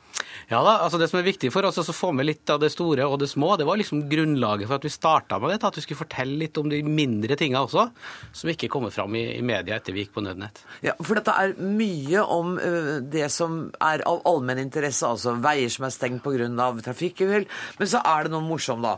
Ja 0.46 0.60
da, 0.62 0.76
altså 0.84 0.98
Det 1.00 1.08
som 1.10 1.18
er 1.18 1.26
viktig 1.26 1.48
for 1.50 1.66
oss, 1.66 1.78
er 1.80 1.88
å 1.90 1.94
få 1.96 2.12
med 2.14 2.28
litt 2.28 2.50
av 2.52 2.60
det 2.62 2.70
store 2.70 3.06
og 3.08 3.18
det 3.18 3.26
små, 3.30 3.54
det 3.58 3.66
var 3.66 3.80
liksom 3.80 4.04
grunnlaget 4.10 4.68
for 4.68 4.78
at 4.78 4.86
vi 4.86 4.92
starta 4.94 5.40
med 5.42 5.50
dette. 5.50 5.66
At 5.66 5.78
vi 5.78 5.82
skulle 5.82 6.02
fortelle 6.04 6.38
litt 6.38 6.58
om 6.60 6.70
de 6.70 6.78
mindre 6.86 7.38
tinga 7.38 7.64
også, 7.66 7.88
som 8.30 8.52
ikke 8.52 8.70
kommer 8.70 8.94
fram 8.94 9.16
i, 9.18 9.24
i 9.34 9.42
media 9.46 9.78
etter 9.80 9.96
vi 9.96 10.04
gikk 10.04 10.14
på 10.14 10.22
Nødnett. 10.22 10.62
Ja, 10.86 10.94
For 11.02 11.18
dette 11.18 11.34
er 11.34 11.56
mye 11.58 12.22
om 12.22 12.54
uh, 12.62 12.96
det 13.02 13.26
som 13.34 13.64
er 13.82 14.06
av 14.06 14.22
allmenn 14.28 14.62
interesse, 14.62 15.08
altså 15.08 15.34
veier 15.42 15.72
som 15.72 15.88
er 15.88 15.94
stengt 15.94 16.22
pga. 16.22 16.70
trafikkuhell. 16.86 17.48
Men 17.80 17.90
så 17.90 18.02
er 18.06 18.26
det 18.26 18.36
noe 18.36 18.46
morsomt, 18.46 18.86
da. 18.86 18.96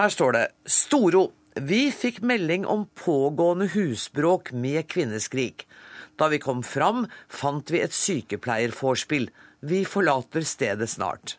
Her 0.00 0.12
står 0.12 0.38
det 0.38 0.46
Storo. 0.64 1.28
Vi 1.56 1.88
fikk 1.92 2.22
melding 2.24 2.64
om 2.68 2.88
pågående 3.04 3.68
husbråk 3.72 4.52
med 4.52 4.88
kvinneskrik. 4.92 5.64
Da 6.16 6.30
vi 6.32 6.40
kom 6.40 6.62
fram, 6.64 7.04
fant 7.28 7.70
vi 7.72 7.82
et 7.84 7.94
sykepleiervorspill. 7.94 9.28
Vi 9.66 9.82
forlater 9.88 10.46
stedet 10.48 10.88
snart. 10.92 11.36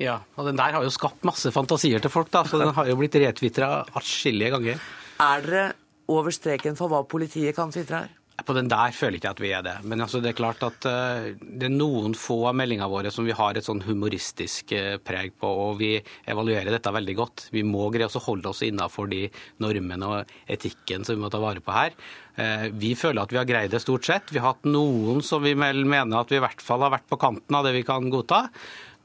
Ja, 0.00 0.20
og 0.38 0.46
den 0.48 0.56
der 0.56 0.76
har 0.76 0.86
jo 0.86 0.92
skapt 0.94 1.26
masse 1.28 1.50
fantasier 1.52 2.00
til 2.00 2.12
folk, 2.12 2.30
da, 2.32 2.44
så 2.48 2.60
den 2.62 2.72
har 2.76 2.88
jo 2.88 2.96
blitt 3.00 3.18
retvitra 3.20 3.82
atskillige 3.98 4.54
ganger. 4.54 4.80
Er 5.20 5.44
dere 5.44 5.66
over 6.10 6.32
streken 6.34 6.78
for 6.78 6.90
hva 6.90 7.02
politiet 7.08 7.56
kan 7.58 7.74
tvitre 7.74 8.04
her? 8.04 8.16
På 8.46 8.54
den 8.56 8.68
der 8.70 8.94
føler 8.96 9.16
jeg 9.16 9.20
ikke 9.22 9.32
at 9.34 9.42
vi 9.42 9.50
er 9.56 9.64
det. 9.64 9.74
Men 9.88 10.02
altså, 10.04 10.20
det 10.22 10.32
er 10.32 10.38
klart 10.38 10.62
at 10.66 10.86
uh, 10.88 11.30
det 11.40 11.68
er 11.68 11.74
noen 11.74 12.14
få 12.18 12.38
av 12.50 12.56
meldingene 12.58 12.88
våre 12.90 13.12
som 13.14 13.26
vi 13.26 13.36
har 13.36 13.56
et 13.56 13.66
sånn 13.66 13.82
humoristisk 13.86 14.74
uh, 14.76 14.96
preg 15.04 15.34
på, 15.40 15.50
og 15.64 15.80
vi 15.80 15.92
evaluerer 16.30 16.72
dette 16.74 16.92
veldig 16.94 17.16
godt. 17.18 17.46
Vi 17.54 17.64
må 17.66 17.88
greie 17.92 18.08
oss 18.08 18.18
å 18.20 18.24
holde 18.24 18.52
oss 18.52 18.62
innafor 18.66 19.10
de 19.12 19.26
normene 19.62 20.08
og 20.08 20.34
etikken 20.50 21.06
som 21.06 21.16
vi 21.16 21.24
må 21.24 21.32
ta 21.32 21.42
vare 21.42 21.64
på 21.64 21.74
her. 21.74 21.96
Uh, 22.38 22.68
vi 22.72 22.94
føler 22.98 23.22
at 23.24 23.34
vi 23.34 23.40
har 23.40 23.48
greid 23.48 23.74
det 23.74 23.82
stort 23.84 24.08
sett. 24.08 24.32
Vi 24.32 24.42
har 24.42 24.54
hatt 24.54 24.68
noen 24.68 25.24
som 25.26 25.44
vi 25.44 25.56
mener 25.58 26.16
at 26.20 26.32
vi 26.32 26.40
i 26.40 26.44
hvert 26.44 26.64
fall 26.64 26.86
har 26.86 26.94
vært 26.96 27.08
på 27.10 27.20
kanten 27.20 27.58
av 27.58 27.66
det 27.66 27.76
vi 27.76 27.86
kan 27.86 28.10
godta. 28.12 28.46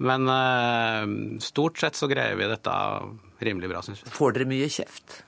Men 0.06 0.28
stort 1.40 1.80
sett 1.80 1.96
så 1.96 2.10
greier 2.12 2.36
vi 2.36 2.50
dette 2.52 2.74
rimelig 3.48 3.70
bra, 3.72 3.80
syns 3.86 4.02
vi. 4.04 4.12
Får 4.12 4.36
dere 4.36 4.50
mye 4.50 4.68
kjeft? 4.68 5.22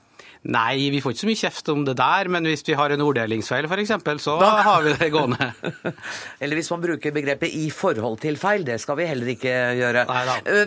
Nei, 0.46 0.90
vi 0.94 1.00
får 1.02 1.14
ikke 1.14 1.24
så 1.24 1.30
mye 1.30 1.40
kjeft 1.42 1.72
om 1.72 1.82
det 1.88 1.96
der, 1.98 2.30
men 2.30 2.46
hvis 2.46 2.62
vi 2.68 2.76
har 2.78 2.94
en 2.94 3.02
orddelingsfeil 3.02 3.66
f.eks., 3.66 3.96
så 4.22 4.38
da 4.40 4.52
har 4.68 4.86
vi 4.86 4.94
det 5.00 5.10
gående. 5.14 5.50
Eller 6.42 6.60
hvis 6.60 6.70
man 6.74 6.84
bruker 6.84 7.14
begrepet 7.14 7.52
'i 7.52 7.68
forhold 7.74 8.20
til 8.22 8.38
feil', 8.38 8.66
det 8.66 8.80
skal 8.80 8.98
vi 9.00 9.10
heller 9.10 9.34
ikke 9.34 9.58
gjøre. 9.80 10.06
Neida. 10.08 10.64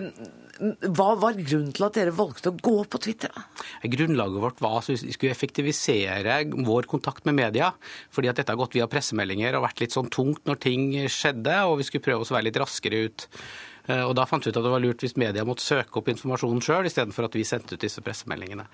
Hva 0.62 1.16
var 1.18 1.40
grunnen 1.40 1.72
til 1.74 1.88
at 1.88 1.96
dere 1.98 2.12
valgte 2.14 2.52
å 2.52 2.58
gå 2.62 2.76
på 2.86 3.00
Twitter? 3.02 3.34
Grunnlaget 3.82 4.44
vårt 4.44 4.60
var 4.62 4.78
at 4.78 4.92
vi 4.92 5.16
skulle 5.16 5.34
effektivisere 5.34 6.36
vår 6.68 6.86
kontakt 6.92 7.26
med 7.26 7.40
media. 7.40 7.72
Fordi 8.14 8.30
at 8.30 8.38
dette 8.38 8.54
har 8.54 8.60
gått 8.60 8.78
via 8.78 8.90
pressemeldinger 8.92 9.58
og 9.58 9.66
vært 9.66 9.82
litt 9.82 9.96
sånn 9.96 10.12
tungt 10.14 10.46
når 10.46 10.62
ting 10.62 10.86
skjedde, 11.10 11.56
og 11.66 11.80
vi 11.80 11.88
skulle 11.88 12.06
prøve 12.06 12.22
oss 12.22 12.34
å 12.34 12.38
være 12.38 12.52
litt 12.52 12.62
raskere 12.62 13.06
ut. 13.08 13.26
Eh, 13.88 14.04
og 14.04 14.16
Da 14.16 14.26
fant 14.30 14.46
vi 14.46 14.52
ut 14.52 14.58
at 14.58 14.66
det 14.66 14.74
var 14.74 14.84
lurt 14.84 15.02
hvis 15.04 15.18
media 15.20 15.46
måtte 15.48 15.66
søke 15.66 16.02
opp 16.02 16.12
informasjonen 16.14 16.62
sjøl, 16.64 16.88
istedenfor 16.90 17.28
at 17.30 17.38
vi 17.38 17.46
sendte 17.48 17.76
ut 17.78 17.82
disse 17.82 18.04
pressemeldingene. 18.06 18.68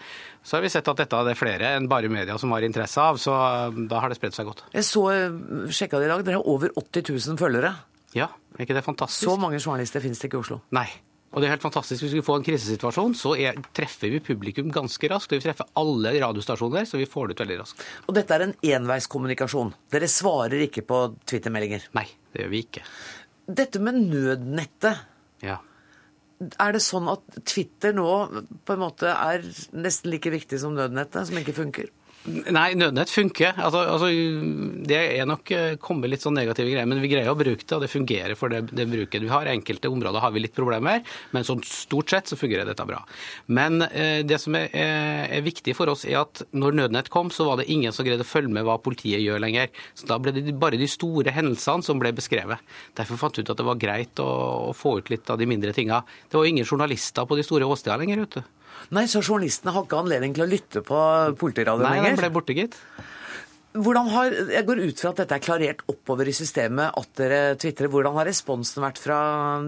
Så 0.44 0.58
har 0.58 0.66
vi 0.66 0.72
sett 0.74 0.88
at 0.92 1.04
dette 1.04 1.24
det 1.28 1.38
flere 1.40 1.76
enn 1.78 1.90
bare 1.92 2.12
media 2.12 2.38
som 2.42 2.52
har 2.56 2.66
interesse 2.68 3.02
av, 3.02 3.20
så 3.22 3.36
eh, 3.36 3.84
da 3.92 4.04
har 4.04 4.12
det 4.12 4.20
spredd 4.20 4.38
seg 4.38 4.50
godt. 4.50 4.66
Jeg 4.76 4.88
så, 4.88 5.06
eh, 5.14 5.42
sjekka 5.72 6.02
det 6.02 6.10
i 6.10 6.14
dag, 6.14 6.26
dere 6.28 6.42
har 6.42 6.48
over 6.48 6.74
80 6.76 7.12
000 7.14 7.42
følgere. 7.42 7.76
Ja, 8.16 8.32
er 8.58 8.66
ikke 8.66 8.78
det 8.78 8.86
fantastisk? 8.86 9.28
Så 9.28 9.38
mange 9.40 9.60
journalister 9.60 10.04
finnes 10.04 10.20
det 10.20 10.30
ikke 10.30 10.42
i 10.42 10.46
Oslo. 10.46 10.62
Nei. 10.76 10.88
Og 11.36 11.44
det 11.44 11.50
er 11.50 11.58
helt 11.58 11.66
fantastisk. 11.66 12.02
Hvis 12.06 12.16
vi 12.16 12.24
får 12.24 12.40
en 12.40 12.46
krisesituasjon, 12.48 13.14
så 13.20 13.34
er, 13.38 13.58
treffer 13.76 14.10
vi 14.14 14.22
publikum 14.24 14.72
ganske 14.74 15.10
raskt. 15.12 15.36
Vi 15.36 15.44
treffer 15.44 15.68
alle 15.78 16.14
radiostasjoner, 16.24 16.88
så 16.88 16.98
vi 16.98 17.06
får 17.10 17.28
det 17.28 17.36
ut 17.36 17.44
veldig 17.44 17.58
raskt. 17.60 17.84
Og 18.08 18.16
dette 18.16 18.34
er 18.34 18.46
en 18.46 18.56
enveiskommunikasjon. 18.80 19.74
Dere 19.94 20.10
svarer 20.10 20.64
ikke 20.66 20.86
på 20.88 21.02
Twitter-meldinger? 21.28 21.90
Nei, 22.00 22.08
det 22.32 22.46
gjør 22.46 22.54
vi 22.56 22.64
ikke. 22.64 22.86
Dette 23.48 23.80
med 23.80 23.96
nødnettet. 24.12 25.06
Ja. 25.42 25.62
Er 26.62 26.76
det 26.76 26.84
sånn 26.86 27.08
at 27.10 27.24
Twitter 27.48 27.96
nå 27.98 28.08
på 28.68 28.76
en 28.76 28.84
måte 28.84 29.10
er 29.10 29.46
nesten 29.74 30.12
like 30.12 30.30
viktig 30.34 30.60
som 30.62 30.76
nødnettet, 30.78 31.30
som 31.30 31.40
ikke 31.40 31.56
funker? 31.58 31.90
Nei, 32.28 32.74
nødnett 32.76 33.12
funker. 33.12 33.54
Altså, 33.56 33.82
altså, 33.88 34.08
det 34.88 34.98
er 35.16 35.28
nok 35.30 35.52
eh, 35.56 35.76
kommet 35.80 36.12
litt 36.12 36.24
sånn 36.26 36.36
negative 36.36 36.74
greier, 36.74 36.88
men 36.90 37.00
vi 37.00 37.12
greier 37.12 37.32
å 37.32 37.38
bruke 37.40 37.64
det, 37.64 37.76
og 37.78 37.86
det 37.86 37.92
fungerer 37.92 38.36
for 38.36 38.52
det, 38.52 38.66
det 38.76 38.88
bruket 38.92 39.24
vi 39.24 39.32
har. 39.32 39.48
Enkelte 39.48 39.92
områder 39.92 40.24
har 40.24 40.34
vi 40.36 40.44
litt 40.44 40.56
problemer, 40.58 41.06
men 41.32 41.48
sånn 41.48 41.64
stort 41.64 42.12
sett 42.12 42.28
så 42.28 42.40
fungerer 42.40 42.68
dette 42.68 42.84
bra. 42.88 43.00
Men 43.48 43.80
eh, 43.88 44.26
det 44.28 44.42
som 44.44 44.58
er, 44.60 44.68
er, 44.76 45.46
viktig 45.46 45.78
for 45.78 45.94
oss, 45.94 46.04
er 46.08 46.20
at 46.26 46.44
når 46.52 46.76
nødnett 46.82 47.12
kom, 47.14 47.32
så 47.32 47.48
var 47.48 47.62
det 47.62 47.70
ingen 47.72 47.96
som 47.96 48.08
greide 48.08 48.28
å 48.28 48.28
følge 48.28 48.52
med 48.60 48.68
hva 48.68 48.76
politiet 48.84 49.24
gjør 49.24 49.40
lenger. 49.46 49.72
Så 49.96 50.12
da 50.12 50.20
ble 50.20 50.36
det 50.36 50.58
bare 50.60 50.80
de 50.82 50.92
store 50.92 51.32
hendelsene 51.32 51.88
som 51.88 52.04
ble 52.04 52.12
beskrevet. 52.18 52.60
Derfor 53.00 53.24
fant 53.24 53.40
vi 53.40 53.48
ut 53.48 53.56
at 53.56 53.64
det 53.64 53.70
var 53.72 53.80
greit 53.80 54.20
å, 54.20 54.30
å 54.68 54.76
få 54.76 54.98
ut 55.00 55.14
litt 55.14 55.32
av 55.32 55.40
de 55.40 55.48
mindre 55.48 55.72
tinga. 55.78 56.04
Det 56.28 56.42
var 56.42 56.52
ingen 56.52 56.68
journalister 56.68 57.24
på 57.24 57.40
de 57.40 57.48
store 57.48 57.72
åstedene 57.72 58.04
lenger, 58.04 58.26
vet 58.26 58.40
du. 58.42 58.54
Nei, 58.96 59.06
så 59.12 59.22
journalistene 59.24 59.74
har 59.76 59.86
ikke 59.88 60.02
anledning 60.02 60.34
til 60.38 60.46
å 60.46 60.50
lytte 60.50 60.84
på 60.86 61.04
politiradioen 61.40 61.88
lenger? 61.90 62.04
Nei, 62.04 62.16
den 62.16 62.22
ble 62.24 62.34
borte, 62.38 62.58
gitt. 62.58 62.80
Hvordan 63.78 64.08
har, 64.10 64.34
jeg 64.50 64.66
går 64.66 64.80
ut 64.88 65.02
fra 65.02 65.12
at 65.12 65.20
dette 65.22 65.36
er 65.38 65.44
klarert 65.44 65.82
oppover 65.92 66.30
i 66.30 66.34
systemet, 66.34 66.96
at 66.98 67.20
dere 67.20 67.40
tvitrer. 67.62 67.92
Hvordan 67.94 68.16
har 68.18 68.26
responsen 68.26 68.82
vært 68.82 69.02
fra 69.02 69.18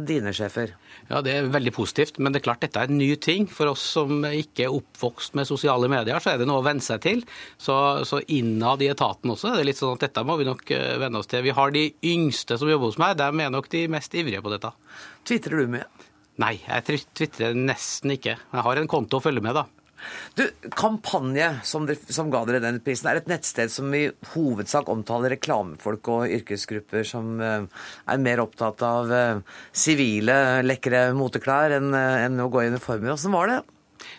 dine 0.07 0.31
sjefer? 0.33 0.73
Ja, 1.09 1.21
Det 1.25 1.35
er 1.35 1.51
veldig 1.51 1.73
positivt, 1.75 2.17
men 2.17 2.33
det 2.33 2.41
er 2.41 2.47
klart 2.47 2.63
dette 2.63 2.81
er 2.81 2.89
en 2.89 2.97
ny 2.97 3.11
ting. 3.21 3.45
For 3.51 3.69
oss 3.69 3.83
som 3.97 4.23
ikke 4.25 4.65
er 4.65 4.73
oppvokst 4.73 5.37
med 5.37 5.49
sosiale 5.49 5.91
medier, 5.91 6.17
så 6.23 6.33
er 6.33 6.41
det 6.41 6.49
noe 6.49 6.63
å 6.63 6.65
venne 6.65 6.81
seg 6.85 7.03
til. 7.05 7.23
Så, 7.61 7.75
så 8.09 8.23
innad 8.25 8.81
i 8.81 8.89
etaten 8.89 9.35
også 9.35 9.51
er 9.51 9.61
det 9.61 9.69
litt 9.69 9.81
sånn 9.81 9.99
at 9.99 10.07
dette 10.07 10.25
må 10.25 10.39
vi 10.41 10.49
nok 10.49 10.73
eh, 10.73 10.97
venne 11.03 11.21
oss 11.21 11.29
til. 11.29 11.45
Vi 11.45 11.53
har 11.59 11.75
de 11.75 11.89
yngste 12.15 12.57
som 12.57 12.71
jobber 12.71 12.89
hos 12.89 13.01
meg, 13.01 13.17
de 13.19 13.29
er 13.29 13.53
nok 13.53 13.69
de 13.69 13.85
mest 13.91 14.15
ivrige 14.17 14.41
på 14.41 14.55
dette. 14.55 14.73
Tvitrer 15.29 15.61
du 15.61 15.75
mye? 15.75 15.89
Nei, 16.39 16.55
jeg 16.63 17.03
tvitrer 17.17 17.57
nesten 17.57 18.15
ikke. 18.15 18.37
Jeg 18.39 18.65
har 18.65 18.79
en 18.79 18.87
konto 18.89 19.19
å 19.19 19.23
følge 19.23 19.43
med, 19.43 19.57
da. 19.59 19.65
Du, 20.37 20.45
Kampanje, 20.79 21.49
som, 21.67 21.83
det, 21.89 21.97
som, 22.07 22.29
ga 22.31 22.45
dere 22.47 22.61
den 22.63 22.79
prisen, 22.83 23.09
er 23.11 23.19
et 23.19 23.27
nettsted 23.27 23.71
som 23.73 23.91
i 23.95 24.05
hovedsak 24.33 24.87
omtaler 24.91 25.33
reklamefolk 25.35 26.11
og 26.13 26.35
yrkesgrupper 26.37 27.03
som 27.07 27.33
uh, 27.43 27.65
er 28.07 28.21
mer 28.23 28.39
opptatt 28.45 28.85
av 28.87 29.11
uh, 29.11 29.57
sivile, 29.75 30.61
lekre 30.63 31.09
moteklær 31.17 31.75
enn 31.79 31.91
uh, 31.91 32.23
enn 32.23 32.39
å 32.39 32.47
gå 32.53 32.63
i 32.63 32.71
uniformer. 32.71 33.17
Åssen 33.17 33.35
var 33.35 33.51
det? 33.51 33.59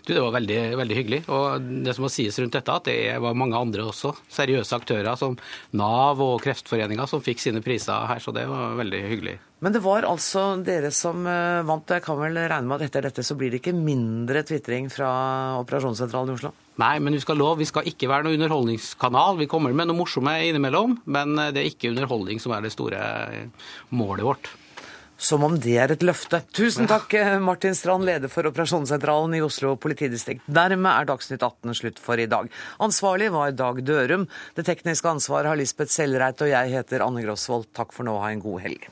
Du, 0.06 0.14
Det 0.14 0.22
var 0.22 0.34
veldig, 0.36 0.60
veldig 0.80 0.96
hyggelig. 0.96 1.20
Og 1.32 1.68
det 1.84 1.94
som 1.96 2.06
må 2.06 2.12
sies 2.12 2.38
rundt 2.40 2.56
dette, 2.56 2.76
at 2.80 2.88
det 2.88 3.18
var 3.22 3.38
mange 3.38 3.58
andre 3.58 3.86
også, 3.90 4.14
seriøse 4.32 4.76
aktører 4.76 5.18
som 5.18 5.36
Nav 5.76 6.20
og 6.24 6.40
Kreftforeninga, 6.44 7.06
som 7.10 7.22
fikk 7.24 7.42
sine 7.42 7.62
priser 7.64 8.08
her. 8.10 8.22
Så 8.22 8.34
det 8.36 8.46
var 8.50 8.76
veldig 8.80 9.02
hyggelig. 9.08 9.36
Men 9.60 9.74
det 9.74 9.82
var 9.84 10.06
altså 10.08 10.54
dere 10.64 10.88
som 10.94 11.26
eh, 11.28 11.60
vant. 11.68 11.90
Jeg 11.92 12.04
kan 12.06 12.16
vel 12.20 12.38
regne 12.38 12.64
med 12.64 12.80
at 12.80 12.86
etter 12.88 13.08
dette 13.10 13.24
så 13.26 13.36
blir 13.36 13.52
det 13.52 13.60
ikke 13.60 13.76
mindre 13.76 14.40
tvitring 14.48 14.88
fra 14.92 15.10
operasjonssentralen 15.60 16.32
i 16.32 16.38
Oslo? 16.38 16.54
Nei, 16.80 16.94
men 17.04 17.12
vi 17.12 17.20
skal 17.20 17.36
lov, 17.36 17.58
vi 17.60 17.68
skal 17.68 17.88
ikke 17.90 18.08
være 18.08 18.24
noe 18.24 18.38
underholdningskanal. 18.38 19.36
Vi 19.42 19.50
kommer 19.52 19.76
med 19.76 19.90
noe 19.90 20.00
morsomme 20.00 20.32
innimellom, 20.48 20.96
men 21.12 21.36
det 21.52 21.60
er 21.60 21.68
ikke 21.68 21.92
underholdning 21.92 22.40
som 22.40 22.56
er 22.56 22.64
det 22.64 22.72
store 22.72 23.04
målet 23.92 24.24
vårt. 24.24 24.52
Som 25.20 25.44
om 25.44 25.58
det 25.60 25.74
er 25.76 25.92
et 25.92 26.04
løfte. 26.06 26.40
Tusen 26.56 26.88
takk, 26.88 27.12
eh, 27.14 27.38
Martin 27.44 27.74
Strand, 27.76 28.06
leder 28.08 28.32
for 28.32 28.48
operasjonssentralen 28.48 29.36
i 29.36 29.42
Oslo 29.44 29.74
politidistrikt. 29.76 30.46
Dermed 30.48 30.88
er 30.88 31.10
Dagsnytt 31.10 31.44
18 31.44 31.76
slutt 31.76 32.00
for 32.00 32.16
i 32.16 32.24
dag. 32.26 32.48
Ansvarlig 32.80 33.30
var 33.30 33.52
Dag 33.52 33.84
Dørum. 33.84 34.26
Det 34.56 34.64
tekniske 34.64 35.12
ansvaret 35.12 35.52
har 35.52 35.60
Lisbeth 35.60 35.92
Sellreit, 35.92 36.40
og 36.40 36.48
jeg 36.48 36.72
heter 36.72 37.04
Anne 37.04 37.20
Grosvold. 37.22 37.68
Takk 37.76 37.92
for 37.92 38.08
nå, 38.08 38.16
ha 38.18 38.32
en 38.32 38.40
god 38.40 38.60
helg. 38.64 38.88